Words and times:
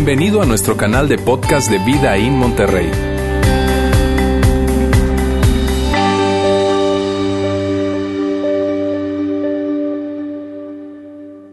Bienvenido 0.00 0.40
a 0.40 0.46
nuestro 0.46 0.76
canal 0.76 1.08
de 1.08 1.18
podcast 1.18 1.68
de 1.68 1.78
Vida 1.78 2.16
en 2.16 2.32
Monterrey. 2.38 2.88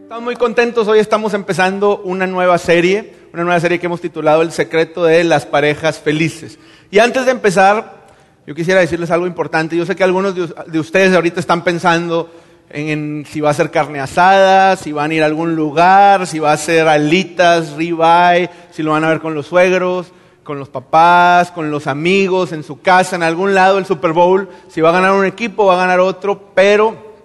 Estamos 0.03 0.23
muy 0.23 0.35
contentos, 0.35 0.87
hoy 0.87 0.99
estamos 0.99 1.33
empezando 1.33 2.01
una 2.03 2.27
nueva 2.27 2.59
serie, 2.59 3.15
una 3.33 3.43
nueva 3.43 3.59
serie 3.59 3.79
que 3.79 3.87
hemos 3.87 3.99
titulado 3.99 4.43
El 4.43 4.51
secreto 4.51 5.05
de 5.05 5.23
las 5.23 5.47
parejas 5.47 5.97
felices. 5.97 6.59
Y 6.91 6.99
antes 6.99 7.25
de 7.25 7.31
empezar, 7.31 8.05
yo 8.45 8.53
quisiera 8.53 8.79
decirles 8.79 9.09
algo 9.09 9.25
importante. 9.25 9.75
Yo 9.75 9.87
sé 9.87 9.95
que 9.95 10.03
algunos 10.03 10.35
de, 10.35 10.53
de 10.67 10.79
ustedes 10.79 11.15
ahorita 11.15 11.39
están 11.39 11.63
pensando 11.63 12.29
si 12.73 13.41
va 13.41 13.51
a 13.51 13.53
ser 13.53 13.71
carne 13.71 13.99
asada, 13.99 14.75
si 14.75 14.91
van 14.91 15.11
a 15.11 15.13
ir 15.13 15.23
a 15.23 15.27
algún 15.27 15.55
lugar, 15.55 16.27
si 16.27 16.39
va 16.39 16.51
a 16.51 16.57
ser 16.57 16.87
alitas, 16.87 17.73
ribeye, 17.73 18.49
si 18.71 18.83
lo 18.83 18.91
van 18.91 19.03
a 19.03 19.09
ver 19.09 19.21
con 19.21 19.33
los 19.33 19.47
suegros, 19.47 20.11
con 20.43 20.59
los 20.59 20.69
papás, 20.69 21.51
con 21.51 21.71
los 21.71 21.87
amigos, 21.87 22.51
en 22.51 22.63
su 22.63 22.81
casa, 22.81 23.15
en 23.15 23.23
algún 23.23 23.53
lado 23.53 23.77
el 23.77 23.85
Super 23.85 24.13
Bowl, 24.13 24.49
si 24.67 24.81
va 24.81 24.89
a 24.89 24.93
ganar 24.93 25.11
un 25.11 25.25
equipo, 25.25 25.65
va 25.65 25.75
a 25.75 25.77
ganar 25.77 25.99
otro, 25.99 26.51
pero 26.53 27.15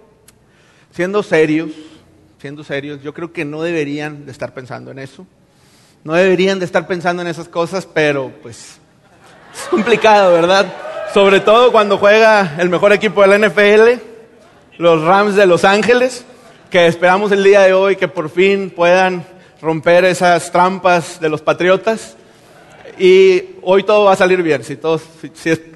siendo 0.91 1.23
serios, 1.23 1.71
siendo 2.39 2.63
serios, 2.63 3.01
yo 3.01 3.13
creo 3.13 3.33
que 3.33 3.45
no 3.45 3.61
deberían 3.61 4.25
de 4.25 4.31
estar 4.31 4.53
pensando 4.53 4.91
en 4.91 4.99
eso. 4.99 5.25
No 6.03 6.13
deberían 6.13 6.57
de 6.57 6.65
estar 6.65 6.87
pensando 6.87 7.21
en 7.21 7.27
esas 7.27 7.47
cosas, 7.47 7.85
pero 7.85 8.31
pues 8.41 8.79
es 9.53 9.67
complicado, 9.69 10.33
¿verdad? 10.33 10.73
Sobre 11.13 11.41
todo 11.41 11.71
cuando 11.71 11.99
juega 11.99 12.55
el 12.57 12.69
mejor 12.69 12.91
equipo 12.93 13.21
de 13.21 13.27
la 13.27 13.47
NFL 13.47 14.10
los 14.77 15.03
Rams 15.03 15.35
de 15.35 15.45
Los 15.45 15.63
Ángeles, 15.63 16.25
que 16.69 16.87
esperamos 16.87 17.31
el 17.31 17.43
día 17.43 17.61
de 17.61 17.73
hoy 17.73 17.95
que 17.95 18.07
por 18.07 18.29
fin 18.29 18.69
puedan 18.69 19.25
romper 19.61 20.05
esas 20.05 20.51
trampas 20.51 21.19
de 21.19 21.29
los 21.29 21.41
Patriotas. 21.41 22.17
Y 22.97 23.43
hoy 23.61 23.83
todo 23.83 24.05
va 24.05 24.13
a 24.13 24.15
salir 24.15 24.41
bien. 24.41 24.63
Si, 24.63 24.75
todos, 24.75 25.03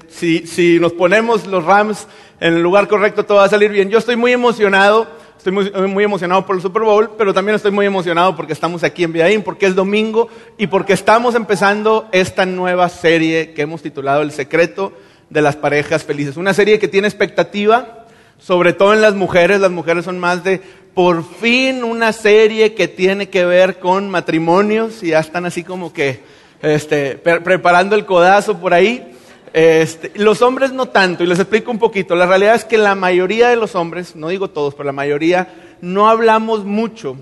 si, 0.08 0.46
si, 0.46 0.80
nos 0.80 0.92
ponemos 0.92 1.46
los 1.46 1.64
Rams 1.64 2.06
en 2.40 2.54
el 2.54 2.62
lugar 2.62 2.88
correcto, 2.88 3.24
todo 3.24 3.38
va 3.38 3.44
a 3.44 3.48
salir 3.48 3.70
bien. 3.70 3.90
Yo 3.90 3.98
estoy 3.98 4.16
muy 4.16 4.32
emocionado. 4.32 5.06
Estoy 5.36 5.52
muy, 5.52 5.70
muy, 5.88 6.02
emocionado 6.02 6.44
por 6.44 6.56
el 6.56 6.62
Super 6.62 6.82
Bowl, 6.82 7.10
pero 7.16 7.32
también 7.32 7.54
estoy 7.54 7.70
muy 7.70 7.86
emocionado 7.86 8.34
porque 8.34 8.52
estamos 8.52 8.82
aquí 8.82 9.04
en 9.04 9.12
Vidaín, 9.12 9.42
porque 9.42 9.66
es 9.66 9.76
domingo 9.76 10.28
y 10.58 10.66
porque 10.66 10.92
estamos 10.92 11.36
empezando 11.36 12.08
esta 12.10 12.44
nueva 12.46 12.88
serie 12.88 13.52
que 13.52 13.62
hemos 13.62 13.80
titulado 13.80 14.22
El 14.22 14.32
secreto 14.32 14.92
de 15.30 15.42
las 15.42 15.54
parejas 15.54 16.02
felices. 16.02 16.36
Una 16.36 16.52
serie 16.52 16.80
que 16.80 16.88
tiene 16.88 17.06
expectativa, 17.06 18.05
sobre 18.38 18.72
todo 18.72 18.94
en 18.94 19.02
las 19.02 19.14
mujeres, 19.14 19.60
las 19.60 19.70
mujeres 19.70 20.04
son 20.04 20.18
más 20.18 20.44
de 20.44 20.60
por 20.94 21.24
fin 21.24 21.84
una 21.84 22.12
serie 22.12 22.74
que 22.74 22.88
tiene 22.88 23.28
que 23.28 23.44
ver 23.44 23.78
con 23.78 24.08
matrimonios 24.08 25.02
y 25.02 25.08
ya 25.08 25.18
están 25.18 25.44
así 25.44 25.62
como 25.62 25.92
que 25.92 26.20
este, 26.62 27.16
preparando 27.16 27.94
el 27.96 28.06
codazo 28.06 28.58
por 28.58 28.72
ahí. 28.72 29.12
Este, 29.52 30.12
los 30.16 30.42
hombres 30.42 30.72
no 30.72 30.86
tanto, 30.88 31.22
y 31.22 31.26
les 31.26 31.38
explico 31.38 31.70
un 31.70 31.78
poquito. 31.78 32.14
La 32.14 32.26
realidad 32.26 32.54
es 32.54 32.64
que 32.64 32.78
la 32.78 32.94
mayoría 32.94 33.48
de 33.48 33.56
los 33.56 33.74
hombres, 33.74 34.16
no 34.16 34.28
digo 34.28 34.48
todos, 34.48 34.74
pero 34.74 34.84
la 34.84 34.92
mayoría, 34.92 35.48
no 35.80 36.08
hablamos 36.08 36.64
mucho 36.64 37.16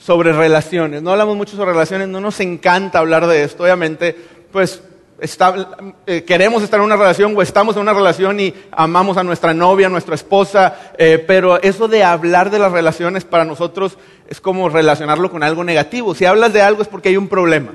sobre 0.00 0.32
relaciones, 0.32 1.02
no 1.02 1.10
hablamos 1.10 1.36
mucho 1.36 1.56
sobre 1.56 1.72
relaciones, 1.72 2.08
no 2.08 2.20
nos 2.20 2.40
encanta 2.40 2.98
hablar 2.98 3.26
de 3.26 3.42
esto, 3.44 3.64
obviamente, 3.64 4.16
pues 4.52 4.82
eh, 6.06 6.24
queremos 6.24 6.62
estar 6.62 6.80
en 6.80 6.86
una 6.86 6.96
relación 6.96 7.36
o 7.36 7.42
estamos 7.42 7.76
en 7.76 7.82
una 7.82 7.92
relación 7.92 8.40
y 8.40 8.54
amamos 8.72 9.16
a 9.16 9.22
nuestra 9.22 9.52
novia, 9.52 9.88
a 9.88 9.90
nuestra 9.90 10.14
esposa, 10.14 10.92
eh, 10.96 11.22
pero 11.26 11.60
eso 11.60 11.88
de 11.88 12.02
hablar 12.02 12.50
de 12.50 12.58
las 12.58 12.72
relaciones 12.72 13.24
para 13.24 13.44
nosotros 13.44 13.98
es 14.28 14.40
como 14.40 14.68
relacionarlo 14.68 15.30
con 15.30 15.42
algo 15.42 15.62
negativo. 15.62 16.14
Si 16.14 16.24
hablas 16.24 16.52
de 16.52 16.62
algo 16.62 16.82
es 16.82 16.88
porque 16.88 17.10
hay 17.10 17.16
un 17.16 17.28
problema. 17.28 17.72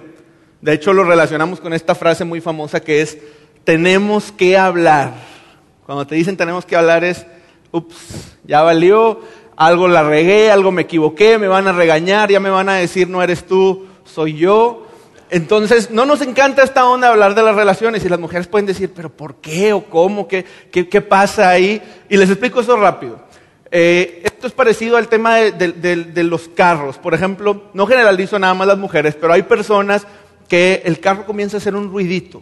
De 0.62 0.74
hecho, 0.74 0.94
lo 0.94 1.04
relacionamos 1.04 1.60
con 1.60 1.74
esta 1.74 1.94
frase 1.94 2.26
muy 2.26 2.42
famosa 2.42 2.80
que 2.80 3.02
es, 3.02 3.20
tenemos 3.64 4.32
que 4.32 4.58
hablar. 4.58 5.14
Cuando 5.86 6.08
te 6.08 6.16
dicen 6.16 6.38
tenemos 6.38 6.66
que 6.66 6.76
hablar 6.76 7.04
es, 7.04 7.28
ups, 7.72 8.38
ya 8.44 8.64
valió, 8.64 9.22
algo 9.56 9.88
la 9.88 10.04
regué, 10.04 10.50
algo 10.50 10.72
me 10.72 10.84
equivoqué, 10.84 11.38
me 11.38 11.48
van 11.48 11.68
a 11.68 11.72
regañar, 11.72 12.32
ya 12.32 12.40
me 12.40 12.50
van 12.50 12.70
a 12.70 12.76
decir 12.76 13.08
no 13.08 13.22
eres 13.22 13.46
tú, 13.46 13.86
soy 14.04 14.36
yo. 14.36 14.85
Entonces, 15.30 15.90
no 15.90 16.06
nos 16.06 16.22
encanta 16.22 16.64
esta 16.64 16.88
onda 16.88 17.08
de 17.08 17.14
hablar 17.14 17.36
de 17.36 17.42
las 17.42 17.56
relaciones 17.56 18.06
y 18.06 18.10
las 18.10 18.20
mujeres 18.20 18.48
pueden 18.48 18.66
decir, 18.66 18.92
pero 18.96 19.10
¿por 19.10 19.36
qué 19.36 19.74
o 19.74 19.86
cómo? 19.86 20.28
¿Qué, 20.28 20.46
qué, 20.72 21.02
pasa 21.02 21.50
ahí? 21.50 21.82
Y 22.10 22.18
les 22.18 22.30
explico 22.30 22.62
eso 22.62 22.76
rápido. 22.76 23.20
Eh, 23.72 24.22
esto 24.24 24.48
es 24.48 24.54
parecido 24.54 24.98
al 24.98 25.08
tema 25.08 25.38
de, 25.38 26.24
los 26.24 26.48
carros. 26.50 26.98
Por 26.98 27.14
ejemplo, 27.14 27.64
no 27.74 27.88
generalizo 27.88 28.38
nada 28.38 28.54
más 28.54 28.68
las 28.68 28.78
mujeres, 28.78 29.16
pero 29.20 29.34
hay 29.34 29.44
personas 29.44 30.06
que 30.48 30.84
el 30.86 31.00
carro 31.00 31.26
comienza 31.26 31.58
a 31.58 31.60
hacer 31.60 31.76
un 31.76 31.92
ruidito. 31.92 32.42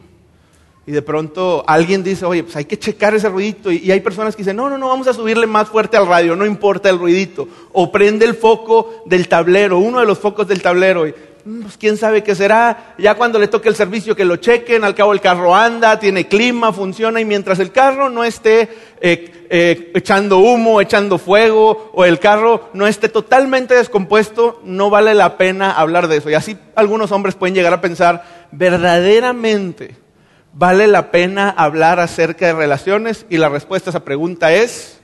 Y 0.86 0.92
de 0.92 1.02
pronto 1.02 1.64
alguien 1.66 2.04
dice, 2.04 2.26
oye, 2.26 2.44
pues 2.44 2.56
hay 2.56 2.66
que 2.66 2.78
checar 2.78 3.16
ese 3.16 3.30
ruidito. 3.30 3.72
Y, 3.72 3.90
hay 3.92 4.02
personas 4.02 4.36
que 4.36 4.42
dicen, 4.42 4.58
no, 4.58 4.70
no, 4.70 4.78
no, 4.78 4.90
vamos 4.90 5.08
a 5.08 5.14
subirle 5.14 5.48
más 5.48 5.70
fuerte 5.70 5.96
al 5.96 6.08
radio, 6.08 6.36
no 6.36 6.46
importa 6.46 6.90
el 6.90 7.00
ruidito. 7.00 7.48
O 7.72 7.92
prende 7.92 8.26
el 8.26 8.36
foco 8.36 9.04
del 9.06 9.28
tablero, 9.28 9.80
uno 9.80 10.00
de 10.00 10.06
los 10.06 10.20
focos 10.20 10.48
del 10.48 10.62
tablero. 10.62 11.08
Y, 11.08 11.14
Mm, 11.46 11.64
pues 11.64 11.78
quién 11.78 11.98
sabe 11.98 12.24
qué 12.24 12.36
será. 12.36 12.96
Ya 12.98 13.16
cuando 13.16 13.38
le 13.38 13.50
toque 13.50 13.68
el 13.68 13.76
servicio 13.76 14.16
que 14.16 14.24
lo 14.24 14.38
chequen, 14.38 14.84
al 14.84 14.96
cabo 14.96 15.12
el 15.12 15.20
carro 15.20 15.56
anda, 15.56 16.00
tiene 16.00 16.28
clima, 16.28 16.72
funciona 16.72 17.20
y 17.20 17.26
mientras 17.26 17.60
el 17.60 17.72
carro 17.72 18.10
no 18.10 18.24
esté 18.24 18.70
eh, 19.02 19.46
eh, 19.50 19.92
echando 19.94 20.40
humo, 20.40 20.80
echando 20.80 21.18
fuego 21.18 21.92
o 21.94 22.06
el 22.06 22.20
carro 22.20 22.70
no 22.74 22.88
esté 22.88 23.10
totalmente 23.10 23.74
descompuesto, 23.74 24.62
no 24.64 24.90
vale 24.90 25.14
la 25.16 25.38
pena 25.38 25.72
hablar 25.72 26.08
de 26.08 26.18
eso. 26.18 26.30
Y 26.30 26.34
así 26.34 26.58
algunos 26.76 27.12
hombres 27.12 27.36
pueden 27.36 27.56
llegar 27.56 27.74
a 27.74 27.82
pensar, 27.82 28.48
verdaderamente 28.52 30.03
vale 30.54 30.88
la 30.88 31.12
pena 31.12 31.50
hablar 31.50 32.00
acerca 32.00 32.48
de 32.48 32.54
relaciones 32.54 33.26
y 33.30 33.38
la 33.38 33.50
respuesta 33.50 33.90
a 33.90 33.92
esa 33.92 34.06
pregunta 34.06 34.54
es 34.54 35.00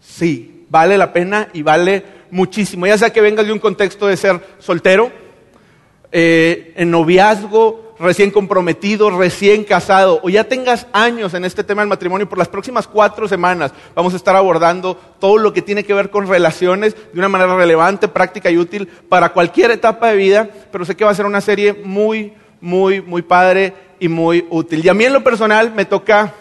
sí, 0.00 0.66
vale 0.68 0.98
la 0.98 1.12
pena 1.12 1.48
y 1.52 1.62
vale 1.62 2.04
muchísimo. 2.30 2.86
Ya 2.86 2.98
sea 2.98 3.12
que 3.12 3.20
vengas 3.20 3.46
de 3.46 3.52
un 3.52 3.58
contexto 3.58 4.06
de 4.06 4.16
ser 4.16 4.40
soltero, 4.58 5.10
eh, 6.12 6.74
en 6.76 6.90
noviazgo, 6.90 7.94
recién 8.00 8.30
comprometido, 8.30 9.10
recién 9.10 9.62
casado, 9.62 10.20
o 10.22 10.28
ya 10.28 10.44
tengas 10.44 10.86
años 10.92 11.34
en 11.34 11.44
este 11.44 11.62
tema 11.62 11.82
del 11.82 11.88
matrimonio, 11.88 12.28
por 12.28 12.38
las 12.38 12.48
próximas 12.48 12.88
cuatro 12.88 13.28
semanas 13.28 13.72
vamos 13.94 14.14
a 14.14 14.16
estar 14.16 14.34
abordando 14.34 14.96
todo 15.20 15.36
lo 15.38 15.52
que 15.52 15.62
tiene 15.62 15.84
que 15.84 15.94
ver 15.94 16.10
con 16.10 16.26
relaciones 16.26 16.96
de 17.12 17.18
una 17.18 17.28
manera 17.28 17.54
relevante, 17.54 18.08
práctica 18.08 18.50
y 18.50 18.56
útil 18.56 18.88
para 19.08 19.32
cualquier 19.32 19.70
etapa 19.70 20.08
de 20.08 20.16
vida, 20.16 20.48
pero 20.72 20.84
sé 20.84 20.96
que 20.96 21.04
va 21.04 21.10
a 21.10 21.14
ser 21.14 21.26
una 21.26 21.42
serie 21.42 21.74
muy, 21.84 22.32
muy, 22.60 23.02
muy 23.02 23.22
padre 23.22 23.74
y 24.00 24.08
muy 24.08 24.46
útil. 24.50 24.84
Y 24.84 24.88
a 24.88 24.94
mí 24.94 25.04
en 25.04 25.12
lo 25.12 25.22
personal 25.22 25.72
me 25.72 25.84
toca 25.84 26.34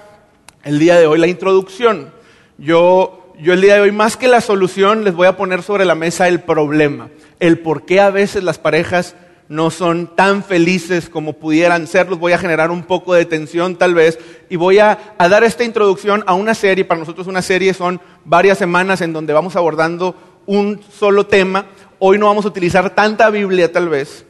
el 0.63 0.79
día 0.79 0.97
de 0.97 1.05
hoy 1.05 1.19
la 1.19 1.27
introducción. 1.27 2.11
Yo, 2.57 3.33
yo 3.39 3.53
el 3.53 3.61
día 3.61 3.75
de 3.75 3.81
hoy, 3.81 3.91
más 3.91 4.17
que 4.17 4.27
la 4.27 4.41
solución, 4.41 5.03
les 5.03 5.13
voy 5.13 5.27
a 5.27 5.37
poner 5.37 5.61
sobre 5.61 5.85
la 5.85 5.95
mesa 5.95 6.27
el 6.27 6.39
problema, 6.41 7.09
el 7.39 7.59
por 7.59 7.85
qué 7.85 7.99
a 7.99 8.09
veces 8.09 8.43
las 8.43 8.57
parejas 8.57 9.15
no 9.49 9.71
son 9.71 10.15
tan 10.15 10.43
felices 10.43 11.09
como 11.09 11.33
pudieran 11.33 11.87
serlos. 11.87 12.19
Voy 12.19 12.33
a 12.33 12.37
generar 12.37 12.71
un 12.71 12.83
poco 12.83 13.15
de 13.15 13.25
tensión 13.25 13.75
tal 13.75 13.95
vez 13.95 14.19
y 14.47 14.55
voy 14.55 14.77
a, 14.77 15.15
dar 15.17 15.43
esta 15.43 15.63
introducción 15.63 16.23
a 16.27 16.35
una 16.35 16.53
serie. 16.53 16.85
Para 16.85 16.99
nosotros 16.99 17.27
una 17.27 17.41
serie 17.41 17.73
son 17.73 17.99
varias 18.23 18.59
semanas 18.59 19.01
en 19.01 19.11
donde 19.11 19.33
vamos 19.33 19.55
abordando 19.55 20.15
un 20.45 20.79
solo 20.93 21.25
tema. 21.25 21.65
Hoy 21.97 22.19
no 22.19 22.27
vamos 22.27 22.45
a 22.45 22.49
utilizar 22.49 22.91
tanta 22.91 23.29
Biblia 23.31 23.71
tal 23.71 23.89
vez, 23.89 24.23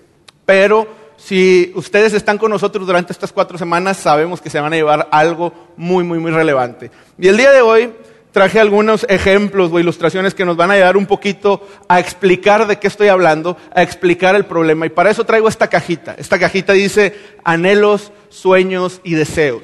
pero 0.45 0.88
si 1.19 1.72
ustedes 1.75 2.13
están 2.13 2.38
con 2.38 2.50
nosotros 2.50 2.88
durante 2.88 3.12
estas 3.12 3.34
cuatro 3.34 3.57
semanas, 3.57 3.97
sabemos 3.97 4.40
que 4.41 4.50
se 4.50 4.59
van 4.59 4.72
a 4.72 4.75
llevar 4.78 5.09
algo 5.12 5.53
muy, 5.75 6.03
muy, 6.03 6.18
muy 6.18 6.31
relevante. 6.31 6.91
Y 7.18 7.28
el 7.28 7.38
día 7.38 7.52
de 7.52 7.62
hoy 7.62 7.91
traje 8.31 8.59
algunos 8.59 9.06
ejemplos 9.09 9.69
o 9.72 9.80
ilustraciones 9.80 10.34
que 10.34 10.46
nos 10.46 10.56
van 10.56 10.72
a 10.72 10.75
ayudar 10.75 10.96
un 10.96 11.06
poquito 11.06 11.68
a 11.90 12.00
explicar 12.00 12.68
de 12.68 12.80
qué 12.80 12.88
estoy 12.88 13.09
hablando, 13.09 13.57
a 13.75 13.84
explicar 13.84 14.35
el 14.35 14.45
problema. 14.45 14.86
Y 14.86 14.89
para 14.89 15.10
eso 15.10 15.25
traigo 15.25 15.50
esta 15.50 15.68
cajita. 15.68 16.16
Esta 16.18 16.39
cajita 16.39 16.74
dice 16.74 17.16
anhelos, 17.44 18.13
sueños 18.30 19.01
y 19.04 19.15
deseos. 19.15 19.63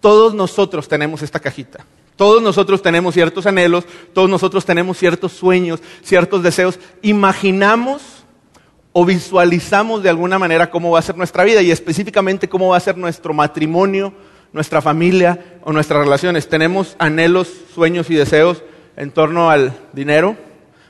Todos 0.00 0.34
nosotros 0.34 0.86
tenemos 0.86 1.22
esta 1.22 1.40
cajita. 1.40 1.86
Todos 2.16 2.42
nosotros 2.42 2.82
tenemos 2.82 3.14
ciertos 3.14 3.46
anhelos, 3.46 3.84
todos 4.12 4.30
nosotros 4.30 4.64
tenemos 4.64 4.98
ciertos 4.98 5.32
sueños, 5.32 5.80
ciertos 6.02 6.42
deseos. 6.42 6.78
Imaginamos 7.02 8.13
o 8.96 9.04
visualizamos 9.04 10.04
de 10.04 10.08
alguna 10.08 10.38
manera 10.38 10.70
cómo 10.70 10.92
va 10.92 11.00
a 11.00 11.02
ser 11.02 11.16
nuestra 11.16 11.42
vida 11.42 11.60
y 11.60 11.72
específicamente 11.72 12.48
cómo 12.48 12.68
va 12.68 12.76
a 12.76 12.80
ser 12.80 12.96
nuestro 12.96 13.34
matrimonio, 13.34 14.14
nuestra 14.52 14.80
familia 14.80 15.58
o 15.64 15.72
nuestras 15.72 15.98
relaciones. 15.98 16.48
Tenemos 16.48 16.94
anhelos, 17.00 17.52
sueños 17.74 18.08
y 18.08 18.14
deseos 18.14 18.62
en 18.96 19.10
torno 19.10 19.50
al 19.50 19.76
dinero. 19.92 20.36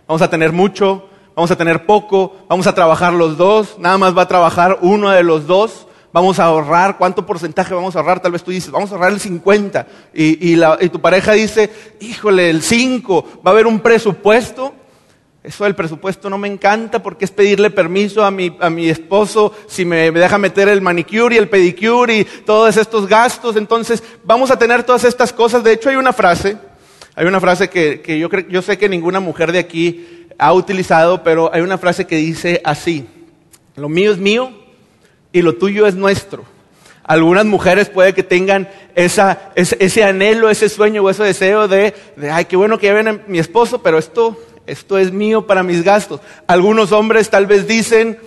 Vamos 0.06 0.20
a 0.20 0.28
tener 0.28 0.52
mucho, 0.52 1.08
vamos 1.34 1.50
a 1.50 1.56
tener 1.56 1.86
poco, 1.86 2.36
vamos 2.46 2.66
a 2.66 2.74
trabajar 2.74 3.14
los 3.14 3.38
dos, 3.38 3.78
nada 3.78 3.96
más 3.96 4.16
va 4.16 4.22
a 4.22 4.28
trabajar 4.28 4.78
uno 4.82 5.08
de 5.10 5.22
los 5.22 5.46
dos. 5.46 5.86
Vamos 6.12 6.38
a 6.38 6.44
ahorrar, 6.44 6.98
¿cuánto 6.98 7.24
porcentaje 7.26 7.74
vamos 7.74 7.96
a 7.96 8.00
ahorrar? 8.00 8.20
Tal 8.20 8.32
vez 8.32 8.44
tú 8.44 8.50
dices, 8.50 8.70
vamos 8.70 8.92
a 8.92 8.94
ahorrar 8.94 9.12
el 9.12 9.18
50. 9.18 9.86
Y, 10.12 10.54
y, 10.54 10.88
tu 10.90 11.00
pareja 11.00 11.32
dice, 11.32 11.72
híjole, 12.00 12.50
el 12.50 12.62
5, 12.62 13.40
va 13.44 13.50
a 13.50 13.54
haber 13.54 13.66
un 13.66 13.80
presupuesto. 13.80 14.74
Eso 15.44 15.64
del 15.64 15.74
presupuesto 15.74 16.30
no 16.30 16.38
me 16.38 16.48
encanta 16.48 17.02
porque 17.02 17.26
es 17.26 17.30
pedirle 17.30 17.68
permiso 17.68 18.24
a 18.24 18.30
mi, 18.30 18.56
a 18.60 18.70
mi 18.70 18.88
esposo 18.88 19.52
si 19.66 19.84
me 19.84 20.10
deja 20.10 20.38
meter 20.38 20.68
el 20.68 20.80
manicure 20.80 21.34
y 21.34 21.38
el 21.38 21.50
pedicure 21.50 22.20
y 22.20 22.24
todos 22.24 22.78
estos 22.78 23.06
gastos. 23.06 23.56
Entonces, 23.56 24.02
vamos 24.24 24.50
a 24.50 24.58
tener 24.58 24.84
todas 24.84 25.04
estas 25.04 25.34
cosas. 25.34 25.62
De 25.62 25.72
hecho, 25.72 25.90
hay 25.90 25.96
una 25.96 26.14
frase, 26.14 26.56
hay 27.14 27.26
una 27.26 27.40
frase 27.40 27.68
que, 27.68 28.00
que 28.00 28.18
yo, 28.18 28.30
yo 28.48 28.62
sé 28.62 28.78
que 28.78 28.88
ninguna 28.88 29.20
mujer 29.20 29.52
de 29.52 29.58
aquí 29.58 30.26
ha 30.38 30.50
utilizado, 30.54 31.22
pero 31.22 31.50
hay 31.52 31.60
una 31.60 31.76
frase 31.76 32.06
que 32.06 32.16
dice 32.16 32.62
así, 32.64 33.06
lo 33.76 33.90
mío 33.90 34.12
es 34.12 34.18
mío 34.18 34.50
y 35.30 35.42
lo 35.42 35.56
tuyo 35.56 35.86
es 35.86 35.94
nuestro. 35.94 36.46
Algunas 37.02 37.44
mujeres 37.44 37.90
puede 37.90 38.14
que 38.14 38.22
tengan 38.22 38.70
esa, 38.94 39.52
ese, 39.56 40.04
anhelo, 40.04 40.48
ese 40.48 40.70
sueño 40.70 41.02
o 41.02 41.10
ese 41.10 41.22
deseo 41.22 41.68
de, 41.68 41.92
ay, 42.32 42.46
qué 42.46 42.56
bueno 42.56 42.78
que 42.78 42.86
ya 42.86 42.94
ven 42.94 43.24
mi 43.26 43.38
esposo, 43.38 43.82
pero 43.82 43.98
esto 43.98 44.40
esto 44.66 44.98
es 44.98 45.12
mío 45.12 45.46
para 45.46 45.62
mis 45.62 45.82
gastos. 45.82 46.20
Algunos 46.46 46.92
hombres 46.92 47.30
tal 47.30 47.46
vez 47.46 47.66
dicen, 47.66 48.18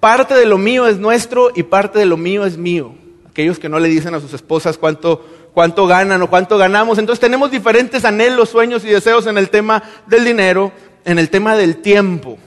parte 0.00 0.34
de 0.34 0.46
lo 0.46 0.58
mío 0.58 0.86
es 0.86 0.98
nuestro 0.98 1.50
y 1.54 1.62
parte 1.62 1.98
de 1.98 2.06
lo 2.06 2.16
mío 2.16 2.44
es 2.44 2.56
mío. 2.56 2.94
Aquellos 3.28 3.58
que 3.58 3.68
no 3.68 3.78
le 3.78 3.88
dicen 3.88 4.14
a 4.14 4.20
sus 4.20 4.32
esposas 4.32 4.78
cuánto, 4.78 5.24
cuánto 5.54 5.86
ganan 5.86 6.22
o 6.22 6.30
cuánto 6.30 6.58
ganamos. 6.58 6.98
Entonces 6.98 7.20
tenemos 7.20 7.50
diferentes 7.50 8.04
anhelos, 8.04 8.48
sueños 8.48 8.84
y 8.84 8.88
deseos 8.88 9.26
en 9.26 9.38
el 9.38 9.50
tema 9.50 9.82
del 10.06 10.24
dinero, 10.24 10.72
en 11.04 11.18
el 11.18 11.30
tema 11.30 11.56
del 11.56 11.76
tiempo. 11.76 12.38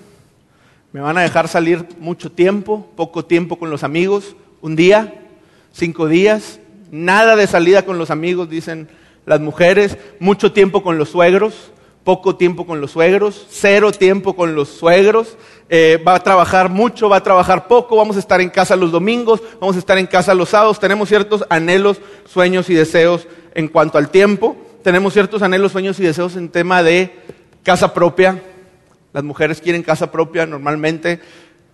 Me 0.91 1.01
van 1.01 1.17
a 1.17 1.21
dejar 1.21 1.47
salir 1.47 1.87
mucho 1.99 2.31
tiempo, 2.31 2.87
poco 2.95 3.25
tiempo 3.25 3.57
con 3.57 3.69
los 3.69 3.83
amigos, 3.83 4.35
un 4.61 4.75
día, 4.75 5.21
cinco 5.71 6.07
días, 6.07 6.59
nada 6.91 7.35
de 7.35 7.47
salida 7.47 7.83
con 7.83 7.97
los 7.97 8.11
amigos, 8.11 8.49
dicen 8.49 8.87
las 9.25 9.39
mujeres, 9.39 9.97
mucho 10.19 10.51
tiempo 10.51 10.83
con 10.83 10.99
los 10.99 11.09
suegros, 11.09 11.71
poco 12.03 12.35
tiempo 12.35 12.65
con 12.65 12.81
los 12.81 12.91
suegros, 12.91 13.45
cero 13.49 13.91
tiempo 13.91 14.35
con 14.35 14.55
los 14.55 14.69
suegros, 14.69 15.37
eh, 15.69 16.01
va 16.05 16.15
a 16.15 16.23
trabajar 16.23 16.69
mucho, 16.69 17.07
va 17.07 17.17
a 17.17 17.23
trabajar 17.23 17.67
poco, 17.67 17.95
vamos 17.95 18.17
a 18.17 18.19
estar 18.19 18.41
en 18.41 18.49
casa 18.49 18.75
los 18.75 18.91
domingos, 18.91 19.41
vamos 19.61 19.75
a 19.75 19.79
estar 19.79 19.97
en 19.97 20.07
casa 20.07 20.33
los 20.33 20.49
sábados, 20.49 20.79
tenemos 20.79 21.07
ciertos 21.07 21.45
anhelos, 21.49 22.01
sueños 22.25 22.69
y 22.69 22.73
deseos 22.73 23.27
en 23.55 23.69
cuanto 23.69 23.97
al 23.97 24.09
tiempo, 24.09 24.57
tenemos 24.83 25.13
ciertos 25.13 25.41
anhelos, 25.41 25.71
sueños 25.71 25.99
y 25.99 26.03
deseos 26.03 26.35
en 26.35 26.49
tema 26.49 26.83
de 26.83 27.19
casa 27.63 27.93
propia, 27.93 28.43
las 29.13 29.23
mujeres 29.23 29.61
quieren 29.61 29.83
casa 29.83 30.11
propia 30.11 30.45
normalmente, 30.45 31.21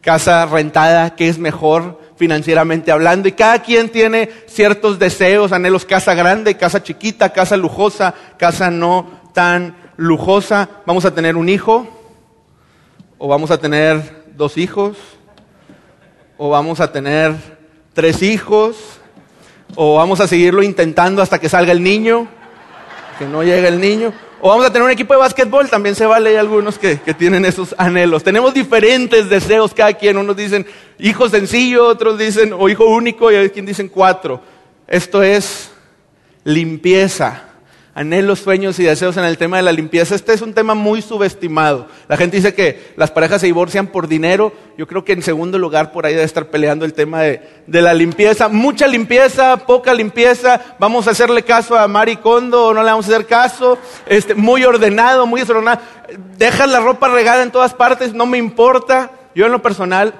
casa 0.02 0.46
rentada, 0.46 1.16
que 1.16 1.28
es 1.28 1.40
mejor 1.40 2.00
financieramente 2.18 2.92
hablando, 2.92 3.28
y 3.28 3.32
cada 3.32 3.64
quien 3.64 3.90
tiene 3.90 4.30
ciertos 4.46 5.00
deseos, 5.00 5.52
anhelos, 5.52 5.86
casa 5.86 6.14
grande, 6.14 6.56
casa 6.56 6.84
chiquita, 6.84 7.34
casa 7.34 7.58
lujosa, 7.58 8.14
casa 8.38 8.70
no 8.70 9.20
tan 9.34 9.76
lujosa, 10.00 10.70
vamos 10.86 11.04
a 11.04 11.14
tener 11.14 11.36
un 11.36 11.50
hijo, 11.50 11.86
o 13.18 13.28
vamos 13.28 13.52
a 13.52 13.58
tener 13.58 14.24
dos 14.34 14.58
hijos, 14.58 14.96
o 16.38 16.50
vamos 16.50 16.80
a 16.80 16.90
tener 16.90 17.36
tres 17.94 18.24
hijos, 18.24 18.78
o 19.76 19.96
vamos 19.96 20.22
a 20.22 20.28
seguirlo 20.28 20.64
intentando 20.64 21.22
hasta 21.22 21.38
que 21.38 21.50
salga 21.50 21.74
el 21.74 21.84
niño, 21.84 22.30
que 23.20 23.26
no 23.26 23.44
llegue 23.44 23.68
el 23.68 23.82
niño, 23.82 24.14
o 24.40 24.48
vamos 24.48 24.66
a 24.66 24.72
tener 24.72 24.86
un 24.86 24.92
equipo 24.92 25.14
de 25.14 25.20
básquetbol, 25.20 25.70
también 25.70 25.96
se 25.96 26.06
vale, 26.06 26.30
hay 26.30 26.38
algunos 26.38 26.80
que, 26.80 27.02
que 27.02 27.14
tienen 27.14 27.44
esos 27.44 27.76
anhelos. 27.78 28.24
Tenemos 28.24 28.54
diferentes 28.54 29.30
deseos 29.30 29.74
cada 29.74 29.92
quien, 29.92 30.18
unos 30.18 30.38
dicen 30.38 30.66
hijo 30.98 31.28
sencillo, 31.28 31.86
otros 31.86 32.18
dicen 32.18 32.54
o 32.58 32.70
hijo 32.70 32.86
único 32.86 33.30
y 33.34 33.36
hay 33.36 33.50
quien 33.50 33.66
dicen 33.66 33.90
cuatro. 33.90 34.42
Esto 34.88 35.22
es 35.22 35.72
limpieza 36.46 37.49
anhelos, 38.00 38.40
sueños 38.40 38.80
y 38.80 38.84
deseos 38.84 39.18
en 39.18 39.26
el 39.26 39.38
tema 39.38 39.58
de 39.58 39.64
la 39.64 39.74
limpieza. 39.74 40.16
Este 40.16 40.32
es 40.32 40.42
un 40.42 40.54
tema 40.54 40.74
muy 40.74 41.02
subestimado. 41.02 41.88
La 42.08 42.16
gente 42.16 42.38
dice 42.38 42.54
que 42.54 42.94
las 42.96 43.12
parejas 43.12 43.42
se 43.42 43.48
divorcian 43.48 43.88
por 43.88 44.08
dinero. 44.08 44.54
Yo 44.78 44.88
creo 44.88 45.04
que 45.04 45.12
en 45.12 45.22
segundo 45.22 45.60
lugar 45.60 45.92
por 45.92 46.06
ahí 46.06 46.14
debe 46.14 46.24
estar 46.24 46.46
peleando 46.46 46.86
el 46.86 46.94
tema 46.94 47.24
de, 47.24 47.42
la 47.68 47.94
limpieza. 47.94 48.48
Mucha 48.48 48.88
limpieza, 48.88 49.58
poca 49.58 49.94
limpieza. 49.94 50.62
Vamos 50.80 51.10
a 51.10 51.12
hacerle 51.12 51.44
caso 51.44 51.78
a 51.78 51.90
Mari 51.90 52.16
Kondo 52.16 52.68
o 52.68 52.74
no 52.74 52.84
le 52.84 52.90
vamos 52.90 53.06
a 53.06 53.10
hacer 53.10 53.26
caso. 53.26 53.78
Este, 54.06 54.34
muy 54.34 54.64
ordenado, 54.64 55.28
muy 55.28 55.42
desordenado. 55.42 55.82
Dejas 56.38 56.70
la 56.70 56.80
ropa 56.80 57.10
regada 57.10 57.44
en 57.44 57.52
todas 57.52 57.74
partes, 57.74 58.14
no 58.14 58.26
me 58.26 58.38
importa. 58.38 59.12
Yo 59.36 59.46
en 59.46 59.52
lo 59.52 59.62
personal, 59.62 60.14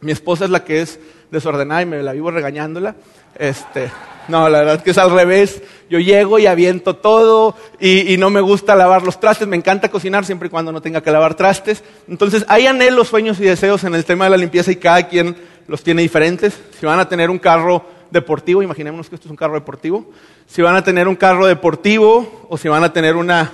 mi 0.00 0.12
esposa 0.12 0.44
es 0.44 0.52
la 0.52 0.62
que 0.62 0.82
es 0.82 1.00
desordenada 1.32 1.82
y 1.82 1.86
me 1.86 2.00
la 2.00 2.12
vivo 2.12 2.30
regañándola. 2.30 2.94
Este, 3.34 3.90
no, 4.28 4.48
la 4.48 4.58
verdad 4.58 4.74
es 4.76 4.82
que 4.82 4.90
es 4.90 4.98
al 4.98 5.10
revés. 5.10 5.62
Yo 5.88 5.98
llego 5.98 6.38
y 6.38 6.46
aviento 6.46 6.96
todo 6.96 7.56
y, 7.80 8.16
no 8.18 8.28
me 8.28 8.42
gusta 8.42 8.76
lavar 8.76 9.02
los 9.02 9.18
trastes. 9.18 9.48
Me 9.48 9.56
encanta 9.56 9.90
cocinar 9.90 10.24
siempre 10.26 10.48
y 10.48 10.50
cuando 10.50 10.70
no 10.70 10.82
tenga 10.82 11.00
que 11.00 11.10
lavar 11.10 11.34
trastes. 11.34 11.82
Entonces, 12.08 12.44
hay 12.48 12.66
anhelos, 12.66 13.08
sueños 13.08 13.40
y 13.40 13.44
deseos 13.44 13.84
en 13.84 13.94
el 13.94 14.04
tema 14.04 14.24
de 14.24 14.30
la 14.30 14.36
limpieza 14.36 14.70
y 14.70 14.76
cada 14.76 15.08
quien 15.08 15.36
los 15.66 15.82
tiene 15.82 16.02
diferentes. 16.02 16.60
Si 16.78 16.84
van 16.84 17.00
a 17.00 17.08
tener 17.08 17.30
un 17.30 17.38
carro 17.38 17.84
deportivo, 18.10 18.62
imaginémonos 18.62 19.08
que 19.08 19.14
esto 19.14 19.28
es 19.28 19.30
un 19.30 19.36
carro 19.36 19.54
deportivo. 19.54 20.10
Si 20.46 20.60
van 20.60 20.76
a 20.76 20.84
tener 20.84 21.08
un 21.08 21.16
carro 21.16 21.46
deportivo 21.46 22.46
o 22.50 22.58
si 22.58 22.68
van 22.68 22.84
a 22.84 22.92
tener 22.92 23.16
una, 23.16 23.50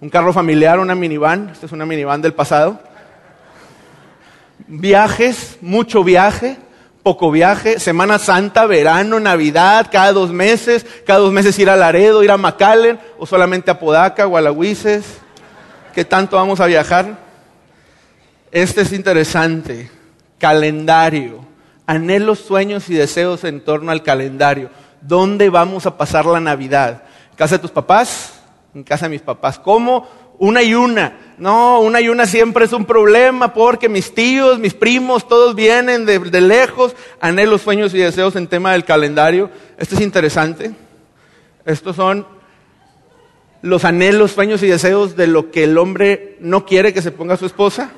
un 0.00 0.08
carro 0.08 0.32
familiar, 0.32 0.78
una 0.78 0.94
minivan. 0.94 1.50
Esta 1.50 1.66
es 1.66 1.72
una 1.72 1.84
minivan 1.84 2.22
del 2.22 2.32
pasado. 2.32 2.80
Viajes, 4.66 5.58
mucho 5.60 6.02
viaje 6.02 6.56
poco 7.04 7.30
viaje, 7.30 7.78
Semana 7.78 8.18
Santa, 8.18 8.66
verano, 8.66 9.20
Navidad, 9.20 9.88
cada 9.92 10.12
dos 10.12 10.32
meses, 10.32 10.84
cada 11.06 11.20
dos 11.20 11.32
meses 11.32 11.56
ir 11.58 11.68
a 11.68 11.76
Laredo, 11.76 12.24
ir 12.24 12.30
a 12.30 12.38
McAllen, 12.38 12.98
o 13.18 13.26
solamente 13.26 13.70
a 13.70 13.78
Podaca 13.78 14.24
a 14.24 14.54
¿Qué 15.94 16.04
tanto 16.04 16.36
vamos 16.36 16.58
a 16.58 16.66
viajar? 16.66 17.18
Este 18.50 18.80
es 18.80 18.92
interesante. 18.92 19.90
Calendario. 20.38 21.44
Anhelos, 21.86 22.38
sueños 22.38 22.88
y 22.88 22.94
deseos 22.94 23.44
en 23.44 23.60
torno 23.60 23.92
al 23.92 24.02
calendario. 24.02 24.70
¿Dónde 25.02 25.50
vamos 25.50 25.84
a 25.84 25.96
pasar 25.98 26.24
la 26.24 26.40
Navidad? 26.40 27.02
¿En 27.30 27.36
casa 27.36 27.56
de 27.56 27.62
tus 27.62 27.70
papás? 27.70 28.40
¿En 28.74 28.82
casa 28.82 29.04
de 29.04 29.10
mis 29.10 29.20
papás? 29.20 29.58
¿Cómo? 29.58 30.08
Una 30.38 30.62
y 30.62 30.74
una. 30.74 31.18
No, 31.36 31.80
una 31.80 32.00
y 32.00 32.08
una 32.08 32.26
siempre 32.26 32.64
es 32.64 32.72
un 32.72 32.84
problema 32.84 33.52
porque 33.52 33.88
mis 33.88 34.14
tíos, 34.14 34.58
mis 34.58 34.74
primos, 34.74 35.26
todos 35.26 35.54
vienen 35.54 36.06
de, 36.06 36.40
lejos, 36.40 36.94
anhelos, 37.20 37.62
sueños 37.62 37.92
y 37.94 37.98
deseos 37.98 38.36
en 38.36 38.46
tema 38.46 38.72
del 38.72 38.84
calendario. 38.84 39.50
Esto 39.76 39.96
es 39.96 40.00
interesante. 40.00 40.72
Estos 41.64 41.96
son 41.96 42.26
los 43.62 43.84
anhelos, 43.84 44.32
sueños 44.32 44.62
y 44.62 44.68
deseos 44.68 45.16
de 45.16 45.26
lo 45.26 45.50
que 45.50 45.64
el 45.64 45.76
hombre 45.78 46.36
no 46.40 46.66
quiere 46.66 46.92
que 46.92 47.02
se 47.02 47.10
ponga 47.10 47.36
su 47.36 47.46
esposa. 47.46 47.90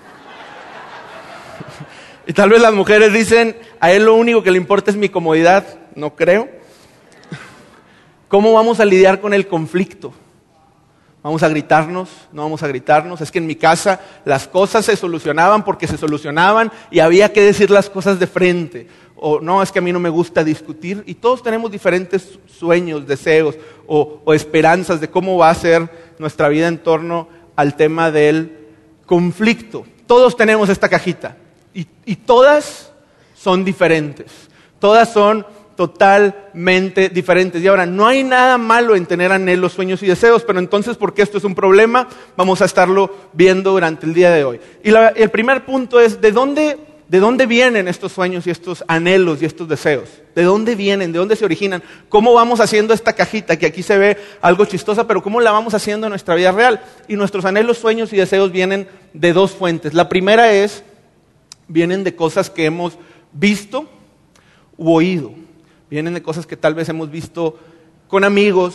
y 2.26 2.32
tal 2.32 2.50
vez 2.50 2.62
las 2.62 2.72
mujeres 2.72 3.12
dicen, 3.12 3.56
a 3.80 3.92
él 3.92 4.04
lo 4.06 4.14
único 4.14 4.42
que 4.42 4.50
le 4.50 4.58
importa 4.58 4.90
es 4.90 4.96
mi 4.96 5.10
comodidad. 5.10 5.66
No 5.94 6.14
creo. 6.14 6.48
¿Cómo 8.28 8.54
vamos 8.54 8.80
a 8.80 8.84
lidiar 8.84 9.20
con 9.20 9.34
el 9.34 9.46
conflicto? 9.46 10.14
Vamos 11.26 11.42
a 11.42 11.48
gritarnos, 11.48 12.08
no 12.30 12.42
vamos 12.42 12.62
a 12.62 12.68
gritarnos. 12.68 13.20
Es 13.20 13.32
que 13.32 13.38
en 13.38 13.48
mi 13.48 13.56
casa 13.56 14.00
las 14.24 14.46
cosas 14.46 14.84
se 14.84 14.94
solucionaban 14.94 15.64
porque 15.64 15.88
se 15.88 15.98
solucionaban 15.98 16.70
y 16.88 17.00
había 17.00 17.32
que 17.32 17.40
decir 17.40 17.68
las 17.68 17.90
cosas 17.90 18.20
de 18.20 18.28
frente. 18.28 18.86
O 19.16 19.40
no, 19.40 19.60
es 19.60 19.72
que 19.72 19.80
a 19.80 19.82
mí 19.82 19.92
no 19.92 19.98
me 19.98 20.08
gusta 20.08 20.44
discutir. 20.44 21.02
Y 21.04 21.14
todos 21.14 21.42
tenemos 21.42 21.68
diferentes 21.72 22.38
sueños, 22.46 23.08
deseos 23.08 23.56
o, 23.88 24.22
esperanzas 24.34 25.00
de 25.00 25.10
cómo 25.10 25.36
va 25.36 25.50
a 25.50 25.54
ser 25.56 25.90
nuestra 26.20 26.48
vida 26.48 26.68
en 26.68 26.78
torno 26.78 27.26
al 27.56 27.74
tema 27.74 28.12
del 28.12 28.68
conflicto. 29.04 29.84
Todos 30.06 30.36
tenemos 30.36 30.68
esta 30.68 30.88
cajita 30.88 31.36
y 31.74 32.14
todas 32.14 32.92
son 33.34 33.64
diferentes. 33.64 34.30
Todas 34.78 35.12
son 35.12 35.44
totalmente 35.76 37.10
diferentes. 37.10 37.62
Y 37.62 37.68
ahora, 37.68 37.86
no 37.86 38.06
hay 38.06 38.24
nada 38.24 38.58
malo 38.58 38.96
en 38.96 39.06
tener 39.06 39.30
anhelos, 39.30 39.74
sueños 39.74 40.02
y 40.02 40.06
deseos, 40.06 40.42
pero 40.42 40.58
entonces, 40.58 40.96
¿por 40.96 41.14
qué 41.14 41.22
esto 41.22 41.38
es 41.38 41.44
un 41.44 41.54
problema? 41.54 42.08
Vamos 42.36 42.62
a 42.62 42.64
estarlo 42.64 43.14
viendo 43.34 43.72
durante 43.72 44.06
el 44.06 44.14
día 44.14 44.30
de 44.30 44.44
hoy. 44.44 44.60
Y 44.82 44.90
el 44.90 45.30
primer 45.30 45.64
punto 45.64 46.00
es, 46.00 46.20
¿de 46.20 46.32
dónde, 46.32 46.78
¿de 47.08 47.20
dónde 47.20 47.46
vienen 47.46 47.86
estos 47.86 48.12
sueños 48.12 48.46
y 48.46 48.50
estos 48.50 48.82
anhelos 48.88 49.42
y 49.42 49.44
estos 49.44 49.68
deseos? 49.68 50.08
¿De 50.34 50.42
dónde 50.42 50.74
vienen? 50.74 51.12
¿De 51.12 51.18
dónde 51.18 51.36
se 51.36 51.44
originan? 51.44 51.82
¿Cómo 52.08 52.32
vamos 52.32 52.60
haciendo 52.60 52.94
esta 52.94 53.12
cajita 53.12 53.58
que 53.58 53.66
aquí 53.66 53.82
se 53.82 53.98
ve 53.98 54.16
algo 54.40 54.64
chistosa, 54.64 55.06
pero 55.06 55.22
cómo 55.22 55.40
la 55.40 55.52
vamos 55.52 55.74
haciendo 55.74 56.06
en 56.06 56.10
nuestra 56.10 56.34
vida 56.34 56.52
real? 56.52 56.82
Y 57.06 57.16
nuestros 57.16 57.44
anhelos, 57.44 57.78
sueños 57.78 58.12
y 58.12 58.16
deseos 58.16 58.50
vienen 58.50 58.88
de 59.12 59.32
dos 59.34 59.52
fuentes. 59.52 59.92
La 59.92 60.08
primera 60.08 60.52
es, 60.52 60.82
vienen 61.68 62.02
de 62.02 62.16
cosas 62.16 62.48
que 62.48 62.64
hemos 62.64 62.96
visto 63.32 63.88
u 64.78 64.92
oído 64.94 65.45
vienen 65.96 66.12
de 66.12 66.22
cosas 66.22 66.46
que 66.46 66.58
tal 66.58 66.74
vez 66.74 66.90
hemos 66.90 67.10
visto 67.10 67.58
con 68.06 68.22
amigos, 68.22 68.74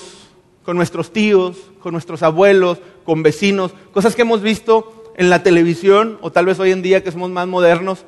con 0.65 0.75
nuestros 0.75 1.13
tíos, 1.13 1.55
con 1.79 1.91
nuestros 1.91 2.23
abuelos, 2.23 2.79
con 3.05 3.21
vecinos, 3.21 3.73
cosas 3.93 4.15
que 4.15 4.23
hemos 4.23 4.41
visto 4.41 5.13
en 5.15 5.29
la 5.29 5.43
televisión 5.43 6.17
o 6.21 6.31
tal 6.31 6.47
vez 6.47 6.59
hoy 6.59 6.71
en 6.71 6.81
día 6.81 7.03
que 7.03 7.11
somos 7.11 7.29
más 7.29 7.47
modernos, 7.47 8.05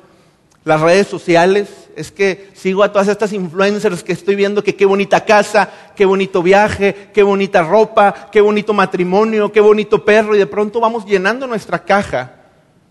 las 0.64 0.80
redes 0.80 1.06
sociales, 1.06 1.68
es 1.94 2.10
que 2.10 2.50
sigo 2.54 2.82
a 2.82 2.90
todas 2.90 3.06
estas 3.06 3.32
influencers 3.32 4.02
que 4.02 4.12
estoy 4.12 4.34
viendo 4.34 4.64
que 4.64 4.74
qué 4.74 4.84
bonita 4.84 5.24
casa, 5.24 5.70
qué 5.94 6.06
bonito 6.06 6.42
viaje, 6.42 7.10
qué 7.14 7.22
bonita 7.22 7.62
ropa, 7.62 8.28
qué 8.32 8.40
bonito 8.40 8.72
matrimonio, 8.72 9.52
qué 9.52 9.60
bonito 9.60 10.04
perro 10.04 10.34
y 10.34 10.40
de 10.40 10.48
pronto 10.48 10.80
vamos 10.80 11.06
llenando 11.06 11.46
nuestra 11.46 11.84
caja 11.84 12.34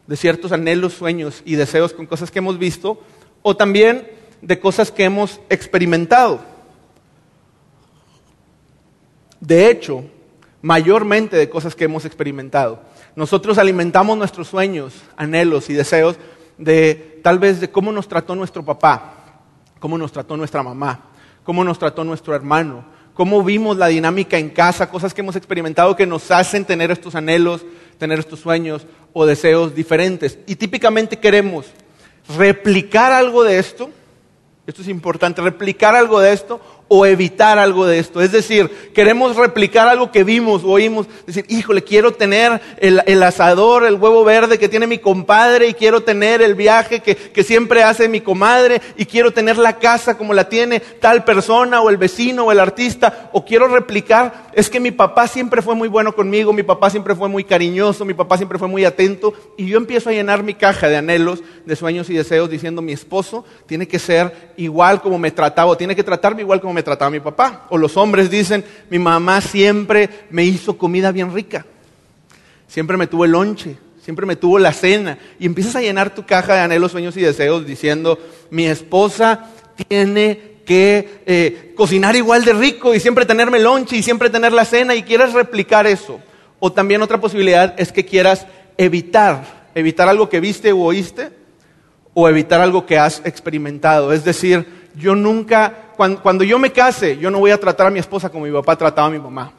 de 0.08 0.16
ciertos 0.16 0.54
anhelos, 0.54 0.94
sueños 0.94 1.42
y 1.44 1.56
deseos 1.56 1.92
con 1.92 2.06
cosas 2.06 2.32
que 2.32 2.40
hemos 2.40 2.58
visto, 2.58 3.02
o 3.42 3.58
también 3.58 4.23
de 4.44 4.60
cosas 4.60 4.92
que 4.92 5.06
hemos 5.06 5.40
experimentado. 5.50 6.42
De 9.40 9.70
hecho, 9.70 10.04
mayormente 10.62 11.38
de 11.38 11.50
cosas 11.50 11.76
que 11.76 11.86
hemos 11.86 12.06
experimentado. 12.06 12.82
Nosotros 13.16 13.58
alimentamos 13.58 14.18
nuestros 14.18 14.48
sueños, 14.48 14.94
anhelos 15.16 15.70
y 15.70 15.74
deseos 15.74 16.18
de 16.58 17.20
tal 17.24 17.40
vez 17.40 17.62
de 17.62 17.72
cómo 17.72 17.92
nos 17.92 18.08
trató 18.08 18.36
nuestro 18.36 18.64
papá, 18.64 19.14
cómo 19.80 19.98
nos 19.98 20.12
trató 20.12 20.36
nuestra 20.36 20.62
mamá, 20.62 21.06
cómo 21.44 21.64
nos 21.64 21.80
trató 21.80 22.04
nuestro 22.04 22.36
hermano, 22.36 22.86
cómo 23.14 23.44
vimos 23.44 23.78
la 23.78 23.88
dinámica 23.88 24.38
en 24.38 24.50
casa, 24.50 24.90
cosas 24.90 25.14
que 25.14 25.22
hemos 25.22 25.36
experimentado 25.36 25.96
que 25.96 26.06
nos 26.06 26.32
hacen 26.32 26.66
tener 26.66 26.92
estos 26.92 27.16
anhelos, 27.16 27.66
tener 27.98 28.20
estos 28.20 28.42
sueños 28.42 28.86
o 29.14 29.26
deseos 29.26 29.74
diferentes. 29.74 30.38
Y 30.48 30.56
típicamente 30.56 31.18
queremos 31.18 31.68
replicar 32.38 33.14
algo 33.14 33.44
de 33.44 33.60
esto, 33.60 33.90
esto 34.66 34.82
es 34.82 34.88
importante, 34.88 35.42
replicar 35.42 35.96
algo 35.96 36.20
de 36.20 36.34
esto 36.34 36.62
o 36.96 37.08
evitar 37.08 37.58
algo 37.58 37.88
de 37.88 37.98
esto. 37.98 38.22
Es 38.22 38.32
decir, 38.32 38.70
queremos 38.94 39.36
replicar 39.36 39.88
algo 39.88 40.12
que 40.12 40.24
vimos 40.24 40.64
o 40.64 40.68
oímos. 40.68 41.08
Decir, 41.26 41.44
híjole, 41.50 41.84
quiero 41.84 42.14
tener 42.14 42.62
el, 42.78 43.24
asador, 43.24 43.84
el 43.84 43.96
huevo 43.96 44.24
verde 44.24 44.60
que 44.60 44.70
tiene 44.70 44.86
mi 44.86 45.00
compadre 45.00 45.68
y 45.68 45.74
quiero 45.74 46.02
tener 46.02 46.44
el 46.44 46.54
viaje 46.54 47.00
que, 47.00 47.16
que, 47.16 47.44
siempre 47.44 47.82
hace 47.82 48.08
mi 48.08 48.22
comadre 48.22 48.80
y 48.96 49.08
quiero 49.08 49.32
tener 49.32 49.58
la 49.58 49.80
casa 49.80 50.20
como 50.20 50.36
la 50.36 50.50
tiene 50.50 50.82
tal 50.82 51.24
persona 51.24 51.82
o 51.82 51.90
el 51.90 51.98
vecino 51.98 52.46
o 52.46 52.52
el 52.52 52.60
artista 52.60 53.32
o 53.34 53.44
quiero 53.44 53.68
replicar. 53.70 54.52
Es 54.54 54.70
que 54.70 54.80
mi 54.80 54.92
papá 54.92 55.28
siempre 55.28 55.64
fue 55.64 55.74
muy 55.74 55.88
bueno 55.88 56.14
conmigo, 56.14 56.54
mi 56.54 56.62
papá 56.62 56.92
siempre 56.92 57.16
fue 57.16 57.28
muy 57.28 57.44
cariñoso, 57.44 58.06
mi 58.06 58.14
papá 58.14 58.38
siempre 58.38 58.60
fue 58.60 58.68
muy 58.68 58.86
atento 58.86 59.34
y 59.58 59.66
yo 59.66 59.80
empiezo 59.80 60.12
a 60.12 60.14
llenar 60.14 60.44
mi 60.44 60.54
caja 60.54 60.88
de 60.90 60.98
anhelos, 60.98 61.42
de 61.66 61.76
sueños 61.76 62.08
y 62.12 62.14
deseos 62.14 62.52
diciendo 62.52 62.84
mi 62.84 62.94
esposo 62.94 63.46
tiene 63.66 63.88
que 63.88 63.98
ser 63.98 64.54
igual 64.58 65.02
como 65.02 65.18
me 65.18 65.32
trataba, 65.32 65.76
tiene 65.76 65.96
que 65.96 66.04
tratarme 66.04 66.44
igual 66.44 66.62
como 66.62 66.74
me 66.74 66.83
trataba 66.84 67.12
mi 67.12 67.20
papá. 67.20 67.66
O 67.70 67.78
los 67.78 67.98
hombres 67.98 68.30
dicen, 68.30 68.64
mi 68.90 69.00
mamá 69.00 69.42
siempre 69.42 70.10
me 70.30 70.44
hizo 70.44 70.78
comida 70.78 71.12
bien 71.12 71.34
rica, 71.34 71.66
siempre 72.68 72.98
me 72.98 73.08
tuvo 73.08 73.26
el 73.26 73.32
lonche, 73.32 73.78
siempre 74.02 74.26
me 74.26 74.36
tuvo 74.36 74.60
la 74.60 74.74
cena. 74.74 75.18
Y 75.40 75.46
empiezas 75.46 75.78
a 75.78 75.82
llenar 75.82 76.14
tu 76.14 76.26
caja 76.26 76.56
de 76.56 76.60
anhelos, 76.60 76.92
sueños 76.92 77.18
y 77.18 77.22
deseos 77.22 77.66
diciendo, 77.66 78.20
mi 78.52 78.66
esposa 78.66 79.50
tiene 79.88 80.54
que 80.66 81.22
eh, 81.26 81.74
cocinar 81.76 82.16
igual 82.16 82.46
de 82.46 82.54
rico 82.54 82.94
y 82.94 83.00
siempre 83.00 83.26
tenerme 83.26 83.60
lonche 83.60 83.98
y 83.98 84.04
siempre 84.04 84.30
tener 84.30 84.54
la 84.54 84.66
cena 84.66 84.96
y 84.96 85.04
quieres 85.04 85.34
replicar 85.34 85.88
eso. 85.88 86.20
O 86.60 86.72
también 86.72 87.02
otra 87.02 87.20
posibilidad 87.20 87.74
es 87.78 87.92
que 87.92 88.06
quieras 88.06 88.48
evitar, 88.78 89.70
evitar 89.76 90.08
algo 90.08 90.30
que 90.30 90.40
viste 90.40 90.72
o 90.72 90.80
oíste 90.80 91.32
o 92.14 92.30
evitar 92.30 92.62
algo 92.62 92.86
que 92.86 92.98
has 92.98 93.22
experimentado. 93.26 94.14
Es 94.14 94.24
decir, 94.24 94.66
yo 94.96 95.16
nunca, 95.16 95.83
cuando, 95.96 96.44
yo 96.44 96.60
me 96.60 96.72
case, 96.72 97.18
yo 97.18 97.30
no 97.30 97.40
voy 97.40 97.52
a 97.52 97.60
tratar 97.60 97.88
a 97.88 97.90
mi 97.90 98.00
esposa 98.00 98.30
como 98.30 98.46
mi 98.46 98.52
papá 98.52 98.76
trataba 98.76 99.08
a 99.08 99.12
mi 99.12 99.20
mamá. 99.20 99.52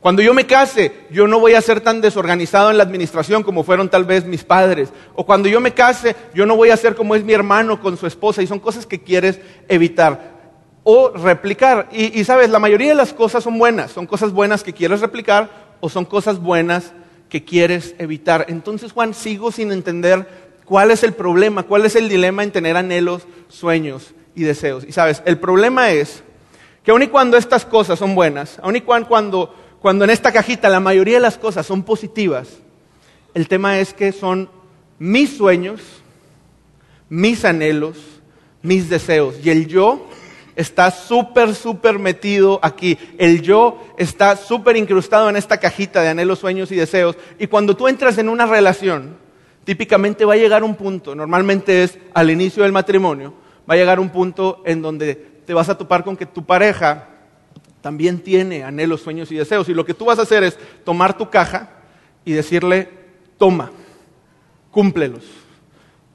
Cuando 0.00 0.20
yo 0.20 0.34
me 0.34 0.46
case, 0.46 0.92
yo 1.10 1.28
no 1.28 1.38
voy 1.38 1.54
a 1.54 1.60
ser 1.60 1.80
tan 1.80 2.00
desorganizado 2.00 2.70
en 2.70 2.76
la 2.76 2.82
administración 2.82 3.44
como 3.44 3.62
fueron 3.62 3.88
tal 3.88 4.04
vez 4.04 4.24
mis 4.24 4.42
padres. 4.42 4.92
O 5.14 5.24
cuando 5.24 5.48
yo 5.48 5.60
me 5.60 5.74
case, 5.74 6.16
yo 6.34 6.44
no 6.44 6.56
voy 6.56 6.70
a 6.70 6.76
ser 6.76 6.96
como 6.96 7.14
es 7.14 7.22
mi 7.22 7.32
hermano 7.32 7.80
con 7.80 7.96
su 7.96 8.06
esposa. 8.08 8.42
Y 8.42 8.48
son 8.48 8.58
cosas 8.58 8.84
que 8.84 9.00
quieres 9.00 9.38
evitar 9.68 10.32
o 10.82 11.10
replicar. 11.10 11.88
Y, 11.92 12.18
y, 12.18 12.24
sabes, 12.24 12.50
la 12.50 12.58
mayoría 12.58 12.88
de 12.88 12.96
las 12.96 13.12
cosas 13.12 13.44
son 13.44 13.58
buenas. 13.58 13.92
Son 13.92 14.06
cosas 14.06 14.32
buenas 14.32 14.64
que 14.64 14.72
quieres 14.72 15.00
replicar 15.00 15.50
o 15.80 15.88
son 15.88 16.04
cosas 16.04 16.40
buenas 16.40 16.92
que 17.28 17.44
quieres 17.44 17.94
evitar. 17.98 18.46
Entonces, 18.48 18.90
Juan, 18.90 19.14
sigo 19.14 19.52
sin 19.52 19.70
entender 19.70 20.52
¿Cuál 20.64 20.90
es 20.90 21.02
el 21.02 21.12
problema? 21.12 21.64
¿Cuál 21.64 21.84
es 21.84 21.96
el 21.96 22.08
dilema 22.08 22.42
en 22.42 22.52
tener 22.52 22.76
anhelos, 22.76 23.26
sueños 23.48 24.14
y 24.34 24.42
deseos? 24.42 24.84
Y 24.84 24.92
sabes, 24.92 25.22
el 25.24 25.38
problema 25.38 25.90
es 25.90 26.22
que 26.84 26.90
aun 26.90 27.02
y 27.02 27.08
cuando 27.08 27.36
estas 27.36 27.64
cosas 27.64 27.98
son 27.98 28.14
buenas, 28.14 28.58
aun 28.62 28.76
y 28.76 28.80
cuando, 28.80 29.54
cuando 29.80 30.04
en 30.04 30.10
esta 30.10 30.32
cajita 30.32 30.68
la 30.68 30.80
mayoría 30.80 31.14
de 31.14 31.20
las 31.20 31.38
cosas 31.38 31.66
son 31.66 31.82
positivas, 31.82 32.48
el 33.34 33.48
tema 33.48 33.78
es 33.78 33.94
que 33.94 34.12
son 34.12 34.48
mis 34.98 35.36
sueños, 35.36 35.80
mis 37.08 37.44
anhelos, 37.44 37.98
mis 38.62 38.88
deseos. 38.88 39.34
Y 39.42 39.50
el 39.50 39.66
yo 39.66 40.06
está 40.54 40.90
súper, 40.90 41.54
súper 41.54 41.98
metido 41.98 42.60
aquí. 42.62 42.98
El 43.18 43.42
yo 43.42 43.82
está 43.96 44.36
súper 44.36 44.76
incrustado 44.76 45.28
en 45.30 45.36
esta 45.36 45.58
cajita 45.58 46.02
de 46.02 46.10
anhelos, 46.10 46.38
sueños 46.38 46.70
y 46.72 46.76
deseos. 46.76 47.16
Y 47.38 47.46
cuando 47.46 47.76
tú 47.76 47.88
entras 47.88 48.18
en 48.18 48.28
una 48.28 48.46
relación, 48.46 49.16
típicamente 49.64 50.24
va 50.24 50.34
a 50.34 50.38
llegar 50.38 50.64
un 50.64 50.74
punto, 50.74 51.14
normalmente 51.14 51.84
es 51.84 51.98
al 52.14 52.30
inicio 52.30 52.62
del 52.62 52.72
matrimonio, 52.72 53.34
va 53.68 53.74
a 53.74 53.76
llegar 53.76 54.00
un 54.00 54.10
punto 54.10 54.62
en 54.64 54.82
donde 54.82 55.14
te 55.46 55.54
vas 55.54 55.68
a 55.68 55.76
topar 55.76 56.04
con 56.04 56.16
que 56.16 56.26
tu 56.26 56.44
pareja 56.44 57.08
también 57.80 58.20
tiene 58.20 58.62
anhelos, 58.62 59.02
sueños 59.02 59.30
y 59.32 59.36
deseos. 59.36 59.68
Y 59.68 59.74
lo 59.74 59.84
que 59.84 59.94
tú 59.94 60.06
vas 60.06 60.18
a 60.18 60.22
hacer 60.22 60.44
es 60.44 60.56
tomar 60.84 61.16
tu 61.16 61.28
caja 61.28 61.70
y 62.24 62.32
decirle, 62.32 62.88
toma, 63.36 63.70
cúmplelos. 64.70 65.24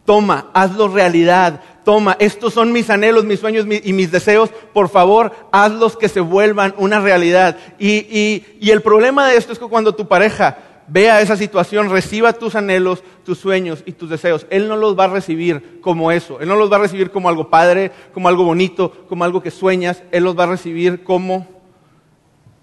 Toma, 0.06 0.50
hazlo 0.54 0.88
realidad. 0.88 1.62
Toma, 1.84 2.16
estos 2.20 2.54
son 2.54 2.72
mis 2.72 2.90
anhelos, 2.90 3.26
mis 3.26 3.42
sueños 3.42 3.66
y 3.84 3.92
mis 3.92 4.12
deseos. 4.12 4.50
Por 4.74 4.88
favor, 4.88 5.34
hazlos 5.52 5.98
que 5.98 6.08
se 6.08 6.22
vuelvan 6.22 6.74
una 6.78 7.02
realidad. 7.02 7.58
Y, 7.78 8.44
y 8.62 8.72
el 8.72 8.82
problema 8.82 9.28
de 9.28 9.36
esto 9.36 9.52
es 9.52 9.60
que 9.60 9.68
cuando 9.68 9.94
tu 9.94 10.08
pareja 10.08 10.58
vea 10.88 11.22
esa 11.22 11.38
situación, 11.38 11.90
reciba 11.90 12.34
tus 12.34 12.56
anhelos, 12.56 13.04
tus 13.24 13.38
sueños 13.38 13.84
y 13.86 13.92
tus 13.92 14.10
deseos. 14.10 14.48
Él 14.50 14.68
no 14.68 14.76
los 14.76 14.98
va 14.98 15.06
a 15.06 15.10
recibir 15.10 15.80
como 15.82 16.12
eso. 16.12 16.40
Él 16.40 16.48
no 16.48 16.56
los 16.56 16.72
va 16.72 16.78
a 16.78 16.82
recibir 16.82 17.12
como 17.12 17.30
algo 17.30 17.50
padre, 17.50 17.92
como 18.14 18.28
algo 18.28 18.44
bonito, 18.44 19.06
como 19.08 19.24
algo 19.24 19.42
que 19.42 19.52
sueñas. 19.52 20.04
Él 20.12 20.24
los 20.24 20.38
va 20.38 20.46
a 20.46 20.48
recibir 20.48 21.04
como 21.04 21.48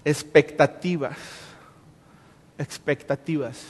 expectativas. 0.05 1.17
Expectativas. 2.59 3.63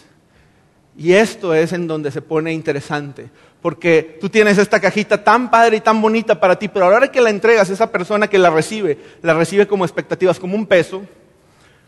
Y 0.96 1.12
esto 1.12 1.54
es 1.54 1.72
en 1.72 1.88
donde 1.88 2.10
se 2.10 2.22
pone 2.22 2.52
interesante. 2.52 3.30
Porque 3.60 4.18
tú 4.20 4.28
tienes 4.28 4.58
esta 4.58 4.78
cajita 4.78 5.24
tan 5.24 5.50
padre 5.50 5.78
y 5.78 5.80
tan 5.80 6.00
bonita 6.00 6.38
para 6.38 6.58
ti, 6.58 6.68
pero 6.68 6.86
a 6.86 7.00
la 7.00 7.08
que 7.08 7.20
la 7.20 7.30
entregas, 7.30 7.70
esa 7.70 7.90
persona 7.90 8.28
que 8.28 8.38
la 8.38 8.50
recibe, 8.50 8.98
la 9.22 9.34
recibe 9.34 9.66
como 9.66 9.84
expectativas, 9.84 10.38
como 10.38 10.54
un 10.54 10.66
peso, 10.66 11.02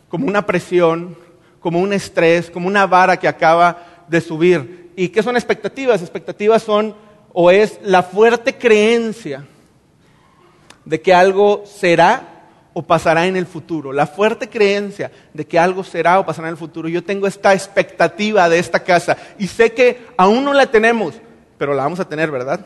como 0.08 0.26
una 0.26 0.46
presión, 0.46 1.16
como 1.66 1.80
un 1.80 1.92
estrés, 1.92 2.48
como 2.48 2.68
una 2.68 2.86
vara 2.86 3.16
que 3.16 3.26
acaba 3.26 4.04
de 4.06 4.20
subir. 4.20 4.92
¿Y 4.94 5.08
qué 5.08 5.20
son 5.20 5.34
expectativas? 5.34 6.00
Expectativas 6.00 6.62
son 6.62 6.94
o 7.32 7.50
es 7.50 7.80
la 7.82 8.04
fuerte 8.04 8.54
creencia 8.54 9.44
de 10.84 11.00
que 11.00 11.12
algo 11.12 11.64
será 11.66 12.22
o 12.72 12.82
pasará 12.82 13.26
en 13.26 13.34
el 13.34 13.46
futuro. 13.46 13.92
La 13.92 14.06
fuerte 14.06 14.48
creencia 14.48 15.10
de 15.34 15.44
que 15.44 15.58
algo 15.58 15.82
será 15.82 16.20
o 16.20 16.24
pasará 16.24 16.46
en 16.46 16.52
el 16.52 16.56
futuro. 16.56 16.88
Yo 16.88 17.02
tengo 17.02 17.26
esta 17.26 17.52
expectativa 17.52 18.48
de 18.48 18.60
esta 18.60 18.84
casa 18.84 19.16
y 19.36 19.48
sé 19.48 19.72
que 19.72 20.06
aún 20.16 20.44
no 20.44 20.52
la 20.52 20.66
tenemos, 20.66 21.16
pero 21.58 21.74
la 21.74 21.82
vamos 21.82 21.98
a 21.98 22.08
tener, 22.08 22.30
¿verdad? 22.30 22.64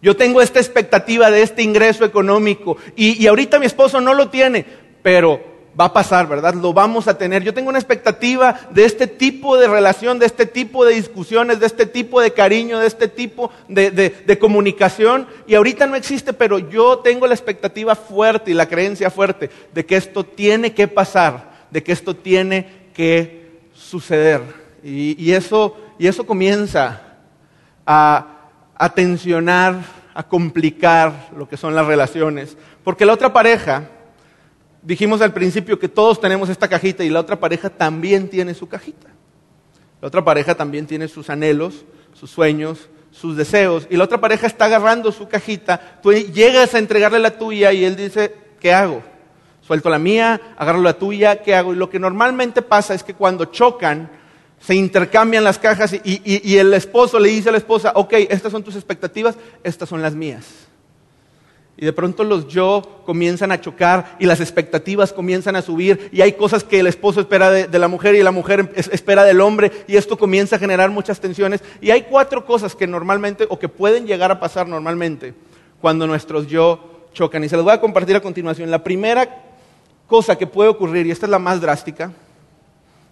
Yo 0.00 0.16
tengo 0.16 0.40
esta 0.40 0.60
expectativa 0.60 1.30
de 1.30 1.42
este 1.42 1.60
ingreso 1.62 2.06
económico 2.06 2.78
y, 2.96 3.22
y 3.22 3.26
ahorita 3.26 3.58
mi 3.58 3.66
esposo 3.66 4.00
no 4.00 4.14
lo 4.14 4.30
tiene, 4.30 4.64
pero 5.02 5.53
va 5.78 5.86
a 5.86 5.92
pasar, 5.92 6.28
¿verdad? 6.28 6.54
Lo 6.54 6.72
vamos 6.72 7.08
a 7.08 7.18
tener. 7.18 7.42
Yo 7.42 7.54
tengo 7.54 7.68
una 7.68 7.78
expectativa 7.78 8.60
de 8.70 8.84
este 8.84 9.06
tipo 9.06 9.56
de 9.56 9.68
relación, 9.68 10.18
de 10.18 10.26
este 10.26 10.46
tipo 10.46 10.84
de 10.84 10.94
discusiones, 10.94 11.60
de 11.60 11.66
este 11.66 11.86
tipo 11.86 12.20
de 12.20 12.32
cariño, 12.32 12.78
de 12.78 12.86
este 12.86 13.08
tipo 13.08 13.50
de, 13.68 14.38
comunicación. 14.38 15.26
Y 15.46 15.54
ahorita 15.54 15.86
no 15.86 15.96
existe, 15.96 16.32
pero 16.32 16.58
yo 16.58 16.98
tengo 16.98 17.26
la 17.26 17.34
expectativa 17.34 17.94
fuerte 17.94 18.50
y 18.50 18.54
la 18.54 18.68
creencia 18.68 19.10
fuerte 19.10 19.50
de 19.72 19.84
que 19.84 19.96
esto 19.96 20.24
tiene 20.24 20.74
que 20.74 20.88
pasar, 20.88 21.66
de 21.70 21.82
que 21.82 21.92
esto 21.92 22.14
tiene 22.14 22.88
que 22.94 23.60
suceder. 23.74 24.42
Y, 24.82 25.32
eso, 25.32 25.76
y 25.98 26.06
eso 26.06 26.26
comienza 26.26 27.00
a, 27.86 28.26
a 28.76 28.94
tensionar, 28.94 29.76
a 30.12 30.22
complicar 30.22 31.30
lo 31.36 31.48
que 31.48 31.56
son 31.56 31.74
las 31.74 31.86
relaciones. 31.86 32.56
Porque 32.84 33.06
la 33.06 33.14
otra 33.14 33.32
pareja 33.32 33.88
dijimos 34.84 35.20
al 35.22 35.32
principio 35.32 35.78
que 35.78 35.88
todos 35.88 36.20
tenemos 36.20 36.48
esta 36.48 36.68
cajita 36.68 37.02
y 37.04 37.10
la 37.10 37.20
otra 37.20 37.40
pareja 37.40 37.70
también 37.70 38.28
tiene 38.28 38.54
su 38.54 38.68
cajita. 38.68 39.08
La 40.00 40.08
otra 40.08 40.24
pareja 40.24 40.54
también 40.54 40.86
tiene 40.86 41.08
sus 41.08 41.30
anhelos, 41.30 41.84
sus 42.12 42.30
sueños, 42.30 42.90
sus 43.10 43.36
deseos. 43.36 43.86
Y 43.90 43.96
la 43.96 44.04
otra 44.04 44.20
pareja 44.20 44.46
está 44.46 44.66
agarrando 44.66 45.10
su 45.12 45.26
cajita. 45.28 46.00
Tú 46.02 46.12
llegas 46.12 46.74
a 46.74 46.78
entregarle 46.78 47.18
la 47.18 47.38
tuya 47.38 47.72
y 47.72 47.84
él 47.84 47.96
dice, 47.96 48.34
¿qué 48.60 48.72
hago? 48.72 49.02
Suelto 49.62 49.88
la 49.88 49.98
mía, 49.98 50.40
agarro 50.58 50.82
la 50.82 50.98
tuya, 50.98 51.42
¿qué 51.42 51.54
hago? 51.54 51.72
Y 51.72 51.76
lo 51.76 51.88
que 51.88 51.98
normalmente 51.98 52.60
pasa 52.60 52.92
es 52.92 53.02
que 53.02 53.14
cuando 53.14 53.46
chocan, 53.46 54.10
se 54.60 54.74
intercambian 54.74 55.44
las 55.44 55.58
cajas 55.58 55.94
y, 55.94 56.00
y 56.24 56.58
el 56.58 56.72
esposo 56.74 57.18
le 57.18 57.30
dice 57.30 57.48
a 57.48 57.52
la 57.52 57.58
esposa, 57.58 57.92
ok, 57.94 58.12
estas 58.28 58.52
son 58.52 58.62
tus 58.62 58.76
expectativas, 58.76 59.36
estas 59.62 59.88
son 59.88 60.02
las 60.02 60.14
mías. 60.14 60.44
Y 61.76 61.84
de 61.84 61.92
pronto 61.92 62.22
los 62.22 62.46
yo 62.46 63.02
comienzan 63.04 63.50
a 63.50 63.60
chocar 63.60 64.16
y 64.20 64.26
las 64.26 64.40
expectativas 64.40 65.12
comienzan 65.12 65.56
a 65.56 65.62
subir 65.62 66.08
y 66.12 66.20
hay 66.20 66.34
cosas 66.34 66.62
que 66.62 66.78
el 66.78 66.86
esposo 66.86 67.20
espera 67.20 67.50
de, 67.50 67.78
la 67.78 67.88
mujer 67.88 68.14
y 68.14 68.22
la 68.22 68.30
mujer 68.30 68.72
espera 68.76 69.24
del 69.24 69.40
hombre 69.40 69.72
y 69.88 69.96
esto 69.96 70.16
comienza 70.16 70.56
a 70.56 70.60
generar 70.60 70.90
muchas 70.90 71.18
tensiones. 71.18 71.62
Y 71.80 71.90
hay 71.90 72.02
cuatro 72.02 72.46
cosas 72.46 72.76
que 72.76 72.86
normalmente 72.86 73.46
o 73.48 73.58
que 73.58 73.68
pueden 73.68 74.06
llegar 74.06 74.30
a 74.30 74.38
pasar 74.38 74.68
normalmente 74.68 75.34
cuando 75.80 76.06
nuestros 76.06 76.46
yo 76.46 77.08
chocan. 77.12 77.42
Y 77.42 77.48
se 77.48 77.56
las 77.56 77.64
voy 77.64 77.74
a 77.74 77.80
compartir 77.80 78.14
a 78.14 78.20
continuación. 78.20 78.70
La 78.70 78.84
primera 78.84 79.42
cosa 80.06 80.36
que 80.36 80.46
puede 80.46 80.68
ocurrir, 80.68 81.06
y 81.06 81.10
esta 81.10 81.26
es 81.26 81.30
la 81.30 81.38
más 81.38 81.60
drástica, 81.60 82.12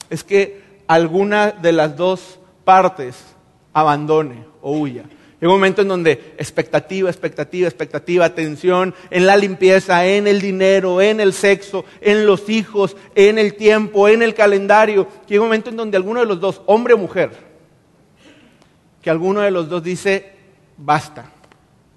es 0.08 0.22
que 0.22 0.62
alguna 0.86 1.50
de 1.50 1.72
las 1.72 1.96
dos 1.96 2.38
partes 2.64 3.16
abandone 3.72 4.44
o 4.60 4.72
huya. 4.78 5.04
Hay 5.42 5.46
un 5.48 5.54
momento 5.54 5.82
en 5.82 5.88
donde 5.88 6.12
expectativa, 6.38 7.10
expectativa, 7.10 7.66
expectativa, 7.66 8.24
atención 8.24 8.94
en 9.10 9.26
la 9.26 9.36
limpieza, 9.36 10.06
en 10.06 10.28
el 10.28 10.40
dinero, 10.40 11.02
en 11.02 11.18
el 11.18 11.32
sexo, 11.32 11.84
en 12.00 12.26
los 12.26 12.48
hijos, 12.48 12.96
en 13.16 13.40
el 13.40 13.54
tiempo, 13.54 14.06
en 14.06 14.22
el 14.22 14.34
calendario. 14.34 15.08
hay 15.28 15.38
un 15.38 15.46
momento 15.46 15.70
en 15.70 15.76
donde 15.76 15.96
alguno 15.96 16.20
de 16.20 16.26
los 16.26 16.38
dos, 16.38 16.62
hombre 16.66 16.94
o 16.94 16.98
mujer, 16.98 17.32
que 19.02 19.10
alguno 19.10 19.40
de 19.40 19.50
los 19.50 19.68
dos 19.68 19.82
dice, 19.82 20.32
basta, 20.76 21.28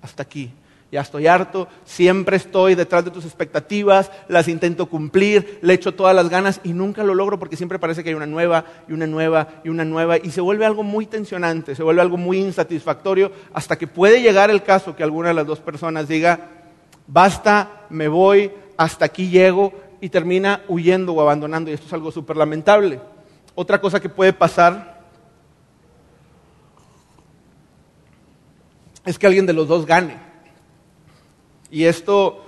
hasta 0.02 0.24
aquí 0.24 0.52
ya 0.92 1.02
estoy 1.02 1.28
harto, 1.28 1.68
siempre 1.84 2.38
estoy 2.38 2.76
detrás 2.76 3.04
de 3.04 3.12
tus 3.12 3.26
expectativas, 3.26 4.12
las 4.28 4.48
intento 4.48 4.86
cumplir, 4.86 5.60
le 5.62 5.74
echo 5.74 5.94
todas 5.94 6.16
las 6.16 6.30
ganas 6.30 6.62
y 6.64 6.74
nunca 6.74 7.04
lo 7.04 7.16
logro 7.16 7.40
porque 7.40 7.58
siempre 7.58 7.80
parece 7.80 8.04
que 8.04 8.10
hay 8.10 8.16
una 8.16 8.28
nueva 8.28 8.66
y 8.88 8.94
una 8.94 9.08
nueva 9.08 9.48
y 9.64 9.70
una 9.70 9.84
nueva 9.84 10.18
y 10.18 10.32
se 10.32 10.42
vuelve 10.42 10.66
algo 10.66 10.84
muy 10.84 11.06
tensionante, 11.06 11.76
se 11.76 11.84
vuelve 11.84 12.02
algo 12.02 12.18
muy 12.18 12.38
insatisfactorio 12.38 13.32
hasta 13.54 13.78
que 13.78 13.88
puede 13.88 14.22
llegar 14.22 14.50
el 14.50 14.64
caso 14.64 14.96
que 14.96 15.04
alguna 15.04 15.30
de 15.30 15.34
las 15.34 15.48
dos 15.48 15.60
personas 15.60 16.08
diga, 16.08 16.50
basta, 17.08 17.86
me 17.90 18.08
voy, 18.08 18.52
hasta 18.78 19.06
aquí 19.06 19.30
llego 19.30 19.74
y 20.00 20.10
termina 20.10 20.62
huyendo 20.68 21.14
o 21.14 21.22
abandonando 21.22 21.72
y 21.72 21.74
esto 21.74 21.88
es 21.88 21.94
algo 21.94 22.12
súper 22.12 22.38
lamentable. 22.38 23.02
Otra 23.56 23.82
cosa 23.82 24.00
que 24.00 24.10
puede 24.10 24.34
pasar 24.34 25.04
es 29.06 29.18
que 29.18 29.28
alguien 29.28 29.46
de 29.46 29.54
los 29.54 29.68
dos 29.68 29.86
gane. 29.86 30.35
Y 31.76 31.84
esto 31.84 32.42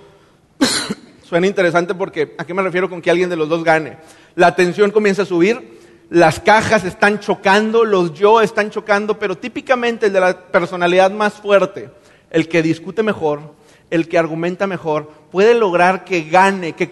suena 1.22 1.46
interesante 1.46 1.94
porque 1.94 2.34
¿a 2.38 2.46
qué 2.46 2.54
me 2.54 2.62
refiero 2.62 2.88
con 2.88 3.02
que 3.02 3.10
alguien 3.10 3.28
de 3.28 3.36
los 3.36 3.46
dos 3.46 3.62
gane? 3.62 3.98
La 4.36 4.56
tensión 4.56 4.90
comienza 4.90 5.20
a 5.20 5.26
subir, 5.26 5.78
las 6.08 6.40
cajas 6.40 6.86
están 6.86 7.20
chocando, 7.20 7.84
los 7.84 8.14
yo 8.14 8.40
están 8.40 8.70
chocando, 8.70 9.18
pero 9.18 9.36
típicamente 9.36 10.06
el 10.06 10.14
de 10.14 10.20
la 10.20 10.46
personalidad 10.46 11.10
más 11.10 11.34
fuerte, 11.34 11.90
el 12.30 12.48
que 12.48 12.62
discute 12.62 13.02
mejor, 13.02 13.52
el 13.90 14.08
que 14.08 14.16
argumenta 14.16 14.66
mejor, 14.66 15.10
puede 15.30 15.52
lograr 15.52 16.06
que 16.06 16.22
gane, 16.22 16.72
que, 16.72 16.86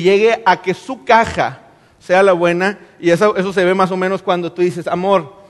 llegue 0.00 0.44
a 0.46 0.62
que 0.62 0.74
su 0.74 1.02
caja 1.02 1.62
sea 1.98 2.22
la 2.22 2.34
buena, 2.34 2.78
y 3.00 3.10
eso, 3.10 3.34
eso 3.34 3.52
se 3.52 3.64
ve 3.64 3.74
más 3.74 3.90
o 3.90 3.96
menos 3.96 4.22
cuando 4.22 4.52
tú 4.52 4.62
dices, 4.62 4.86
amor, 4.86 5.43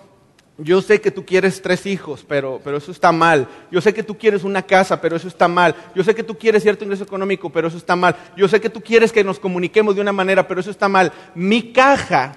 yo 0.56 0.80
sé 0.80 1.00
que 1.00 1.10
tú 1.10 1.26
quieres 1.26 1.60
tres 1.60 1.84
hijos, 1.84 2.24
pero, 2.28 2.60
eso 2.76 2.92
está 2.92 3.10
mal. 3.10 3.48
Yo 3.72 3.80
sé 3.80 3.92
que 3.92 4.04
tú 4.04 4.16
quieres 4.16 4.44
una 4.44 4.62
casa, 4.62 5.00
pero 5.00 5.16
eso 5.16 5.26
está 5.26 5.48
mal. 5.48 5.74
Yo 5.96 6.04
sé 6.04 6.14
que 6.14 6.22
tú 6.22 6.38
quieres 6.38 6.62
cierto 6.62 6.84
ingreso 6.84 7.02
económico, 7.02 7.50
pero 7.50 7.66
eso 7.66 7.76
está 7.76 7.96
mal. 7.96 8.14
Yo 8.36 8.46
sé 8.46 8.60
que 8.60 8.70
tú 8.70 8.80
quieres 8.80 9.10
que 9.10 9.24
nos 9.24 9.40
comuniquemos 9.40 9.96
de 9.96 10.00
una 10.00 10.12
manera, 10.12 10.46
pero 10.46 10.60
eso 10.60 10.70
está 10.70 10.88
mal. 10.88 11.12
Mi 11.34 11.72
caja 11.72 12.36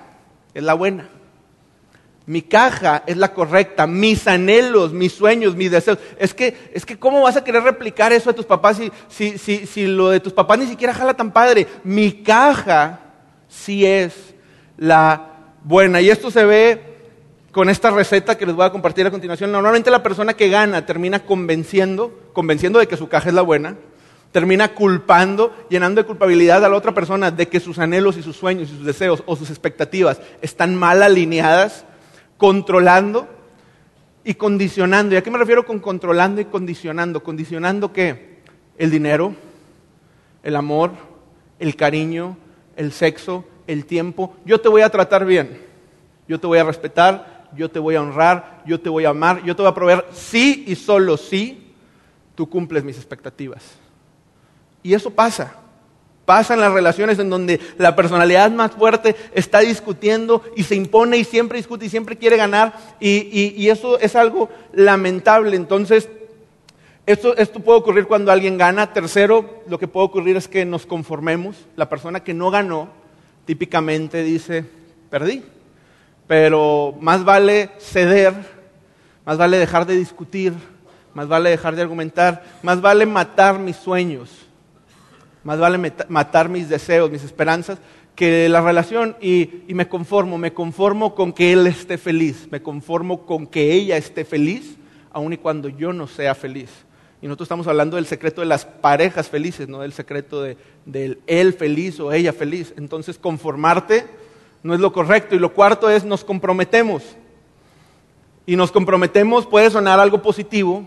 es 0.55 0.63
la 0.63 0.73
buena. 0.73 1.09
Mi 2.25 2.41
caja 2.41 3.03
es 3.05 3.17
la 3.17 3.35
correcta. 3.35 3.85
Mis 3.85 4.27
anhelos, 4.27 4.93
mis 4.93 5.13
sueños, 5.13 5.55
mis 5.55 5.69
deseos. 5.69 5.99
Es 6.17 6.33
que, 6.33 6.71
es 6.73 6.87
que 6.87 6.97
¿cómo 6.97 7.21
vas 7.21 7.37
a 7.37 7.43
querer 7.43 7.61
replicar 7.61 8.11
eso 8.13 8.31
a 8.31 8.33
tus 8.33 8.47
papás 8.47 8.81
si, 9.09 9.37
si 9.37 9.85
lo 9.85 10.09
de 10.09 10.19
tus 10.19 10.33
papás 10.33 10.57
ni 10.57 10.65
siquiera 10.65 10.93
jala 10.93 11.13
tan 11.13 11.31
padre? 11.31 11.67
Mi 11.83 12.23
caja 12.23 12.99
sí 13.47 13.85
es 13.85 14.33
la 14.75 15.35
buena. 15.63 16.01
Y 16.01 16.09
esto 16.09 16.31
se 16.31 16.43
ve 16.43 16.86
con 17.57 17.71
esta 17.71 17.89
receta 17.89 18.37
que 18.37 18.45
les 18.45 18.53
voy 18.53 18.67
a 18.67 18.71
compartir 18.71 19.07
a 19.07 19.09
continuación. 19.09 19.51
Normalmente 19.51 19.89
la 19.89 20.03
persona 20.03 20.35
que 20.35 20.47
gana 20.47 20.85
termina 20.85 21.25
convenciendo, 21.25 22.29
convenciendo 22.31 22.77
de 22.77 22.87
que 22.87 22.97
su 22.97 23.09
caja 23.09 23.29
es 23.29 23.33
la 23.33 23.41
buena, 23.41 23.75
termina 24.31 24.75
culpando, 24.75 25.51
llenando 25.67 25.99
de 25.99 26.05
culpabilidad 26.05 26.63
a 26.63 26.69
la 26.69 26.75
otra 26.75 26.93
persona 26.93 27.31
de 27.31 27.47
que 27.47 27.59
sus 27.59 27.79
anhelos 27.79 28.15
y 28.15 28.21
sus 28.21 28.35
sueños 28.35 28.69
y 28.69 28.75
sus 28.75 28.85
deseos 28.85 29.23
o 29.25 29.35
sus 29.35 29.49
expectativas 29.49 30.21
están 30.43 30.75
mal 30.75 31.01
alineadas, 31.01 31.83
controlando 32.37 33.27
y 34.23 34.35
condicionando. 34.35 35.15
¿Y 35.15 35.17
a 35.17 35.23
qué 35.23 35.31
me 35.31 35.39
refiero 35.39 35.65
con 35.65 35.79
controlando 35.79 36.39
y 36.39 36.45
condicionando? 36.45 37.23
Condicionando 37.23 37.91
qué? 37.91 38.37
El 38.77 38.91
dinero, 38.91 39.33
el 40.43 40.55
amor, 40.57 40.91
el 41.57 41.75
cariño, 41.75 42.37
el 42.75 42.91
sexo, 42.91 43.45
el 43.65 43.87
tiempo. 43.87 44.35
Yo 44.45 44.61
te 44.61 44.69
voy 44.69 44.83
a 44.83 44.91
tratar 44.91 45.25
bien, 45.25 45.59
yo 46.27 46.39
te 46.39 46.45
voy 46.45 46.59
a 46.59 46.63
respetar, 46.63 47.36
yo 47.55 47.69
te 47.69 47.79
voy 47.79 47.95
a 47.95 48.01
honrar, 48.01 48.63
yo 48.65 48.79
te 48.79 48.89
voy 48.89 49.05
a 49.05 49.09
amar, 49.09 49.43
yo 49.43 49.55
te 49.55 49.61
voy 49.61 49.71
a 49.71 49.75
proveer 49.75 50.05
sí 50.11 50.65
y 50.67 50.75
solo 50.75 51.17
sí 51.17 51.73
tú 52.35 52.49
cumples 52.49 52.83
mis 52.83 52.97
expectativas. 52.97 53.63
Y 54.83 54.93
eso 54.93 55.09
pasa. 55.09 55.55
Pasa 56.25 56.53
en 56.53 56.59
las 56.59 56.73
relaciones 56.73 57.17
en 57.19 57.29
donde 57.29 57.59
la 57.77 57.95
personalidad 57.95 58.51
más 58.51 58.71
fuerte 58.71 59.15
está 59.33 59.59
discutiendo 59.59 60.43
y 60.57 60.63
se 60.63 60.75
impone 60.75 61.17
y 61.17 61.23
siempre 61.23 61.57
discute 61.57 61.85
y 61.85 61.89
siempre 61.89 62.17
quiere 62.17 62.35
ganar. 62.35 62.73
Y, 62.99 63.69
eso 63.69 63.97
es 63.99 64.15
algo 64.15 64.49
lamentable. 64.73 65.55
Entonces, 65.55 66.09
esto, 67.05 67.35
esto 67.37 67.61
puede 67.61 67.79
ocurrir 67.79 68.07
cuando 68.07 68.31
alguien 68.31 68.57
gana. 68.57 68.91
Tercero, 68.91 69.63
lo 69.69 69.79
que 69.79 69.87
puede 69.87 70.05
ocurrir 70.05 70.35
es 70.35 70.49
que 70.49 70.65
nos 70.65 70.85
conformemos. 70.85 71.55
La 71.77 71.87
persona 71.87 72.21
que 72.21 72.33
no 72.33 72.51
ganó 72.51 72.89
típicamente 73.45 74.21
dice, 74.21 74.65
perdí. 75.09 75.43
Pero 76.27 76.95
más 76.99 77.23
vale 77.23 77.69
ceder, 77.79 78.33
más 79.25 79.37
vale 79.37 79.57
dejar 79.57 79.85
de 79.85 79.95
discutir, 79.95 80.53
más 81.13 81.27
vale 81.27 81.49
dejar 81.49 81.75
de 81.75 81.81
argumentar, 81.81 82.43
más 82.61 82.81
vale 82.81 83.05
matar 83.05 83.57
mis 83.59 83.77
sueños, 83.77 84.29
más 85.43 85.57
vale 85.57 85.93
matar 86.09 86.49
mis 86.49 86.69
deseos, 86.69 87.09
mis 87.09 87.23
esperanzas, 87.23 87.79
que 88.15 88.49
la 88.49 88.61
relación 88.61 89.15
y, 89.21 89.63
y, 89.67 89.73
me 89.73 89.87
conformo, 89.87 90.37
me 90.37 90.53
conformo 90.53 91.15
con 91.15 91.31
que 91.31 91.53
él 91.53 91.67
esté 91.67 91.97
feliz, 91.97 92.47
me 92.51 92.61
conformo 92.61 93.25
con 93.25 93.47
que 93.47 93.71
ella 93.71 93.95
esté 93.95 94.25
feliz, 94.25 94.75
aun 95.11 95.33
y 95.33 95.37
cuando 95.37 95.69
yo 95.69 95.93
no 95.93 96.07
sea 96.07 96.35
feliz. 96.35 96.69
Y 97.21 97.25
nosotros 97.25 97.45
estamos 97.45 97.67
hablando 97.67 97.95
del 97.95 98.05
secreto 98.05 98.41
de 98.41 98.47
las 98.47 98.65
parejas 98.65 99.27
felices, 99.29 99.67
no 99.67 99.79
del 99.79 99.93
secreto 99.93 100.41
de, 100.41 100.57
del 100.85 101.19
él 101.25 101.53
feliz 101.53 101.99
o 101.99 102.11
ella 102.11 102.33
feliz. 102.33 102.73
Entonces, 102.77 103.17
conformarte 103.17 104.05
no 104.67 104.73
es 104.73 104.81
lo 104.81 104.91
correcto. 104.91 105.33
Y 105.33 105.39
lo 105.39 105.53
cuarto 105.53 105.89
es 105.89 106.03
nos 106.03 106.25
comprometemos. 106.25 107.01
Y 108.45 108.57
nos 108.57 108.69
comprometemos 108.69 109.45
puede 109.45 109.71
sonar 109.71 109.97
algo 109.97 110.21
positivo. 110.21 110.85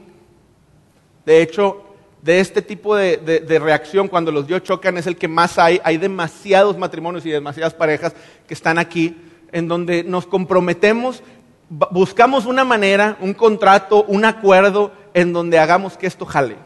De 1.25 1.41
hecho, 1.41 1.83
de 2.21 2.41
este 2.41 2.61
tipo 2.61 2.95
de, 2.95 3.59
reacción, 3.63 4.07
cuando 4.07 4.31
los 4.31 4.47
dios 4.47 4.63
chocan, 4.63 4.99
es 4.99 5.07
el 5.07 5.17
que 5.17 5.29
más 5.29 5.59
hay. 5.59 5.81
Hay 5.83 5.97
demasiados 5.97 6.77
matrimonios 6.77 7.25
y 7.25 7.31
demasiadas 7.31 7.73
parejas 7.73 8.15
que 8.47 8.53
están 8.53 8.79
aquí, 8.79 9.17
en 9.51 9.67
donde 9.67 10.05
nos 10.05 10.27
comprometemos, 10.27 11.23
buscamos 11.91 12.45
una 12.45 12.65
manera, 12.65 13.17
un 13.21 13.33
contrato, 13.33 14.05
un 14.05 14.27
acuerdo, 14.27 14.93
en 15.15 15.33
donde 15.33 15.59
hagamos 15.59 15.97
que 15.97 16.07
esto 16.07 16.27
jale. 16.27 16.57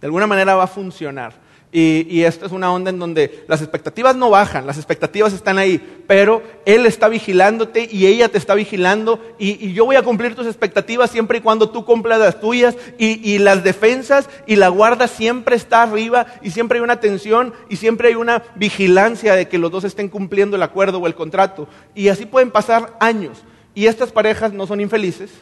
De 0.00 0.06
alguna 0.08 0.26
manera 0.26 0.56
va 0.56 0.64
a 0.64 0.66
funcionar. 0.66 1.43
Y, 1.76 2.06
y 2.08 2.22
esta 2.22 2.46
es 2.46 2.52
una 2.52 2.72
onda 2.72 2.90
en 2.90 3.00
donde 3.00 3.44
las 3.48 3.60
expectativas 3.60 4.14
no 4.14 4.30
bajan, 4.30 4.64
las 4.64 4.76
expectativas 4.76 5.32
están 5.32 5.58
ahí, 5.58 6.04
pero 6.06 6.40
Él 6.64 6.86
está 6.86 7.08
vigilándote 7.08 7.88
y 7.90 8.06
ella 8.06 8.28
te 8.28 8.38
está 8.38 8.54
vigilando 8.54 9.20
y, 9.40 9.72
yo 9.72 9.84
voy 9.84 9.96
a 9.96 10.02
cumplir 10.02 10.36
tus 10.36 10.46
expectativas 10.46 11.10
siempre 11.10 11.38
y 11.38 11.40
cuando 11.40 11.70
tú 11.70 11.84
cumplas 11.84 12.20
las 12.20 12.38
tuyas 12.38 12.76
y, 12.96 13.28
y 13.28 13.38
las 13.38 13.64
defensas 13.64 14.30
y 14.46 14.54
la 14.54 14.68
guarda 14.68 15.08
siempre 15.08 15.56
está 15.56 15.82
arriba 15.82 16.26
y 16.42 16.52
siempre 16.52 16.78
hay 16.78 16.84
una 16.84 17.00
tensión 17.00 17.52
y 17.68 17.74
siempre 17.74 18.06
hay 18.06 18.14
una 18.14 18.44
vigilancia 18.54 19.34
de 19.34 19.48
que 19.48 19.58
los 19.58 19.72
dos 19.72 19.82
estén 19.82 20.08
cumpliendo 20.08 20.54
el 20.54 20.62
acuerdo 20.62 20.98
o 20.98 21.08
el 21.08 21.16
contrato. 21.16 21.66
Y 21.92 22.06
así 22.06 22.24
pueden 22.24 22.52
pasar 22.52 22.96
años. 23.00 23.42
Y 23.74 23.86
estas 23.86 24.12
parejas 24.12 24.52
no 24.52 24.68
son 24.68 24.80
infelices, 24.80 25.32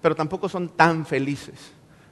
pero 0.00 0.14
tampoco 0.14 0.48
son 0.48 0.68
tan 0.68 1.04
felices. 1.04 1.54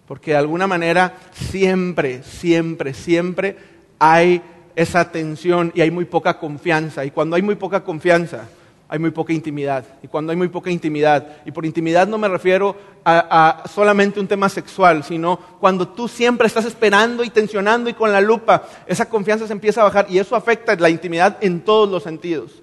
Porque 0.06 0.32
de 0.32 0.36
alguna 0.38 0.66
manera 0.66 1.16
siempre, 1.32 2.22
siempre, 2.22 2.94
siempre 2.94 3.56
hay 3.98 4.42
esa 4.74 5.10
tensión 5.10 5.72
y 5.74 5.80
hay 5.80 5.90
muy 5.90 6.04
poca 6.04 6.38
confianza. 6.38 7.04
Y 7.04 7.10
cuando 7.10 7.36
hay 7.36 7.42
muy 7.42 7.54
poca 7.54 7.84
confianza, 7.84 8.48
hay 8.92 8.98
muy 8.98 9.10
poca 9.10 9.32
intimidad. 9.32 9.84
Y 10.02 10.08
cuando 10.08 10.32
hay 10.32 10.36
muy 10.36 10.48
poca 10.48 10.70
intimidad, 10.70 11.38
y 11.46 11.50
por 11.50 11.64
intimidad 11.64 12.06
no 12.06 12.18
me 12.18 12.28
refiero 12.28 12.76
a, 13.04 13.62
solamente 13.72 14.20
un 14.20 14.28
tema 14.28 14.50
sexual, 14.50 15.02
sino 15.02 15.38
cuando 15.60 15.88
tú 15.88 16.08
siempre 16.08 16.46
estás 16.46 16.66
esperando 16.66 17.24
y 17.24 17.30
tensionando 17.30 17.88
y 17.88 17.94
con 17.94 18.12
la 18.12 18.20
lupa, 18.20 18.64
esa 18.86 19.08
confianza 19.08 19.46
se 19.46 19.54
empieza 19.54 19.80
a 19.80 19.84
bajar 19.84 20.06
y 20.10 20.18
eso 20.18 20.36
afecta 20.36 20.76
la 20.76 20.90
intimidad 20.90 21.38
en 21.40 21.62
todos 21.62 21.88
los 21.88 22.02
sentidos. 22.02 22.62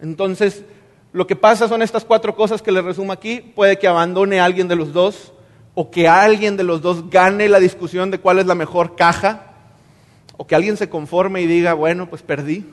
Entonces, 0.00 0.64
lo 1.12 1.26
que 1.26 1.36
pasa 1.36 1.68
son 1.68 1.82
estas 1.82 2.06
cuatro 2.06 2.34
cosas 2.34 2.62
que 2.62 2.72
les 2.72 2.82
resumo 2.82 3.12
aquí. 3.12 3.40
Puede 3.40 3.78
que 3.78 3.86
abandone 3.86 4.40
a 4.40 4.46
alguien 4.46 4.68
de 4.68 4.76
los 4.76 4.94
dos, 4.94 5.34
o 5.78 5.90
que 5.90 6.08
alguien 6.08 6.56
de 6.56 6.64
los 6.64 6.80
dos 6.80 7.10
gane 7.10 7.50
la 7.50 7.60
discusión 7.60 8.10
de 8.10 8.18
cuál 8.18 8.38
es 8.38 8.46
la 8.46 8.54
mejor 8.54 8.96
caja, 8.96 9.52
o 10.38 10.46
que 10.46 10.54
alguien 10.54 10.78
se 10.78 10.88
conforme 10.88 11.42
y 11.42 11.46
diga, 11.46 11.74
bueno, 11.74 12.08
pues 12.08 12.22
perdí, 12.22 12.64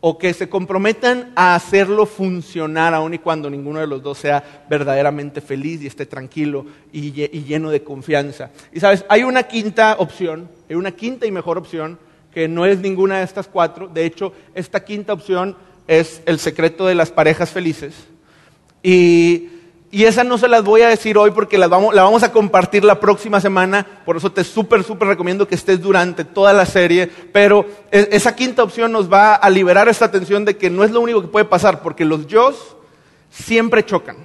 o 0.00 0.18
que 0.18 0.34
se 0.34 0.50
comprometan 0.50 1.32
a 1.34 1.54
hacerlo 1.54 2.04
funcionar 2.04 2.92
aun 2.92 3.14
y 3.14 3.18
cuando 3.18 3.48
ninguno 3.48 3.80
de 3.80 3.86
los 3.86 4.02
dos 4.02 4.18
sea 4.18 4.66
verdaderamente 4.68 5.40
feliz 5.40 5.80
y 5.80 5.86
esté 5.86 6.04
tranquilo 6.04 6.66
y, 6.92 7.12
lleno 7.12 7.70
de 7.70 7.82
confianza. 7.82 8.50
Y 8.74 8.80
sabes, 8.80 9.06
hay 9.08 9.22
una 9.22 9.44
quinta 9.44 9.96
opción, 9.98 10.50
hay 10.68 10.76
una 10.76 10.92
quinta 10.92 11.24
y 11.24 11.32
mejor 11.32 11.56
opción, 11.56 11.98
que 12.30 12.46
no 12.46 12.66
es 12.66 12.78
ninguna 12.80 13.20
de 13.20 13.24
estas 13.24 13.48
cuatro. 13.48 13.88
De 13.88 14.04
hecho, 14.04 14.34
esta 14.54 14.84
quinta 14.84 15.14
opción 15.14 15.56
es 15.86 16.20
el 16.26 16.38
secreto 16.38 16.86
de 16.86 16.94
las 16.94 17.10
parejas 17.10 17.48
felices. 17.48 17.94
Y 18.82 19.48
y 19.90 20.04
esa 20.04 20.22
no 20.22 20.36
se 20.36 20.48
las 20.48 20.64
voy 20.64 20.82
a 20.82 20.88
decir 20.88 21.16
hoy 21.16 21.30
porque 21.30 21.56
la 21.56 21.66
vamos 21.66 22.22
a 22.22 22.32
compartir 22.32 22.84
la 22.84 23.00
próxima 23.00 23.40
semana. 23.40 23.86
Por 24.04 24.18
eso 24.18 24.30
te 24.30 24.44
súper, 24.44 24.84
súper 24.84 25.08
recomiendo 25.08 25.48
que 25.48 25.54
estés 25.54 25.80
durante 25.80 26.24
toda 26.24 26.52
la 26.52 26.66
serie. 26.66 27.10
Pero 27.32 27.64
e, 27.90 28.08
esa 28.12 28.36
quinta 28.36 28.62
opción 28.62 28.92
nos 28.92 29.10
va 29.10 29.34
a 29.34 29.48
liberar 29.48 29.88
esta 29.88 30.10
tensión 30.10 30.44
de 30.44 30.58
que 30.58 30.68
no 30.68 30.84
es 30.84 30.90
lo 30.90 31.00
único 31.00 31.22
que 31.22 31.28
puede 31.28 31.46
pasar, 31.46 31.80
porque 31.80 32.04
los 32.04 32.26
yo 32.26 32.52
siempre 33.30 33.82
chocan, 33.82 34.16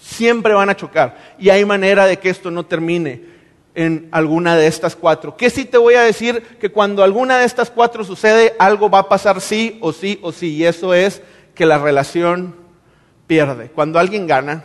siempre 0.00 0.54
van 0.54 0.70
a 0.70 0.76
chocar. 0.76 1.34
Y 1.38 1.50
hay 1.50 1.66
manera 1.66 2.06
de 2.06 2.18
que 2.18 2.30
esto 2.30 2.50
no 2.50 2.64
termine 2.64 3.22
en 3.74 4.08
alguna 4.12 4.56
de 4.56 4.68
estas 4.68 4.96
cuatro. 4.96 5.36
¿Qué 5.36 5.50
sí 5.50 5.66
te 5.66 5.76
voy 5.76 5.94
a 5.94 6.02
decir? 6.02 6.42
Que 6.58 6.70
cuando 6.70 7.02
alguna 7.02 7.38
de 7.38 7.44
estas 7.44 7.70
cuatro 7.70 8.04
sucede, 8.04 8.54
algo 8.58 8.88
va 8.88 9.00
a 9.00 9.08
pasar 9.10 9.42
sí 9.42 9.76
o 9.82 9.92
sí 9.92 10.18
o 10.22 10.32
sí. 10.32 10.54
Y 10.54 10.64
eso 10.64 10.94
es 10.94 11.20
que 11.54 11.66
la 11.66 11.76
relación 11.76 12.54
pierde. 13.26 13.68
Cuando 13.68 13.98
alguien 13.98 14.26
gana, 14.26 14.64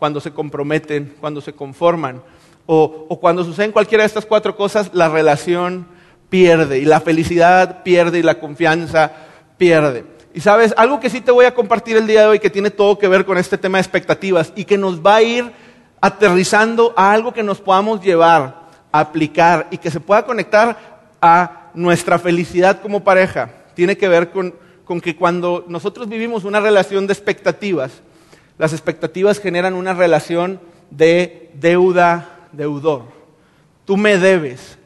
cuando 0.00 0.18
se 0.18 0.32
comprometen, 0.32 1.14
cuando 1.20 1.42
se 1.42 1.52
conforman, 1.52 2.22
o, 2.64 3.18
cuando 3.20 3.44
suceden 3.44 3.70
cualquiera 3.70 4.02
de 4.02 4.06
estas 4.06 4.24
cuatro 4.24 4.56
cosas, 4.56 4.90
la 4.94 5.10
relación 5.10 5.86
pierde, 6.30 6.78
y 6.78 6.86
la 6.86 7.00
felicidad 7.00 7.82
pierde, 7.82 8.18
y 8.18 8.22
la 8.22 8.40
confianza 8.40 9.12
pierde. 9.58 10.06
Y 10.32 10.40
sabes, 10.40 10.72
algo 10.78 11.00
que 11.00 11.10
sí 11.10 11.20
te 11.20 11.32
voy 11.32 11.44
a 11.44 11.54
compartir 11.54 11.98
el 11.98 12.06
día 12.06 12.22
de 12.22 12.26
hoy 12.28 12.38
que 12.38 12.48
tiene 12.48 12.70
todo 12.70 12.98
que 12.98 13.08
ver 13.08 13.26
con 13.26 13.36
este 13.36 13.58
tema 13.58 13.76
de 13.76 13.82
expectativas 13.82 14.54
y 14.56 14.64
que 14.64 14.78
nos 14.78 15.04
va 15.04 15.16
a 15.16 15.22
ir 15.22 15.52
aterrizando 16.00 16.94
a 16.96 17.12
algo 17.12 17.34
que 17.34 17.42
nos 17.42 17.60
podamos 17.60 18.00
llevar, 18.00 18.68
a 18.90 19.00
aplicar 19.00 19.68
y 19.70 19.76
que 19.76 19.90
se 19.90 20.00
pueda 20.00 20.24
conectar 20.24 20.78
a 21.20 21.70
nuestra 21.74 22.18
felicidad 22.18 22.80
como 22.80 23.04
pareja. 23.04 23.50
Tiene 23.74 23.98
que 23.98 24.08
ver 24.08 24.30
con, 24.30 24.54
con 24.86 25.00
que 25.02 25.14
cuando 25.14 25.66
nosotros 25.68 26.08
vivimos 26.08 26.44
una 26.44 26.60
relación 26.60 27.06
de 27.06 27.12
expectativas, 27.12 28.00
las 28.60 28.74
expectativas 28.74 29.40
generan 29.40 29.72
una 29.72 29.94
relación 29.94 30.60
de 30.90 31.48
deuda-deudor. 31.54 33.04
Tú 33.86 33.96
me 33.96 34.18
debes. 34.18 34.76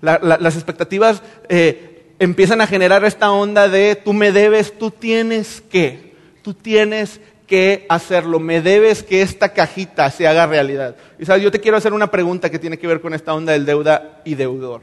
las 0.00 0.54
expectativas 0.54 1.20
eh, 1.48 2.12
empiezan 2.20 2.60
a 2.60 2.68
generar 2.68 3.04
esta 3.04 3.32
onda 3.32 3.68
de 3.68 3.96
tú 3.96 4.12
me 4.12 4.30
debes, 4.30 4.78
tú 4.78 4.92
tienes 4.92 5.60
que, 5.68 6.14
tú 6.42 6.54
tienes 6.54 7.20
que 7.48 7.86
hacerlo, 7.88 8.38
me 8.38 8.60
debes 8.60 9.02
que 9.02 9.22
esta 9.22 9.52
cajita 9.52 10.08
se 10.12 10.28
haga 10.28 10.46
realidad. 10.46 10.94
Y 11.18 11.26
sabes, 11.26 11.42
yo 11.42 11.50
te 11.50 11.58
quiero 11.58 11.76
hacer 11.76 11.92
una 11.92 12.12
pregunta 12.12 12.50
que 12.50 12.60
tiene 12.60 12.78
que 12.78 12.86
ver 12.86 13.00
con 13.00 13.14
esta 13.14 13.34
onda 13.34 13.52
del 13.52 13.66
deuda 13.66 14.22
y 14.24 14.36
deudor. 14.36 14.80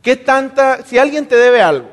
¿Qué 0.00 0.16
tanta, 0.16 0.82
si 0.86 0.96
alguien 0.96 1.26
te 1.26 1.36
debe 1.36 1.60
algo, 1.60 1.90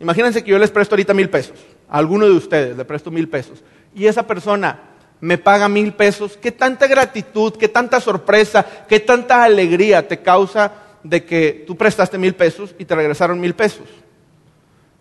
imagínense 0.00 0.42
que 0.42 0.50
yo 0.50 0.58
les 0.58 0.72
presto 0.72 0.96
ahorita 0.96 1.14
mil 1.14 1.30
pesos, 1.30 1.56
a 1.88 1.98
alguno 1.98 2.26
de 2.26 2.32
ustedes 2.32 2.76
le 2.76 2.84
presto 2.84 3.12
mil 3.12 3.28
pesos 3.28 3.62
y 3.96 4.06
esa 4.06 4.26
persona 4.26 4.78
me 5.20 5.38
paga 5.38 5.68
mil 5.68 5.94
pesos, 5.94 6.36
¿qué 6.36 6.52
tanta 6.52 6.86
gratitud, 6.86 7.54
qué 7.54 7.68
tanta 7.68 7.98
sorpresa, 7.98 8.64
qué 8.86 9.00
tanta 9.00 9.42
alegría 9.42 10.06
te 10.06 10.20
causa 10.20 10.70
de 11.02 11.24
que 11.24 11.64
tú 11.66 11.76
prestaste 11.76 12.18
mil 12.18 12.34
pesos 12.34 12.74
y 12.78 12.84
te 12.84 12.94
regresaron 12.94 13.40
mil 13.40 13.54
pesos? 13.54 13.88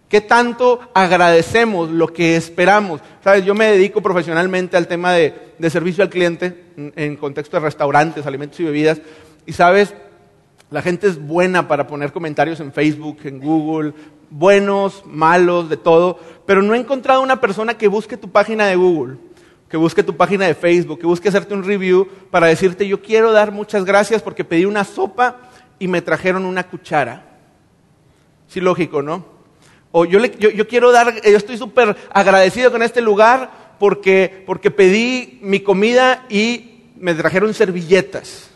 ¿Qué 0.08 0.22
tanto 0.22 0.80
agradecemos 0.94 1.90
lo 1.90 2.08
que 2.08 2.38
esperamos? 2.38 3.02
Sabes, 3.22 3.44
yo 3.44 3.54
me 3.54 3.72
dedico 3.72 4.02
profesionalmente 4.02 4.78
al 4.78 4.88
tema 4.88 5.12
de, 5.12 5.34
servicio 5.70 6.04
al 6.04 6.10
cliente 6.10 6.64
en, 6.78 7.18
contexto 7.18 7.58
de 7.58 7.66
restaurantes, 7.66 8.26
alimentos 8.26 8.60
y 8.62 8.64
bebidas. 8.64 9.02
Y 9.46 9.52
sabes, 9.52 9.94
la 10.76 10.82
gente 10.82 11.08
es 11.08 11.26
buena 11.26 11.70
para 11.70 11.88
poner 11.88 12.12
comentarios 12.12 12.60
en 12.60 12.74
Facebook, 12.74 13.20
en 13.24 13.40
Google, 13.40 13.94
buenos, 14.30 15.04
malos, 15.06 15.70
de 15.70 15.78
todo, 15.78 16.20
pero 16.46 16.62
no 16.62 16.76
he 16.76 16.78
encontrado 16.78 17.22
una 17.22 17.40
persona 17.40 17.78
que 17.78 17.88
busque 17.88 18.18
tu 18.18 18.30
página 18.30 18.66
de 18.66 18.76
Google, 18.76 19.16
que 19.70 19.78
busque 19.78 20.04
tu 20.04 20.18
página 20.18 20.48
de 20.48 20.54
Facebook, 20.54 21.00
que 21.00 21.08
busque 21.08 21.30
hacerte 21.30 21.54
un 21.54 21.64
review 21.64 22.10
para 22.30 22.48
decirte 22.48 22.86
yo 22.90 23.02
quiero 23.02 23.32
dar 23.32 23.54
muchas 23.54 23.86
gracias 23.86 24.22
porque 24.22 24.44
pedí 24.44 24.66
una 24.66 24.84
sopa 24.84 25.38
y 25.80 25.88
me 25.88 26.02
trajeron 26.02 26.46
una 26.46 26.68
cuchara. 26.68 27.24
Sí, 28.50 28.60
lógico, 28.60 29.02
¿no? 29.02 29.24
O 29.94 30.04
yo, 30.04 30.20
yo, 30.26 30.68
quiero 30.68 30.92
dar, 30.92 31.22
yo 31.22 31.38
estoy 31.38 31.58
súper 31.58 31.96
agradecido 32.12 32.70
con 32.70 32.84
este 32.84 33.00
lugar 33.00 33.78
porque, 33.80 34.44
porque 34.46 34.72
pedí 34.72 35.40
mi 35.42 35.62
comida 35.62 36.26
y 36.28 36.82
me 36.98 37.14
trajeron 37.14 37.54
servilletas. 37.54 38.52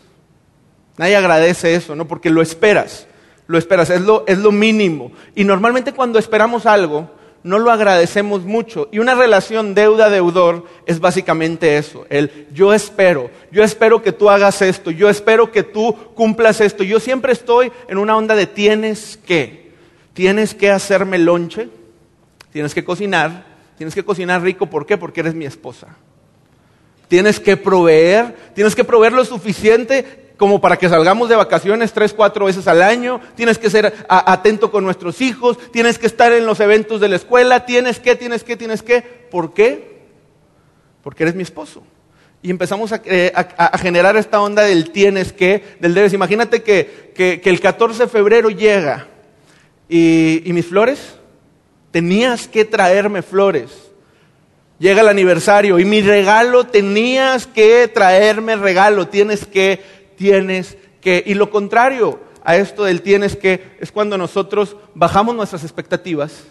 Nadie 0.96 1.16
agradece 1.16 1.74
eso, 1.74 1.94
¿no? 1.94 2.06
Porque 2.06 2.30
lo 2.30 2.42
esperas 2.42 3.06
lo 3.50 3.58
esperas, 3.58 3.90
es 3.90 4.02
lo, 4.02 4.24
es 4.28 4.38
lo 4.38 4.52
mínimo. 4.52 5.10
Y 5.34 5.42
normalmente 5.42 5.92
cuando 5.92 6.20
esperamos 6.20 6.66
algo, 6.66 7.10
no 7.42 7.58
lo 7.58 7.72
agradecemos 7.72 8.44
mucho. 8.44 8.88
Y 8.92 9.00
una 9.00 9.16
relación 9.16 9.74
deuda-deudor 9.74 10.66
es 10.86 11.00
básicamente 11.00 11.76
eso, 11.76 12.06
el 12.10 12.46
yo 12.52 12.72
espero, 12.72 13.28
yo 13.50 13.64
espero 13.64 14.02
que 14.02 14.12
tú 14.12 14.30
hagas 14.30 14.62
esto, 14.62 14.92
yo 14.92 15.10
espero 15.10 15.50
que 15.50 15.64
tú 15.64 15.96
cumplas 16.14 16.60
esto. 16.60 16.84
Yo 16.84 17.00
siempre 17.00 17.32
estoy 17.32 17.72
en 17.88 17.98
una 17.98 18.16
onda 18.16 18.36
de 18.36 18.46
tienes 18.46 19.18
que, 19.26 19.72
tienes 20.12 20.54
que 20.54 20.70
hacerme 20.70 21.18
lonche, 21.18 21.68
tienes 22.52 22.72
que 22.72 22.84
cocinar, 22.84 23.46
tienes 23.76 23.96
que 23.96 24.04
cocinar 24.04 24.42
rico, 24.42 24.66
¿por 24.66 24.86
qué? 24.86 24.96
Porque 24.96 25.20
eres 25.20 25.34
mi 25.34 25.44
esposa. 25.44 25.88
Tienes 27.08 27.40
que 27.40 27.56
proveer, 27.56 28.52
tienes 28.54 28.76
que 28.76 28.84
proveer 28.84 29.12
lo 29.12 29.24
suficiente 29.24 30.29
como 30.40 30.58
para 30.58 30.78
que 30.78 30.88
salgamos 30.88 31.28
de 31.28 31.36
vacaciones 31.36 31.92
tres, 31.92 32.14
cuatro 32.14 32.46
veces 32.46 32.66
al 32.66 32.80
año, 32.80 33.20
tienes 33.34 33.58
que 33.58 33.68
ser 33.68 33.92
atento 34.08 34.70
con 34.70 34.82
nuestros 34.82 35.20
hijos, 35.20 35.58
tienes 35.70 35.98
que 35.98 36.06
estar 36.06 36.32
en 36.32 36.46
los 36.46 36.60
eventos 36.60 36.98
de 36.98 37.10
la 37.10 37.16
escuela, 37.16 37.66
tienes 37.66 38.00
que, 38.00 38.16
tienes 38.16 38.42
que, 38.42 38.56
tienes 38.56 38.82
que. 38.82 39.02
¿Por 39.02 39.52
qué? 39.52 40.00
Porque 41.02 41.24
eres 41.24 41.34
mi 41.34 41.42
esposo. 41.42 41.82
Y 42.40 42.48
empezamos 42.48 42.90
a, 42.90 43.02
eh, 43.04 43.34
generar 43.82 44.16
esta 44.16 44.40
onda 44.40 44.62
del 44.62 44.92
tienes 44.92 45.34
que, 45.34 45.62
del 45.78 45.92
debes. 45.92 46.14
Imagínate 46.14 46.62
que, 46.62 47.42
el 47.44 47.60
14 47.60 48.04
de 48.04 48.08
febrero 48.08 48.48
llega 48.48 49.08
y, 49.90 50.40
y 50.48 50.54
mis 50.54 50.64
flores, 50.64 51.16
tenías 51.90 52.48
que 52.48 52.64
traerme 52.64 53.20
flores. 53.20 53.90
Llega 54.78 55.02
el 55.02 55.08
aniversario 55.08 55.78
y 55.78 55.84
mi 55.84 56.00
regalo, 56.00 56.64
tenías 56.64 57.46
que 57.46 57.86
traerme 57.88 58.56
regalo, 58.56 59.08
tienes 59.08 59.44
que 59.44 59.99
tienes 60.20 60.76
que. 61.00 61.24
Y 61.24 61.32
lo 61.32 61.50
contrario 61.50 62.20
a 62.44 62.54
esto 62.56 62.84
del 62.84 63.00
tienes 63.00 63.36
que 63.36 63.78
es 63.80 63.90
cuando 63.90 64.18
nosotros 64.18 64.76
bajamos 64.94 65.34
nuestras 65.34 65.62
expectativas 65.62 66.44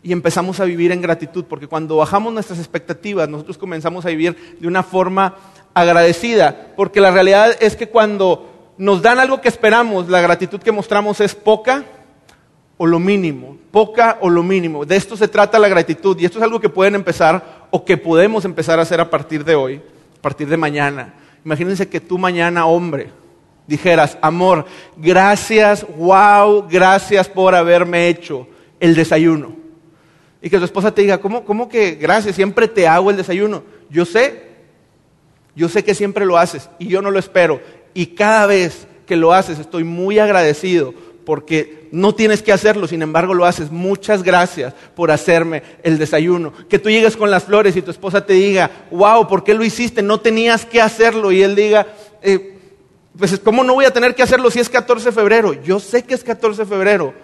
y 0.00 0.12
empezamos 0.12 0.60
a 0.60 0.64
vivir 0.64 0.92
en 0.92 1.02
gratitud, 1.02 1.44
porque 1.46 1.66
cuando 1.66 1.96
bajamos 1.96 2.32
nuestras 2.32 2.60
expectativas, 2.60 3.28
nosotros 3.28 3.58
comenzamos 3.58 4.06
a 4.06 4.10
vivir 4.10 4.56
de 4.60 4.68
una 4.68 4.84
forma 4.84 5.34
agradecida, 5.74 6.68
porque 6.76 7.00
la 7.00 7.10
realidad 7.10 7.56
es 7.58 7.74
que 7.74 7.88
cuando 7.88 8.72
nos 8.78 9.02
dan 9.02 9.18
algo 9.18 9.40
que 9.40 9.48
esperamos, 9.48 10.08
la 10.08 10.20
gratitud 10.20 10.60
que 10.60 10.70
mostramos 10.70 11.20
es 11.20 11.34
poca 11.34 11.82
o 12.76 12.86
lo 12.86 13.00
mínimo, 13.00 13.58
poca 13.72 14.18
o 14.20 14.30
lo 14.30 14.44
mínimo. 14.44 14.84
De 14.84 14.94
esto 14.94 15.16
se 15.16 15.26
trata 15.26 15.58
la 15.58 15.68
gratitud 15.68 16.16
y 16.20 16.26
esto 16.26 16.38
es 16.38 16.44
algo 16.44 16.60
que 16.60 16.68
pueden 16.68 16.94
empezar 16.94 17.66
o 17.72 17.84
que 17.84 17.96
podemos 17.96 18.44
empezar 18.44 18.78
a 18.78 18.82
hacer 18.82 19.00
a 19.00 19.10
partir 19.10 19.44
de 19.44 19.56
hoy, 19.56 19.82
a 20.18 20.22
partir 20.22 20.48
de 20.48 20.56
mañana. 20.56 21.25
Imagínense 21.46 21.88
que 21.88 22.00
tú 22.00 22.18
mañana, 22.18 22.66
hombre, 22.66 23.10
dijeras, 23.68 24.18
amor, 24.20 24.66
gracias, 24.96 25.86
wow, 25.96 26.66
gracias 26.68 27.28
por 27.28 27.54
haberme 27.54 28.08
hecho 28.08 28.48
el 28.80 28.96
desayuno. 28.96 29.54
Y 30.42 30.50
que 30.50 30.58
tu 30.58 30.64
esposa 30.64 30.92
te 30.92 31.02
diga, 31.02 31.18
¿cómo, 31.18 31.44
cómo 31.44 31.68
que 31.68 31.92
gracias? 31.92 32.34
Siempre 32.34 32.66
te 32.66 32.88
hago 32.88 33.12
el 33.12 33.16
desayuno. 33.16 33.62
Yo 33.88 34.04
sé, 34.04 34.42
yo 35.54 35.68
sé 35.68 35.84
que 35.84 35.94
siempre 35.94 36.26
lo 36.26 36.36
haces 36.36 36.68
y 36.80 36.88
yo 36.88 37.00
no 37.00 37.12
lo 37.12 37.20
espero. 37.20 37.60
Y 37.94 38.06
cada 38.06 38.46
vez 38.46 38.88
que 39.06 39.14
lo 39.14 39.32
haces 39.32 39.60
estoy 39.60 39.84
muy 39.84 40.18
agradecido 40.18 40.94
porque 41.24 41.85
no 41.96 42.14
tienes 42.14 42.42
que 42.42 42.52
hacerlo, 42.52 42.86
sin 42.86 43.00
embargo 43.00 43.32
lo 43.32 43.46
haces. 43.46 43.70
Muchas 43.70 44.22
gracias 44.22 44.74
por 44.94 45.10
hacerme 45.10 45.62
el 45.82 45.96
desayuno. 45.96 46.52
Que 46.68 46.78
tú 46.78 46.90
llegues 46.90 47.16
con 47.16 47.30
las 47.30 47.44
flores 47.44 47.74
y 47.74 47.80
tu 47.80 47.90
esposa 47.90 48.26
te 48.26 48.34
diga, 48.34 48.70
wow, 48.90 49.26
¿por 49.26 49.42
qué 49.42 49.54
lo 49.54 49.64
hiciste? 49.64 50.02
No 50.02 50.20
tenías 50.20 50.66
que 50.66 50.82
hacerlo. 50.82 51.32
Y 51.32 51.42
él 51.42 51.56
diga, 51.56 51.86
eh, 52.20 52.58
pues 53.18 53.40
¿cómo 53.42 53.64
no 53.64 53.72
voy 53.72 53.86
a 53.86 53.92
tener 53.92 54.14
que 54.14 54.22
hacerlo 54.22 54.50
si 54.50 54.60
es 54.60 54.68
14 54.68 55.06
de 55.06 55.12
febrero? 55.12 55.54
Yo 55.54 55.80
sé 55.80 56.04
que 56.04 56.12
es 56.12 56.22
14 56.22 56.64
de 56.64 56.68
febrero, 56.68 57.14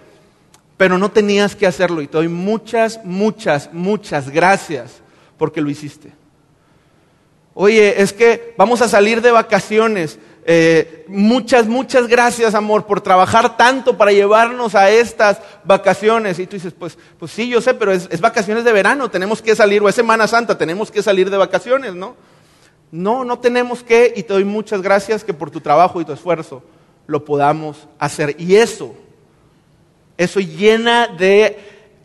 pero 0.78 0.96
no 0.96 1.10
tenías 1.10 1.54
que 1.54 1.66
hacerlo. 1.66 2.00
Y 2.00 2.06
te 2.06 2.16
doy 2.16 2.28
muchas, 2.28 2.98
muchas, 3.04 3.68
muchas 3.74 4.30
gracias 4.30 5.02
porque 5.36 5.60
lo 5.60 5.68
hiciste. 5.68 6.12
Oye, 7.52 8.00
es 8.00 8.14
que 8.14 8.54
vamos 8.56 8.80
a 8.80 8.88
salir 8.88 9.20
de 9.20 9.32
vacaciones. 9.32 10.18
Eh, 10.44 11.04
muchas, 11.08 11.66
muchas 11.66 12.08
gracias, 12.08 12.54
amor, 12.54 12.86
por 12.86 13.00
trabajar 13.00 13.56
tanto 13.56 13.96
para 13.96 14.12
llevarnos 14.12 14.74
a 14.74 14.90
estas 14.90 15.40
vacaciones. 15.64 16.38
Y 16.38 16.46
tú 16.46 16.56
dices, 16.56 16.74
pues, 16.76 16.98
pues 17.18 17.30
sí, 17.30 17.48
yo 17.48 17.60
sé, 17.60 17.74
pero 17.74 17.92
es, 17.92 18.08
es 18.10 18.20
vacaciones 18.20 18.64
de 18.64 18.72
verano, 18.72 19.10
tenemos 19.10 19.40
que 19.40 19.54
salir, 19.54 19.82
o 19.82 19.88
es 19.88 19.94
Semana 19.94 20.26
Santa, 20.26 20.58
tenemos 20.58 20.90
que 20.90 21.02
salir 21.02 21.30
de 21.30 21.36
vacaciones, 21.36 21.94
¿no? 21.94 22.16
No, 22.90 23.24
no 23.24 23.38
tenemos 23.38 23.82
que, 23.82 24.12
y 24.14 24.22
te 24.22 24.34
doy 24.34 24.44
muchas 24.44 24.82
gracias 24.82 25.24
que 25.24 25.32
por 25.32 25.50
tu 25.50 25.60
trabajo 25.60 26.00
y 26.00 26.04
tu 26.04 26.12
esfuerzo 26.12 26.62
lo 27.06 27.24
podamos 27.24 27.88
hacer. 27.98 28.36
Y 28.38 28.56
eso, 28.56 28.94
eso 30.18 30.40
llena 30.40 31.06
de 31.06 31.58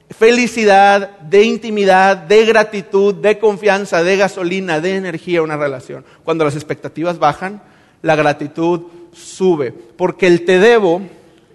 felicidad, 0.10 1.20
de 1.20 1.44
intimidad, 1.44 2.16
de 2.16 2.46
gratitud, 2.46 3.16
de 3.16 3.38
confianza, 3.38 4.04
de 4.04 4.16
gasolina, 4.16 4.80
de 4.80 4.96
energía 4.96 5.42
una 5.42 5.58
relación. 5.58 6.06
Cuando 6.24 6.46
las 6.46 6.56
expectativas 6.56 7.20
bajan, 7.20 7.62
la 8.02 8.16
gratitud 8.16 8.84
sube. 9.14 9.72
Porque 9.72 10.28
el 10.28 10.46
te 10.46 10.60
debo, 10.60 11.02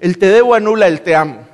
el 0.01 0.19
te 0.19 0.27
debo 0.27 0.55
anula 0.55 0.89
el 0.89 1.03
te 1.03 1.15
amo. 1.15 1.47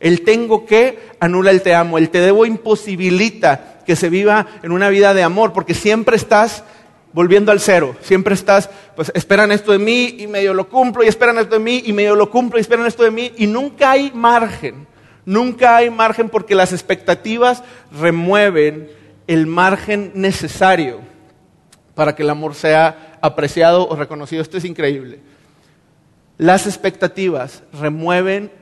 El 0.00 0.22
tengo 0.22 0.64
que 0.66 0.98
anula 1.20 1.50
el 1.50 1.62
te 1.62 1.74
amo. 1.74 1.98
El 1.98 2.10
te 2.10 2.20
debo 2.20 2.46
imposibilita 2.46 3.78
que 3.86 3.96
se 3.96 4.10
viva 4.10 4.46
en 4.62 4.72
una 4.72 4.90
vida 4.90 5.14
de 5.14 5.22
amor, 5.22 5.52
porque 5.52 5.74
siempre 5.74 6.16
estás 6.16 6.62
volviendo 7.12 7.52
al 7.52 7.60
cero. 7.60 7.96
Siempre 8.02 8.34
estás, 8.34 8.68
pues 8.94 9.10
esperan 9.14 9.50
esto 9.50 9.72
de 9.72 9.78
mí 9.78 10.16
y 10.18 10.26
medio 10.26 10.52
lo 10.52 10.68
cumplo, 10.68 11.02
y 11.02 11.08
esperan 11.08 11.38
esto 11.38 11.54
de 11.54 11.64
mí 11.64 11.82
y 11.86 11.92
medio 11.92 12.14
lo 12.14 12.30
cumplo, 12.30 12.58
y 12.58 12.60
esperan 12.60 12.86
esto 12.86 13.02
de 13.02 13.10
mí, 13.10 13.32
y 13.38 13.46
nunca 13.46 13.92
hay 13.92 14.12
margen. 14.14 14.86
Nunca 15.24 15.76
hay 15.76 15.90
margen 15.90 16.28
porque 16.28 16.54
las 16.54 16.72
expectativas 16.72 17.62
remueven 17.92 18.90
el 19.26 19.46
margen 19.46 20.12
necesario 20.14 21.00
para 21.94 22.14
que 22.14 22.22
el 22.22 22.30
amor 22.30 22.54
sea 22.54 23.07
apreciado 23.20 23.88
o 23.88 23.96
reconocido. 23.96 24.42
Esto 24.42 24.58
es 24.58 24.64
increíble. 24.64 25.20
Las 26.36 26.66
expectativas 26.66 27.62
remueven 27.72 28.52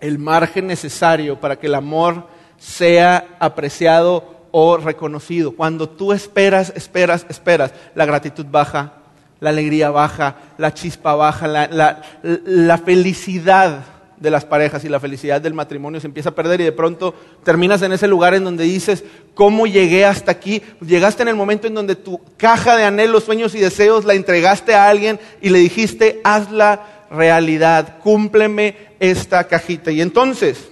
el 0.00 0.18
margen 0.18 0.66
necesario 0.66 1.40
para 1.40 1.56
que 1.56 1.66
el 1.66 1.74
amor 1.74 2.28
sea 2.58 3.36
apreciado 3.40 4.36
o 4.50 4.76
reconocido. 4.76 5.52
Cuando 5.52 5.88
tú 5.88 6.12
esperas, 6.12 6.72
esperas, 6.76 7.26
esperas, 7.28 7.74
la 7.94 8.06
gratitud 8.06 8.46
baja, 8.48 8.92
la 9.40 9.50
alegría 9.50 9.90
baja, 9.90 10.36
la 10.58 10.72
chispa 10.72 11.14
baja, 11.14 11.46
la, 11.46 12.02
la 12.22 12.78
felicidad 12.78 13.95
de 14.18 14.30
las 14.30 14.44
parejas 14.44 14.84
y 14.84 14.88
la 14.88 15.00
felicidad 15.00 15.40
del 15.40 15.54
matrimonio 15.54 16.00
se 16.00 16.06
empieza 16.06 16.30
a 16.30 16.34
perder 16.34 16.60
y 16.60 16.64
de 16.64 16.72
pronto 16.72 17.14
terminas 17.44 17.82
en 17.82 17.92
ese 17.92 18.08
lugar 18.08 18.34
en 18.34 18.44
donde 18.44 18.64
dices, 18.64 19.04
¿cómo 19.34 19.66
llegué 19.66 20.04
hasta 20.04 20.32
aquí? 20.32 20.62
Llegaste 20.80 21.22
en 21.22 21.28
el 21.28 21.36
momento 21.36 21.66
en 21.66 21.74
donde 21.74 21.96
tu 21.96 22.20
caja 22.36 22.76
de 22.76 22.84
anhelos, 22.84 23.24
sueños 23.24 23.54
y 23.54 23.60
deseos 23.60 24.04
la 24.04 24.14
entregaste 24.14 24.74
a 24.74 24.88
alguien 24.88 25.20
y 25.42 25.50
le 25.50 25.58
dijiste, 25.58 26.20
hazla 26.24 27.06
realidad, 27.10 27.98
cúmpleme 27.98 28.76
esta 29.00 29.44
cajita. 29.44 29.90
Y 29.90 30.00
entonces, 30.00 30.70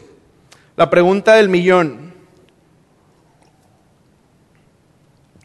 la 0.76 0.88
pregunta 0.88 1.35
del 1.35 1.48
millón, 1.48 2.14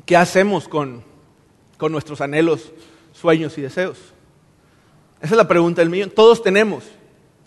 ¿qué 0.06 0.16
hacemos 0.16 0.68
con, 0.68 1.04
con 1.78 1.92
nuestros 1.92 2.22
anhelos, 2.22 2.72
sueños 3.12 3.58
y 3.58 3.62
deseos? 3.62 3.98
Esa 5.22 5.34
es 5.34 5.38
la 5.38 5.48
pregunta 5.50 5.82
del 5.82 5.90
millón. 5.90 6.12
Todos 6.12 6.42
tenemos 6.42 6.86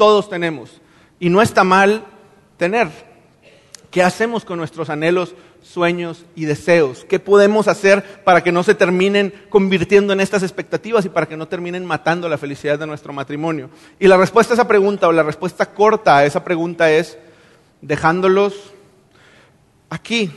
todos 0.03 0.29
tenemos. 0.29 0.81
Y 1.21 1.29
no 1.29 1.41
está 1.41 1.63
mal 1.63 2.05
tener. 2.57 2.89
¿Qué 3.93 4.03
hacemos 4.03 4.45
con 4.45 4.59
nuestros 4.59 4.91
anhelos, 4.91 5.37
sueños 5.63 6.27
y 6.35 6.45
deseos? 6.45 7.07
¿Qué 7.09 7.21
podemos 7.21 7.69
hacer 7.69 8.25
para 8.25 8.43
que 8.43 8.51
no 8.51 8.65
se 8.65 8.75
terminen 8.75 9.33
convirtiendo 9.49 10.13
en 10.13 10.19
estas 10.21 10.43
expectativas 10.43 11.05
y 11.05 11.09
para 11.09 11.29
que 11.29 11.37
no 11.37 11.47
terminen 11.47 11.87
matando 11.87 12.29
la 12.29 12.37
felicidad 12.37 12.81
de 12.81 12.87
nuestro 12.89 13.13
matrimonio? 13.13 13.71
Y 14.01 14.09
la 14.09 14.17
respuesta 14.17 14.55
a 14.55 14.57
esa 14.57 14.67
pregunta, 14.67 15.07
o 15.07 15.13
la 15.13 15.23
respuesta 15.23 15.73
corta 15.73 16.17
a 16.17 16.25
esa 16.25 16.43
pregunta 16.43 16.91
es 16.91 17.17
dejándolos 17.81 18.73
aquí. 19.89 20.33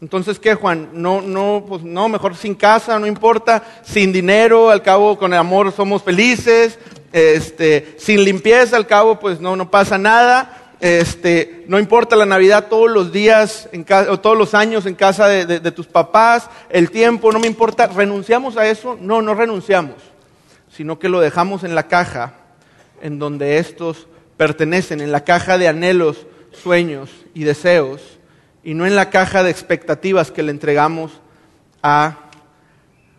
Entonces, 0.00 0.40
¿qué, 0.40 0.54
Juan? 0.56 0.90
No, 0.94 1.20
no, 1.20 1.64
pues 1.68 1.84
no, 1.84 2.08
mejor 2.08 2.34
sin 2.34 2.56
casa, 2.56 2.98
no 2.98 3.06
importa, 3.06 3.62
sin 3.84 4.12
dinero, 4.12 4.70
al 4.70 4.82
cabo 4.82 5.16
con 5.16 5.32
el 5.32 5.38
amor 5.38 5.70
somos 5.70 6.02
felices, 6.02 6.78
este, 7.12 7.94
sin 7.98 8.24
limpieza, 8.24 8.76
al 8.76 8.86
cabo, 8.86 9.18
pues 9.18 9.40
no, 9.40 9.56
no 9.56 9.70
pasa 9.70 9.98
nada. 9.98 10.74
Este, 10.80 11.64
no 11.66 11.78
importa 11.78 12.14
la 12.14 12.26
Navidad 12.26 12.68
todos 12.68 12.88
los 12.88 13.10
días 13.10 13.68
en 13.72 13.84
o 14.10 14.20
todos 14.20 14.38
los 14.38 14.54
años 14.54 14.86
en 14.86 14.94
casa 14.94 15.26
de, 15.26 15.58
de, 15.58 15.72
tus 15.72 15.88
papás, 15.88 16.48
el 16.70 16.90
tiempo, 16.90 17.32
no 17.32 17.40
me 17.40 17.48
importa. 17.48 17.88
¿Renunciamos 17.88 18.56
a 18.56 18.68
eso? 18.68 18.96
No, 19.00 19.20
no 19.20 19.34
renunciamos, 19.34 19.96
sino 20.70 20.98
que 20.98 21.08
lo 21.08 21.20
dejamos 21.20 21.64
en 21.64 21.74
la 21.74 21.88
caja 21.88 22.34
en 23.02 23.18
donde 23.18 23.58
estos 23.58 24.06
pertenecen, 24.36 25.00
en 25.00 25.12
la 25.12 25.24
caja 25.24 25.58
de 25.58 25.68
anhelos, 25.68 26.26
sueños 26.52 27.10
y 27.34 27.44
deseos, 27.44 28.18
y 28.62 28.74
no 28.74 28.86
en 28.86 28.96
la 28.96 29.10
caja 29.10 29.42
de 29.42 29.50
expectativas 29.50 30.30
que 30.30 30.42
le 30.42 30.52
entregamos 30.52 31.20
a 31.82 32.18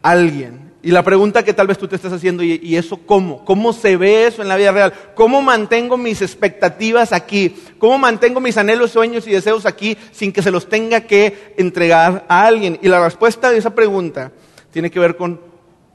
alguien. 0.02 0.69
Y 0.82 0.92
la 0.92 1.04
pregunta 1.04 1.44
que 1.44 1.54
tal 1.54 1.68
vez 1.68 1.78
tú 1.78 1.90
te 1.90 1.98
estás 1.98 2.14
haciendo, 2.14 2.42
¿y, 2.42 2.78
eso 2.78 2.98
cómo? 3.06 3.44
¿Cómo 3.44 3.74
se 3.74 3.98
ve 3.98 4.28
eso 4.28 4.42
en 4.42 4.48
la 4.48 4.56
vida 4.56 4.72
real? 4.72 4.94
¿Cómo 5.14 5.42
mantengo 5.42 5.98
mis 5.98 6.22
expectativas 6.22 7.12
aquí? 7.12 7.54
¿Cómo 7.78 7.98
mantengo 7.98 8.40
mis 8.40 8.58
anhelos, 8.58 8.92
sueños 8.92 9.28
y 9.28 9.32
deseos 9.32 9.66
aquí 9.66 9.98
sin 10.12 10.32
que 10.32 10.42
se 10.42 10.52
los 10.52 10.70
tenga 10.70 11.02
que 11.02 11.54
entregar 11.58 12.26
a 12.30 12.46
alguien? 12.46 12.80
Y 12.82 12.88
la 12.88 13.04
respuesta 13.04 13.52
de 13.52 13.58
esa 13.58 13.76
pregunta 13.76 14.32
tiene 14.72 14.90
que 14.90 15.00
ver 15.00 15.18
con 15.18 15.42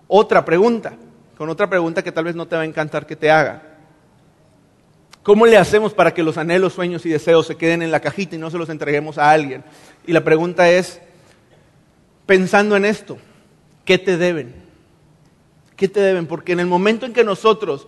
otra 0.06 0.44
pregunta, 0.44 0.92
con 1.38 1.48
otra 1.48 1.70
pregunta 1.70 2.02
que 2.02 2.12
tal 2.12 2.24
vez 2.24 2.34
no 2.34 2.46
te 2.46 2.56
va 2.56 2.62
a 2.62 2.66
encantar 2.66 3.06
que 3.06 3.16
te 3.16 3.30
haga. 3.30 3.62
¿Cómo 5.22 5.46
le 5.46 5.56
hacemos 5.56 5.94
para 5.94 6.12
que 6.12 6.22
los 6.22 6.36
anhelos, 6.36 6.74
sueños 6.74 7.06
y 7.06 7.08
deseos 7.08 7.46
se 7.46 7.56
queden 7.56 7.80
en 7.80 7.90
la 7.90 8.00
cajita 8.00 8.36
y 8.36 8.38
no 8.38 8.50
se 8.50 8.58
los 8.58 8.68
entreguemos 8.68 9.16
a 9.16 9.30
alguien? 9.30 9.64
Y 10.06 10.12
la 10.12 10.22
pregunta 10.22 10.68
es, 10.68 11.00
pensando 12.26 12.76
en 12.76 12.84
esto, 12.84 13.16
¿qué 13.86 13.96
te 13.96 14.18
deben? 14.18 14.63
¿Qué 15.76 15.88
te 15.88 16.00
deben? 16.00 16.26
Porque 16.26 16.52
en 16.52 16.60
el 16.60 16.66
momento 16.66 17.06
en 17.06 17.12
que 17.12 17.24
nosotros 17.24 17.86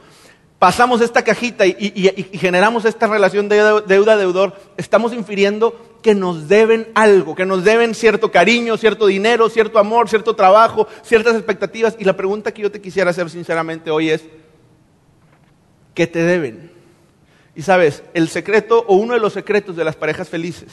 pasamos 0.59 1.01
esta 1.01 1.23
cajita 1.23 1.67
y, 1.67 2.31
generamos 2.33 2.85
esta 2.85 3.07
relación 3.07 3.49
de 3.49 3.57
deuda-deudor, 3.87 4.55
estamos 4.77 5.13
infiriendo 5.13 5.99
que 6.03 6.15
nos 6.15 6.49
deben 6.49 6.89
algo, 6.95 7.35
que 7.35 7.45
nos 7.45 7.65
deben 7.65 7.95
cierto 7.95 8.31
cariño, 8.31 8.77
cierto 8.77 9.07
dinero, 9.07 9.49
cierto 9.49 9.79
amor, 9.79 10.09
cierto 10.09 10.35
trabajo, 10.35 10.89
ciertas 11.03 11.35
expectativas. 11.37 11.97
Y 11.99 12.05
la 12.05 12.17
pregunta 12.17 12.53
que 12.53 12.63
yo 12.63 12.71
te 12.71 12.81
quisiera 12.81 13.11
hacer 13.11 13.29
sinceramente 13.31 13.91
hoy 13.91 14.11
es, 14.11 14.25
¿qué 15.95 16.07
te 16.07 16.23
deben? 16.23 16.73
Y 17.55 17.63
sabes, 17.63 18.03
el 18.15 18.29
secreto 18.29 18.85
o 18.87 18.97
uno 18.97 19.15
de 19.15 19.21
los 19.21 19.33
secretos 19.33 19.77
de 19.77 19.85
las 19.85 19.97
parejas 19.97 20.29
felices, 20.29 20.73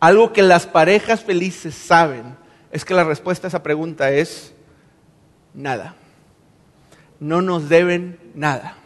algo 0.00 0.32
que 0.32 0.42
las 0.42 0.66
parejas 0.66 1.22
felices 1.22 1.74
saben, 1.74 2.36
es 2.70 2.84
que 2.84 2.94
la 2.94 3.04
respuesta 3.04 3.46
a 3.46 3.48
esa 3.48 3.62
pregunta 3.62 4.10
es 4.10 4.52
nada 5.54 5.96
no 7.20 7.42
nos 7.42 7.68
deben 7.68 8.18
nada. 8.34 8.76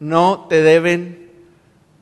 No 0.00 0.46
te 0.48 0.62
deben 0.62 1.30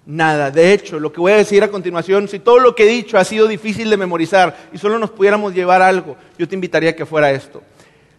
nada. 0.07 0.51
De 0.51 0.73
hecho, 0.73 0.99
lo 0.99 1.13
que 1.13 1.21
voy 1.21 1.33
a 1.33 1.37
decir 1.37 1.63
a 1.63 1.69
continuación, 1.69 2.29
si 2.29 2.39
todo 2.39 2.59
lo 2.59 2.75
que 2.75 2.85
he 2.85 2.89
dicho 2.89 3.19
ha 3.19 3.25
sido 3.25 3.47
difícil 3.47 3.91
de 3.91 3.97
memorizar 3.97 4.57
y 4.73 4.79
solo 4.79 4.99
nos 4.99 5.11
pudiéramos 5.11 5.55
llevar 5.55 5.83
algo, 5.83 6.17
yo 6.39 6.49
te 6.49 6.55
invitaría 6.55 6.91
a 6.91 6.97
que 6.97 7.07
fuera 7.07 7.31
esto. 7.31 7.63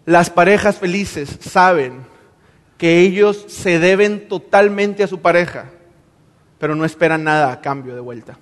Las 0.05 0.29
parejas 0.29 0.77
felices 0.77 1.37
saben 1.41 2.05
que 2.77 2.99
ellos 2.99 3.45
se 3.47 3.79
deben 3.79 4.27
totalmente 4.27 5.03
a 5.03 5.07
su 5.07 5.21
pareja, 5.21 5.71
pero 6.59 6.75
no 6.75 6.85
esperan 6.85 7.23
nada 7.23 7.51
a 7.51 7.61
cambio 7.61 7.95
de 7.95 8.01
vuelta. 8.01 8.37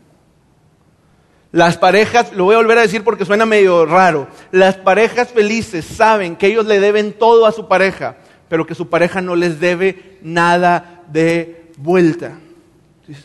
Las 1.51 1.77
parejas, 1.77 2.31
lo 2.31 2.45
voy 2.45 2.55
a 2.55 2.59
volver 2.59 2.77
a 2.77 2.83
decir 2.83 3.03
porque 3.03 3.25
suena 3.25 3.45
medio 3.45 3.85
raro, 3.85 4.27
las 4.51 4.77
parejas 4.77 5.29
felices 5.29 5.83
saben 5.83 6.37
que 6.37 6.47
ellos 6.47 6.65
le 6.65 6.79
deben 6.79 7.11
todo 7.11 7.45
a 7.45 7.51
su 7.51 7.67
pareja, 7.67 8.15
pero 8.51 8.65
que 8.65 8.75
su 8.75 8.89
pareja 8.89 9.21
no 9.21 9.37
les 9.37 9.61
debe 9.61 10.17
nada 10.21 11.03
de 11.07 11.71
vuelta. 11.77 12.37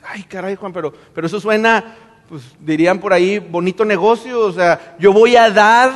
Ay, 0.05 0.23
caray, 0.23 0.55
Juan, 0.55 0.73
pero, 0.73 0.93
pero 1.13 1.27
eso 1.27 1.41
suena, 1.41 1.97
pues 2.29 2.55
dirían 2.61 3.01
por 3.01 3.13
ahí, 3.13 3.41
bonito 3.41 3.85
negocio, 3.85 4.39
o 4.39 4.53
sea, 4.53 4.95
yo 5.01 5.13
voy 5.13 5.35
a 5.35 5.51
dar 5.51 5.91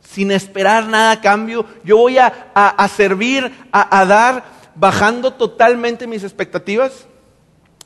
sin 0.00 0.30
esperar 0.30 0.86
nada 0.86 1.10
a 1.10 1.20
cambio, 1.20 1.66
yo 1.84 1.98
voy 1.98 2.16
a, 2.16 2.32
servir, 2.96 3.52
a, 3.70 4.00
a 4.00 4.06
dar, 4.06 4.44
bajando 4.74 5.34
totalmente 5.34 6.06
mis 6.06 6.24
expectativas. 6.24 7.06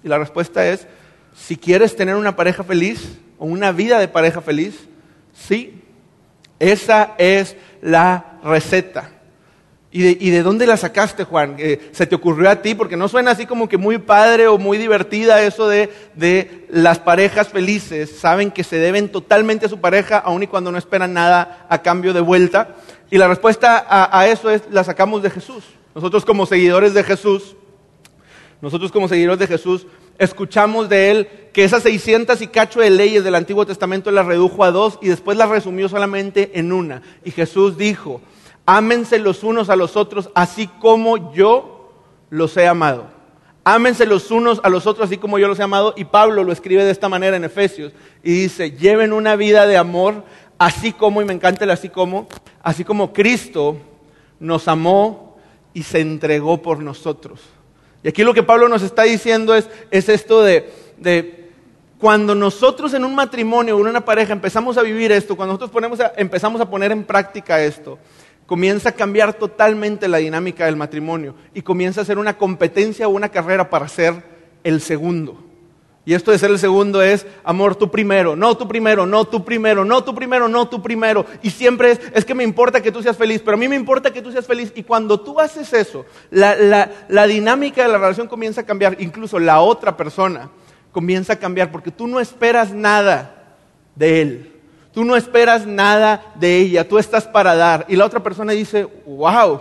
Y 0.04 0.08
la 0.08 0.18
respuesta 0.18 0.64
es, 0.68 0.86
si 1.34 1.56
quieres 1.56 1.96
tener 1.96 2.14
una 2.14 2.36
pareja 2.36 2.62
feliz 2.62 3.18
o 3.40 3.46
una 3.46 3.72
vida 3.72 3.98
de 3.98 4.06
pareja 4.06 4.40
feliz, 4.40 4.86
sí, 5.34 5.82
esa 6.60 7.16
es 7.18 7.56
la 7.82 8.38
receta. 8.44 9.10
¿Y 9.92 10.30
de, 10.30 10.42
dónde 10.44 10.68
la 10.68 10.76
sacaste, 10.76 11.24
Juan? 11.24 11.56
Eh, 11.58 11.90
¿Se 11.90 12.06
te 12.06 12.14
ocurrió 12.14 12.48
a 12.48 12.62
ti? 12.62 12.76
Porque 12.76 12.96
no 12.96 13.08
suena 13.08 13.32
así 13.32 13.44
como 13.44 13.68
que 13.68 13.76
muy 13.76 13.98
padre 13.98 14.46
o 14.46 14.56
muy 14.56 14.78
divertida 14.78 15.42
eso 15.42 15.66
de, 15.66 15.90
de 16.14 16.66
las 16.70 17.00
parejas 17.00 17.48
felices. 17.48 18.08
Saben 18.20 18.52
que 18.52 18.62
se 18.62 18.76
deben 18.76 19.08
totalmente 19.08 19.66
a 19.66 19.68
su 19.68 19.80
pareja, 19.80 20.18
aun 20.18 20.44
y 20.44 20.46
cuando 20.46 20.70
no 20.70 20.78
esperan 20.78 21.12
nada 21.12 21.66
a 21.68 21.82
cambio 21.82 22.12
de 22.12 22.20
vuelta. 22.20 22.76
Y 23.10 23.18
la 23.18 23.26
respuesta 23.26 23.84
a, 23.88 24.16
a 24.16 24.28
eso 24.28 24.48
es, 24.48 24.62
la 24.70 24.84
sacamos 24.84 25.24
de 25.24 25.30
Jesús. 25.30 25.64
Nosotros 25.92 26.24
como 26.24 26.46
seguidores 26.46 26.94
de 26.94 27.02
Jesús, 27.02 27.56
nosotros 28.60 28.92
como 28.92 29.08
seguidores 29.08 29.40
de 29.40 29.48
Jesús, 29.48 29.88
escuchamos 30.18 30.88
de 30.88 31.10
él 31.10 31.28
que 31.52 31.64
esas 31.64 31.82
600 31.82 32.40
y 32.42 32.46
cacho 32.46 32.78
de 32.78 32.90
leyes 32.90 33.24
del 33.24 33.34
Antiguo 33.34 33.66
Testamento 33.66 34.12
las 34.12 34.26
redujo 34.26 34.62
a 34.62 34.70
dos 34.70 35.00
y 35.02 35.08
después 35.08 35.36
las 35.36 35.48
resumió 35.48 35.88
solamente 35.88 36.52
en 36.54 36.70
una. 36.70 37.02
Y 37.24 37.32
Jesús 37.32 37.76
dijo, 37.76 38.20
ámense 38.66 39.18
los 39.18 39.42
unos 39.42 39.70
a 39.70 39.76
los 39.76 39.96
otros 39.96 40.30
así 40.34 40.66
como 40.66 41.32
yo 41.32 41.92
los 42.30 42.56
he 42.56 42.66
amado. 42.66 43.06
Ámense 43.64 44.06
los 44.06 44.30
unos 44.30 44.60
a 44.64 44.68
los 44.68 44.86
otros 44.86 45.06
así 45.06 45.18
como 45.18 45.38
yo 45.38 45.48
los 45.48 45.58
he 45.58 45.62
amado. 45.62 45.94
Y 45.96 46.04
Pablo 46.04 46.44
lo 46.44 46.52
escribe 46.52 46.84
de 46.84 46.90
esta 46.90 47.08
manera 47.08 47.36
en 47.36 47.44
Efesios. 47.44 47.92
Y 48.22 48.32
dice, 48.32 48.72
lleven 48.72 49.12
una 49.12 49.36
vida 49.36 49.66
de 49.66 49.76
amor 49.76 50.24
así 50.58 50.92
como, 50.92 51.22
y 51.22 51.24
me 51.24 51.32
encanta 51.32 51.64
el 51.64 51.70
así 51.70 51.88
como, 51.88 52.28
así 52.62 52.84
como 52.84 53.12
Cristo 53.12 53.78
nos 54.38 54.68
amó 54.68 55.38
y 55.72 55.82
se 55.82 56.00
entregó 56.00 56.60
por 56.60 56.80
nosotros. 56.80 57.40
Y 58.02 58.08
aquí 58.08 58.22
lo 58.22 58.34
que 58.34 58.42
Pablo 58.42 58.68
nos 58.68 58.82
está 58.82 59.02
diciendo 59.02 59.54
es, 59.54 59.68
es 59.90 60.08
esto 60.08 60.42
de, 60.42 60.72
de 60.96 61.50
cuando 61.98 62.34
nosotros 62.34 62.94
en 62.94 63.04
un 63.04 63.14
matrimonio 63.14 63.76
o 63.76 63.80
en 63.80 63.86
una 63.86 64.04
pareja 64.04 64.32
empezamos 64.32 64.78
a 64.78 64.82
vivir 64.82 65.12
esto, 65.12 65.36
cuando 65.36 65.52
nosotros 65.52 65.70
ponemos 65.70 65.98
empezamos 66.16 66.60
a 66.60 66.68
poner 66.68 66.92
en 66.92 67.04
práctica 67.04 67.62
esto, 67.62 67.98
comienza 68.50 68.88
a 68.88 68.92
cambiar 68.92 69.34
totalmente 69.34 70.08
la 70.08 70.18
dinámica 70.18 70.64
del 70.66 70.74
matrimonio 70.74 71.36
y 71.54 71.62
comienza 71.62 72.00
a 72.00 72.04
ser 72.04 72.18
una 72.18 72.36
competencia 72.36 73.06
o 73.06 73.10
una 73.12 73.28
carrera 73.28 73.70
para 73.70 73.86
ser 73.86 74.24
el 74.64 74.80
segundo. 74.80 75.38
Y 76.04 76.14
esto 76.14 76.32
de 76.32 76.38
ser 76.40 76.50
el 76.50 76.58
segundo 76.58 77.00
es, 77.00 77.28
amor, 77.44 77.76
tú 77.76 77.92
primero, 77.92 78.34
no 78.34 78.56
tú 78.56 78.66
primero, 78.66 79.06
no 79.06 79.24
tú 79.24 79.44
primero, 79.44 79.84
no 79.84 80.02
tú 80.02 80.16
primero, 80.16 80.48
no 80.48 80.66
tú 80.68 80.82
primero. 80.82 81.26
Y 81.44 81.50
siempre 81.50 81.92
es, 81.92 82.00
es 82.12 82.24
que 82.24 82.34
me 82.34 82.42
importa 82.42 82.82
que 82.82 82.90
tú 82.90 83.00
seas 83.04 83.16
feliz, 83.16 83.40
pero 83.44 83.56
a 83.56 83.60
mí 83.60 83.68
me 83.68 83.76
importa 83.76 84.12
que 84.12 84.20
tú 84.20 84.32
seas 84.32 84.48
feliz. 84.48 84.72
Y 84.74 84.82
cuando 84.82 85.20
tú 85.20 85.38
haces 85.38 85.72
eso, 85.72 86.04
la, 86.32 86.56
la- 86.56 86.90
la 87.08 87.28
dinámica 87.28 87.84
de 87.84 87.88
la 87.92 87.98
relación 87.98 88.26
comienza 88.26 88.62
a 88.62 88.66
cambiar, 88.66 88.96
incluso 88.98 89.38
la 89.38 89.60
otra 89.60 89.96
persona 89.96 90.50
comienza 90.90 91.34
a 91.34 91.38
cambiar, 91.38 91.70
porque 91.70 91.92
tú 91.92 92.08
no 92.08 92.18
esperas 92.18 92.72
nada 92.72 93.54
de 93.94 94.22
él. 94.22 94.49
Tú 94.92 95.04
no 95.04 95.16
esperas 95.16 95.66
nada 95.66 96.32
de 96.34 96.58
ella, 96.58 96.88
tú 96.88 96.98
estás 96.98 97.26
para 97.26 97.54
dar. 97.54 97.86
Y 97.88 97.96
la 97.96 98.06
otra 98.06 98.20
persona 98.20 98.52
dice, 98.52 98.88
wow, 99.06 99.60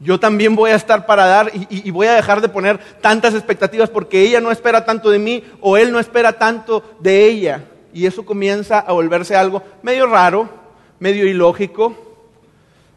yo 0.00 0.20
también 0.20 0.54
voy 0.54 0.70
a 0.70 0.76
estar 0.76 1.06
para 1.06 1.26
dar 1.26 1.50
y, 1.54 1.90
voy 1.90 2.06
a 2.06 2.14
dejar 2.14 2.40
de 2.40 2.48
poner 2.48 2.78
tantas 3.00 3.34
expectativas 3.34 3.90
porque 3.90 4.22
ella 4.22 4.40
no 4.40 4.50
espera 4.50 4.84
tanto 4.84 5.10
de 5.10 5.18
mí 5.18 5.42
o 5.60 5.76
él 5.76 5.90
no 5.90 5.98
espera 5.98 6.34
tanto 6.34 6.84
de 7.00 7.26
ella. 7.26 7.64
Y 7.92 8.06
eso 8.06 8.24
comienza 8.24 8.78
a 8.78 8.92
volverse 8.92 9.34
algo 9.34 9.62
medio 9.82 10.06
raro, 10.06 10.48
medio 11.00 11.26
ilógico, 11.26 11.96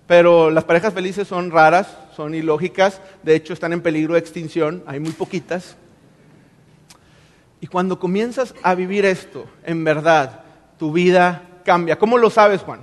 pero 0.05 0.51
las 0.51 0.65
parejas 0.65 0.93
felices 0.93 1.27
son 1.27 1.49
raras, 1.49 1.97
son 2.15 2.35
ilógicas, 2.35 3.01
de 3.23 3.35
hecho 3.35 3.53
están 3.53 3.71
en 3.71 3.81
peligro 3.81 4.13
de 4.13 4.19
extinción, 4.19 4.83
hay 4.85 4.99
muy 4.99 5.13
poquitas. 5.13 5.77
Y 7.61 7.67
cuando 7.67 7.97
comienzas 7.97 8.53
a 8.61 8.75
vivir 8.75 9.05
esto, 9.05 9.45
en 9.63 9.83
verdad, 9.83 10.41
tu 10.77 10.91
vida 10.91 11.43
cambia. 11.63 11.97
¿Cómo 11.97 12.17
lo 12.17 12.29
sabes, 12.29 12.61
Juan? 12.61 12.81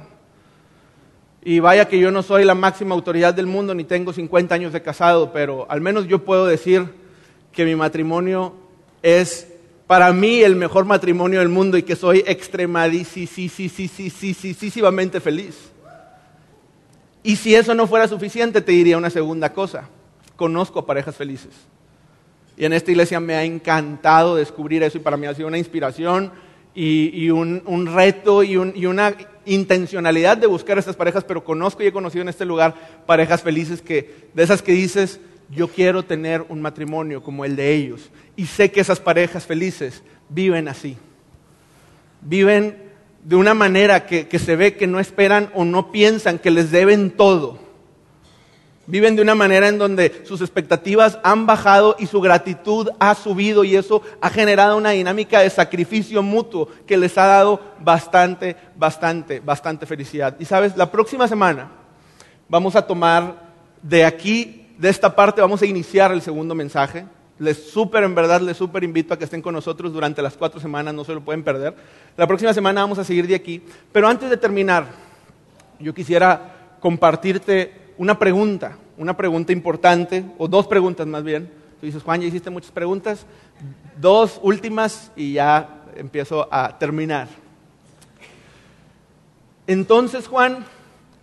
Y 1.43 1.61
vaya 1.61 1.89
que 1.89 1.99
yo 1.99 2.11
no 2.11 2.23
soy 2.23 2.45
la 2.45 2.55
máxima 2.55 2.95
autoridad 2.95 3.35
del 3.35 3.47
mundo, 3.47 3.75
ni 3.75 3.85
tengo 3.85 4.13
50 4.13 4.55
años 4.55 4.73
de 4.73 4.83
casado, 4.83 5.33
pero 5.33 5.67
al 5.71 5.81
menos 5.81 6.07
yo 6.07 6.25
puedo 6.25 6.47
decir 6.47 6.87
que 7.53 7.65
mi 7.65 7.75
matrimonio 7.75 8.55
es 9.03 9.49
para 9.87 10.13
mí 10.13 10.43
el 10.43 10.57
mejor 10.57 10.85
matrimonio 10.85 11.39
del 11.39 11.49
mundo 11.49 11.79
y 11.79 11.83
que 11.83 11.97
soy 11.97 12.23
extremadísimamente 12.27 15.21
feliz. 15.21 15.71
Y 17.23 17.37
si 17.37 17.55
eso 17.55 17.75
no 17.75 17.87
fuera 17.87 18.07
suficiente, 18.07 18.61
te 18.61 18.73
diría 18.73 18.99
una 18.99 19.11
segunda 19.11 19.53
cosa. 19.53 19.89
Conozco 20.37 20.85
parejas 20.85 21.17
felices. 21.17 21.51
Y 22.57 22.65
en 22.65 22.73
esta 22.73 22.91
iglesia 22.91 23.21
me 23.21 23.35
ha 23.35 23.45
encantado 23.45 24.37
descubrir 24.37 24.83
eso 24.83 24.99
y 24.99 25.01
para 25.01 25.17
mí 25.17 25.27
ha 25.27 25.35
sido 25.35 25.49
una 25.49 25.59
inspiración 25.59 26.33
y, 26.81 27.31
un, 27.31 27.87
reto 27.93 28.43
y, 28.45 28.57
un- 28.57 28.73
y 28.77 28.87
una 28.87 29.15
intencionalidad 29.45 30.37
de 30.37 30.47
buscar 30.47 30.79
estas 30.79 30.95
parejas, 30.95 31.25
pero 31.25 31.43
conozco 31.43 31.83
y 31.83 31.87
he 31.87 31.93
conocido 31.93 32.23
en 32.23 32.29
este 32.29 32.45
lugar 32.45 32.75
parejas 33.07 33.43
felices 33.43 33.81
que, 33.83 34.29
de 34.35 34.43
esas 34.43 34.63
que 34.63 34.73
dices, 34.73 35.21
yo 35.51 35.69
quiero 35.69 36.05
tener 36.05 36.45
un 36.49 36.61
matrimonio 36.63 37.23
como 37.23 37.45
el 37.45 37.57
de 37.57 37.75
ellos. 37.75 38.11
Y 38.37 38.47
sé 38.47 38.71
que 38.71 38.81
esas 38.81 39.01
parejas 39.01 39.45
felices 39.47 40.03
viven 40.29 40.69
así. 40.69 40.97
Viven 42.21 42.77
de 43.25 43.37
una 43.37 43.55
manera 43.55 44.07
que 44.07 44.39
se 44.39 44.55
ve 44.57 44.75
que 44.75 44.87
no 44.87 45.01
esperan 45.01 45.51
o 45.55 45.65
no 45.65 45.91
piensan 45.91 46.39
que 46.39 46.51
les 46.51 46.71
deben 46.71 47.11
todo. 47.11 47.59
Viven 48.89 49.17
de 49.17 49.23
una 49.23 49.35
manera 49.35 49.69
en 49.69 49.77
donde 49.77 50.23
sus 50.25 50.41
expectativas 50.41 51.19
han 51.23 51.45
bajado 51.45 51.95
y 51.99 52.07
su 52.07 52.23
gratitud 52.23 52.89
ha 52.99 53.15
subido 53.15 53.63
y 53.63 53.77
eso 53.77 54.01
ha 54.23 54.31
generado 54.31 54.79
una 54.79 54.93
dinámica 54.93 55.41
de 55.41 55.51
sacrificio 55.51 56.23
mutuo 56.23 56.71
que 56.87 56.97
les 56.97 57.19
ha 57.19 57.27
dado 57.27 57.61
bastante, 57.81 58.57
bastante, 58.77 59.41
bastante 59.41 59.85
felicidad. 59.85 60.37
Y 60.41 60.47
sabes, 60.47 60.75
la 60.75 60.91
próxima 60.91 61.29
semana 61.29 61.71
vamos 62.49 62.77
a 62.77 62.87
tomar 62.87 63.53
de 63.83 64.07
aquí, 64.07 64.67
de 64.79 64.89
esta 64.89 65.15
parte, 65.15 65.43
vamos 65.43 65.61
a 65.61 65.67
iniciar 65.67 66.11
el 66.11 66.23
segundo 66.23 66.55
mensaje. 66.55 67.05
Les 67.39 67.71
súper, 67.71 68.05
en 68.05 68.15
verdad, 68.15 68.41
les 68.41 68.57
súper 68.57 68.85
invito 68.85 69.13
a 69.13 69.19
que 69.19 69.25
estén 69.25 69.43
con 69.43 69.53
nosotros 69.53 69.93
durante 69.93 70.23
las 70.23 70.35
cuatro 70.35 70.61
semanas, 70.61 70.95
no 70.95 71.05
se 71.05 71.13
lo 71.13 71.21
pueden 71.21 71.45
perder. 71.45 71.75
La 72.17 72.27
próxima 72.27 72.55
semana 72.55 72.81
vamos 72.81 72.99
a 72.99 73.05
seguir 73.05 73.27
de 73.27 73.35
aquí. 73.35 73.63
Pero 73.93 74.09
antes 74.09 74.31
de 74.31 74.39
terminar, 74.39 74.87
yo 75.79 75.93
quisiera 75.93 76.77
compartirte 76.81 77.88
una 77.99 78.19
pregunta, 78.19 78.79
una 78.97 79.17
pregunta 79.17 79.53
importante, 79.53 80.25
o 80.39 80.49
dos 80.49 80.67
preguntas 80.67 81.07
más 81.07 81.23
bien. 81.23 81.51
Tú 81.81 81.87
dices, 81.87 82.03
Juan, 82.03 82.21
ya 82.21 82.29
hiciste 82.29 82.51
muchas 82.51 82.71
preguntas, 82.71 83.27
dos 84.01 84.41
últimas 84.43 85.13
y 85.15 85.35
ya 85.35 85.83
empiezo 85.97 86.49
a 86.51 86.79
terminar. 86.79 87.29
Entonces, 89.67 90.27
Juan, 90.27 90.65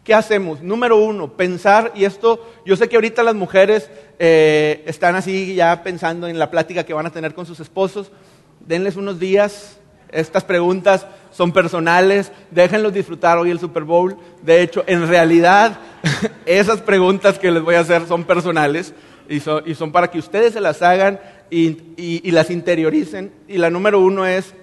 ¿qué 0.04 0.14
hacemos? 0.14 0.62
Número 0.62 0.98
uno, 0.98 1.32
pensar, 1.34 1.92
y 1.96 2.06
esto, 2.06 2.46
yo 2.66 2.76
sé 2.76 2.88
que 2.88 2.96
ahorita 2.96 3.24
las 3.24 3.36
mujeres 3.36 3.90
eh, 4.20 4.84
están 4.86 5.16
así 5.16 5.56
ya 5.56 5.82
pensando 5.82 6.28
en 6.28 6.38
la 6.38 6.52
plática 6.52 6.86
que 6.86 6.94
van 6.94 7.06
a 7.06 7.12
tener 7.12 7.34
con 7.34 7.46
sus 7.46 7.60
esposos, 7.60 8.12
denles 8.60 8.98
unos 8.98 9.20
días, 9.20 9.80
estas 10.12 10.44
preguntas 10.44 11.06
son 11.32 11.52
personales, 11.52 12.32
déjenlos 12.52 12.94
disfrutar 12.94 13.38
hoy 13.38 13.52
el 13.52 13.60
Super 13.60 13.84
Bowl. 13.84 14.16
De 14.42 14.62
hecho, 14.62 14.84
en 14.88 15.08
realidad, 15.08 15.78
esas 16.46 16.82
preguntas 16.82 17.38
que 17.40 17.52
les 17.52 17.62
voy 17.64 17.76
a 17.76 17.82
hacer 17.82 18.08
son 18.08 18.24
personales 18.24 18.94
y 19.28 19.40
son, 19.40 19.92
para 19.92 20.10
que 20.10 20.20
ustedes 20.20 20.54
se 20.54 20.62
las 20.62 20.82
hagan 20.82 21.20
y, 21.50 21.70
y- 21.98 22.22
y 22.24 22.32
las 22.32 22.50
interioricen. 22.50 23.32
Y 23.48 23.58
la 23.58 23.70
número 23.70 24.00
uno 24.00 24.26
es, 24.26 24.54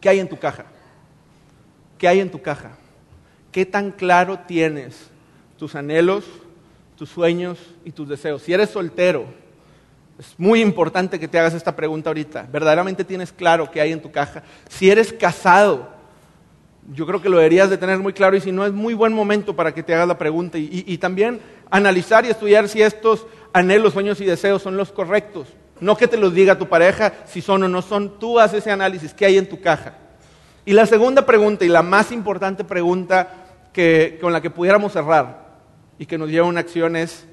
¿qué 0.00 0.08
hay 0.08 0.20
en 0.20 0.28
tu 0.28 0.38
caja? 0.38 0.64
¿Qué 1.98 2.08
hay 2.08 2.20
en 2.20 2.30
tu 2.30 2.40
caja? 2.40 2.70
¿Qué 3.50 3.66
tan 3.66 3.90
claro 3.90 4.38
tienes 4.46 5.10
tus 5.58 5.74
anhelos, 5.74 6.24
tus 6.96 7.10
sueños 7.10 7.58
y 7.84 7.90
tus 7.90 8.08
deseos? 8.08 8.42
Si 8.42 8.52
eres 8.52 8.70
soltero, 8.70 9.26
es 10.18 10.34
muy 10.38 10.60
importante 10.60 11.18
que 11.18 11.28
te 11.28 11.38
hagas 11.38 11.54
esta 11.54 11.74
pregunta 11.74 12.10
ahorita. 12.10 12.46
¿Verdaderamente 12.52 13.04
tienes 13.04 13.32
claro 13.32 13.70
qué 13.70 13.80
hay 13.80 13.92
en 13.92 14.02
tu 14.02 14.10
caja? 14.10 14.42
Si 14.68 14.90
eres 14.90 15.12
casado, 15.12 15.88
yo 16.90 17.06
creo 17.06 17.22
que 17.22 17.28
lo 17.28 17.38
deberías 17.38 17.70
de 17.70 17.78
tener 17.78 17.98
muy 17.98 18.12
claro 18.12 18.36
y 18.36 18.40
si 18.40 18.52
no 18.52 18.66
es 18.66 18.72
muy 18.72 18.94
buen 18.94 19.12
momento 19.12 19.54
para 19.54 19.72
que 19.72 19.82
te 19.82 19.94
hagas 19.94 20.08
la 20.08 20.18
pregunta 20.18 20.58
y, 20.58 20.98
también 20.98 21.40
analizar 21.70 22.24
y 22.24 22.28
estudiar 22.28 22.68
si 22.68 22.82
estos 22.82 23.26
anhelos, 23.52 23.92
sueños 23.92 24.20
y 24.20 24.24
deseos 24.24 24.62
son 24.62 24.76
los 24.76 24.92
correctos. 24.92 25.48
No 25.80 25.96
que 25.96 26.08
te 26.08 26.16
los 26.16 26.34
diga 26.34 26.58
tu 26.58 26.68
pareja 26.68 27.12
si 27.26 27.40
son 27.40 27.62
o 27.62 27.68
no 27.68 27.82
son, 27.82 28.18
tú 28.18 28.38
haces 28.38 28.60
ese 28.60 28.70
análisis, 28.70 29.14
¿qué 29.14 29.26
hay 29.26 29.38
en 29.38 29.48
tu 29.48 29.60
caja? 29.60 29.94
Y 30.64 30.72
la 30.72 30.86
segunda 30.86 31.26
pregunta 31.26 31.64
y 31.64 31.68
la 31.68 31.82
más 31.82 32.12
importante 32.12 32.62
pregunta 32.62 33.46
que, 33.72 34.18
con 34.20 34.32
la 34.32 34.40
que 34.40 34.50
pudiéramos 34.50 34.92
cerrar 34.92 35.42
y 35.98 36.06
que 36.06 36.18
nos 36.18 36.28
lleva 36.28 36.46
a 36.46 36.50
una 36.50 36.60
acción 36.60 36.94
es, 36.94 37.26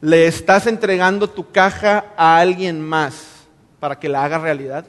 ¿le 0.00 0.26
estás 0.26 0.66
entregando 0.66 1.28
tu 1.28 1.50
caja 1.50 2.06
a 2.16 2.38
alguien 2.38 2.80
más 2.80 3.46
para 3.78 3.98
que 3.98 4.08
la 4.08 4.24
haga 4.24 4.38
realidad? 4.38 4.86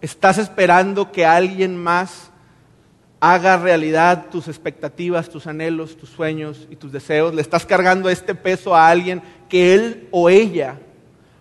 ¿Estás 0.00 0.38
esperando 0.38 1.12
que 1.12 1.26
alguien 1.26 1.76
más 1.76 2.30
haga 3.20 3.58
realidad 3.58 4.26
tus 4.30 4.48
expectativas, 4.48 5.28
tus 5.28 5.46
anhelos, 5.46 5.96
tus 5.96 6.08
sueños 6.08 6.66
y 6.70 6.76
tus 6.76 6.92
deseos? 6.92 7.34
¿Le 7.34 7.42
estás 7.42 7.66
cargando 7.66 8.08
este 8.08 8.34
peso 8.34 8.74
a 8.74 8.88
alguien 8.88 9.22
que 9.48 9.74
él 9.74 10.08
o 10.10 10.30
ella 10.30 10.78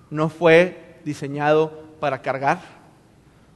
no 0.09 0.29
fue 0.29 0.99
diseñado 1.05 1.83
para 1.99 2.21
cargar? 2.21 2.78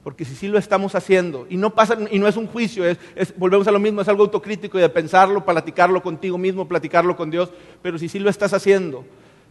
Porque 0.03 0.25
si 0.25 0.35
sí 0.35 0.47
lo 0.47 0.57
estamos 0.57 0.95
haciendo, 0.95 1.47
y 1.49 1.55
no, 1.55 1.69
pasa, 1.69 1.97
y 2.11 2.19
no 2.19 2.27
es 2.27 2.35
un 2.35 2.47
juicio, 2.47 2.85
es, 2.85 2.97
volvemos 3.37 3.67
a 3.67 3.71
lo 3.71 3.79
mismo, 3.79 4.01
es 4.01 4.07
algo 4.09 4.23
autocrítico 4.23 4.77
y 4.77 4.81
de 4.81 4.89
pensarlo, 4.89 5.45
platicarlo 5.45 6.03
contigo 6.03 6.37
mismo, 6.37 6.67
platicarlo 6.67 7.15
con 7.15 7.31
Dios, 7.31 7.51
pero 7.81 7.97
si 7.97 8.09
sí 8.09 8.19
lo 8.19 8.29
estás 8.29 8.53
haciendo, 8.53 9.05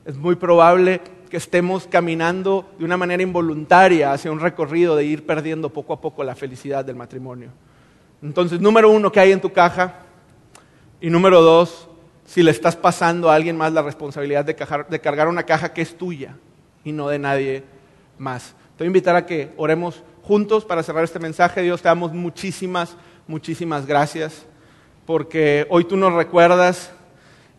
es 0.05 0.17
muy 0.17 0.35
probable 0.35 1.01
que 1.31 1.39
estemos 1.39 1.87
caminando 1.87 2.71
de 2.79 2.85
una 2.85 2.99
manera 2.99 3.23
involuntaria 3.23 4.13
hacia 4.13 4.31
un 4.31 4.41
recorrido 4.41 4.95
de 4.95 5.07
ir 5.07 5.25
perdiendo 5.25 5.71
poco 5.71 5.95
a 5.95 6.01
poco 6.03 6.23
la 6.23 6.35
felicidad 6.35 6.85
del 6.85 6.97
matrimonio. 6.97 7.49
Entonces, 8.23 8.61
número 8.61 8.91
uno, 8.91 9.11
¿qué 9.11 9.21
hay 9.21 9.33
en 9.33 9.41
tu 9.41 9.51
caja? 9.51 9.95
Y 11.01 11.09
número 11.09 11.41
dos, 11.41 11.89
si 12.27 12.43
le 12.43 12.51
estás 12.51 12.77
pasando 12.77 13.31
a 13.31 13.35
alguien 13.35 13.57
más 13.57 13.73
la 13.73 13.81
responsabilidad 13.81 14.45
de, 14.45 14.55
de 14.91 15.01
cargar 15.01 15.29
una 15.29 15.45
caja 15.45 15.73
que 15.73 15.81
es 15.81 15.97
tuya 15.97 16.37
y 16.85 16.93
no 16.93 17.09
de 17.09 17.19
nadie 17.19 17.65
más. 18.19 18.55
Te 18.77 18.85
voy 18.85 18.87
a 18.87 18.89
invitar 18.89 19.17
a 19.17 19.25
que 19.25 19.53
oremos 19.57 20.03
juntos 20.23 20.65
para 20.65 20.83
cerrar 20.83 21.05
este 21.05 21.19
mensaje. 21.19 21.63
Dios, 21.63 21.83
te 21.83 21.89
damos 21.89 22.13
muchísimas, 22.13 22.97
muchísimas 23.27 23.87
gracias, 23.87 24.47
porque 25.07 25.67
hoy 25.71 25.85
tú 25.85 25.97
nos 25.97 26.13
recuerdas 26.13 26.93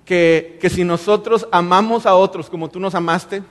que, 0.06 0.58
que 0.60 0.70
si 0.70 0.84
nosotros 0.84 1.48
amamos 1.52 2.06
a 2.06 2.16
otros 2.16 2.50
como 2.50 2.70
tú 2.70 2.80
nos 2.80 2.96
amaste, 2.96 3.44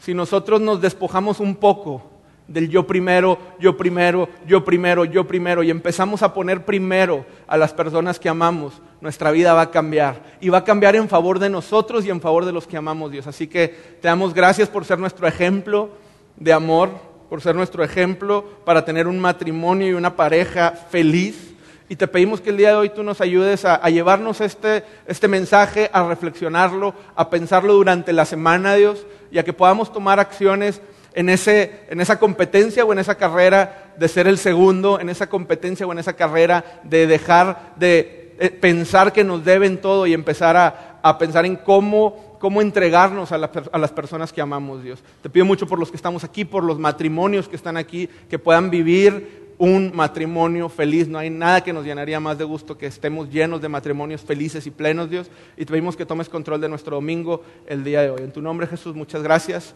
si 0.00 0.14
nosotros 0.14 0.60
nos 0.60 0.80
despojamos 0.80 1.40
un 1.40 1.56
poco 1.56 2.14
del 2.46 2.68
yo 2.68 2.86
primero, 2.86 3.38
yo 3.58 3.76
primero, 3.76 4.28
yo 4.46 4.64
primero, 4.64 5.04
yo 5.04 5.26
primero, 5.26 5.62
y 5.62 5.70
empezamos 5.70 6.22
a 6.22 6.34
poner 6.34 6.64
primero 6.64 7.24
a 7.46 7.56
las 7.56 7.72
personas 7.72 8.18
que 8.18 8.28
amamos, 8.28 8.82
nuestra 9.00 9.30
vida 9.30 9.54
va 9.54 9.62
a 9.62 9.70
cambiar. 9.70 10.22
Y 10.40 10.50
va 10.50 10.58
a 10.58 10.64
cambiar 10.64 10.96
en 10.96 11.08
favor 11.08 11.38
de 11.38 11.48
nosotros 11.48 12.04
y 12.04 12.10
en 12.10 12.20
favor 12.20 12.44
de 12.44 12.52
los 12.52 12.66
que 12.66 12.76
amamos 12.76 13.10
Dios. 13.10 13.26
Así 13.26 13.46
que 13.46 13.68
te 14.00 14.08
damos 14.08 14.34
gracias 14.34 14.68
por 14.68 14.84
ser 14.84 14.98
nuestro 14.98 15.26
ejemplo 15.26 15.90
de 16.36 16.52
amor, 16.52 16.90
por 17.28 17.40
ser 17.40 17.54
nuestro 17.54 17.82
ejemplo 17.82 18.44
para 18.64 18.84
tener 18.84 19.06
un 19.06 19.18
matrimonio 19.18 19.88
y 19.88 19.94
una 19.94 20.16
pareja 20.16 20.72
feliz. 20.90 21.54
Y 21.88 21.96
te 21.96 22.08
pedimos 22.08 22.40
que 22.40 22.50
el 22.50 22.56
día 22.56 22.70
de 22.70 22.76
hoy 22.76 22.88
tú 22.88 23.02
nos 23.02 23.20
ayudes 23.20 23.64
a, 23.64 23.78
llevarnos 23.90 24.40
este, 24.40 24.84
este 25.06 25.28
mensaje, 25.28 25.90
a 25.92 26.06
reflexionarlo, 26.06 26.94
a 27.14 27.28
pensarlo 27.28 27.74
durante 27.74 28.12
la 28.12 28.24
semana, 28.24 28.74
Dios, 28.74 29.06
y 29.30 29.38
a 29.38 29.44
que 29.44 29.52
podamos 29.52 29.92
tomar 29.92 30.18
acciones 30.18 30.80
en, 31.12 31.28
ese, 31.28 31.80
en 31.88 32.00
esa 32.00 32.18
competencia 32.18 32.84
o 32.84 32.92
en 32.92 32.98
esa 32.98 33.16
carrera 33.16 33.92
de 33.96 34.08
ser 34.08 34.26
el 34.26 34.38
segundo, 34.38 34.98
en 34.98 35.08
esa 35.08 35.28
competencia 35.28 35.86
o 35.86 35.92
en 35.92 35.98
esa 35.98 36.14
carrera 36.14 36.80
de 36.84 37.06
dejar 37.06 37.74
de 37.76 38.34
eh, 38.38 38.50
pensar 38.50 39.12
que 39.12 39.22
nos 39.22 39.44
deben 39.44 39.80
todo 39.80 40.06
y 40.06 40.14
empezar 40.14 40.56
a, 40.56 40.98
a 41.02 41.18
pensar 41.18 41.44
en 41.46 41.56
cómo 41.56 42.33
cómo 42.44 42.60
entregarnos 42.60 43.32
a, 43.32 43.38
las 43.38 43.92
personas 43.92 44.30
que 44.30 44.42
amamos, 44.42 44.84
Dios. 44.84 45.02
Te 45.22 45.30
pido 45.30 45.46
mucho 45.46 45.66
por 45.66 45.78
los 45.78 45.88
que 45.88 45.96
estamos 45.96 46.24
aquí, 46.24 46.44
por 46.44 46.62
los 46.62 46.78
matrimonios 46.78 47.48
que 47.48 47.56
están 47.56 47.78
aquí, 47.78 48.06
que 48.28 48.38
puedan 48.38 48.68
vivir 48.68 49.54
un 49.56 49.92
matrimonio 49.94 50.68
feliz. 50.68 51.08
No 51.08 51.16
hay 51.16 51.30
nada 51.30 51.64
que 51.64 51.72
nos 51.72 51.86
llenaría 51.86 52.20
más 52.20 52.36
de 52.36 52.44
gusto 52.44 52.76
que 52.76 52.84
estemos 52.84 53.30
llenos 53.30 53.62
de 53.62 53.70
matrimonios 53.70 54.20
felices 54.20 54.66
y 54.66 54.70
plenos, 54.70 55.08
Dios. 55.08 55.30
Y 55.56 55.64
te 55.64 55.72
pedimos 55.72 55.96
que 55.96 56.04
tomes 56.04 56.28
control 56.28 56.60
de 56.60 56.68
nuestro 56.68 56.96
domingo 56.96 57.42
el 57.66 57.82
día 57.82 58.02
de 58.02 58.10
hoy. 58.10 58.20
En 58.20 58.30
tu 58.30 58.42
nombre, 58.42 58.66
Jesús, 58.66 58.94
muchas 58.94 59.22
gracias. 59.22 59.74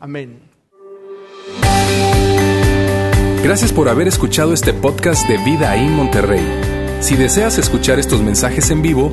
Amén. 0.00 0.40
Gracias 3.44 3.72
por 3.72 3.88
haber 3.88 4.08
escuchado 4.08 4.52
este 4.54 4.74
podcast 4.74 5.28
de 5.28 5.38
Vida 5.44 5.76
en 5.76 5.92
Monterrey. 5.92 6.44
Si 6.98 7.14
deseas 7.14 7.58
escuchar 7.58 8.00
estos 8.00 8.22
mensajes 8.22 8.72
en 8.72 8.82
vivo, 8.82 9.12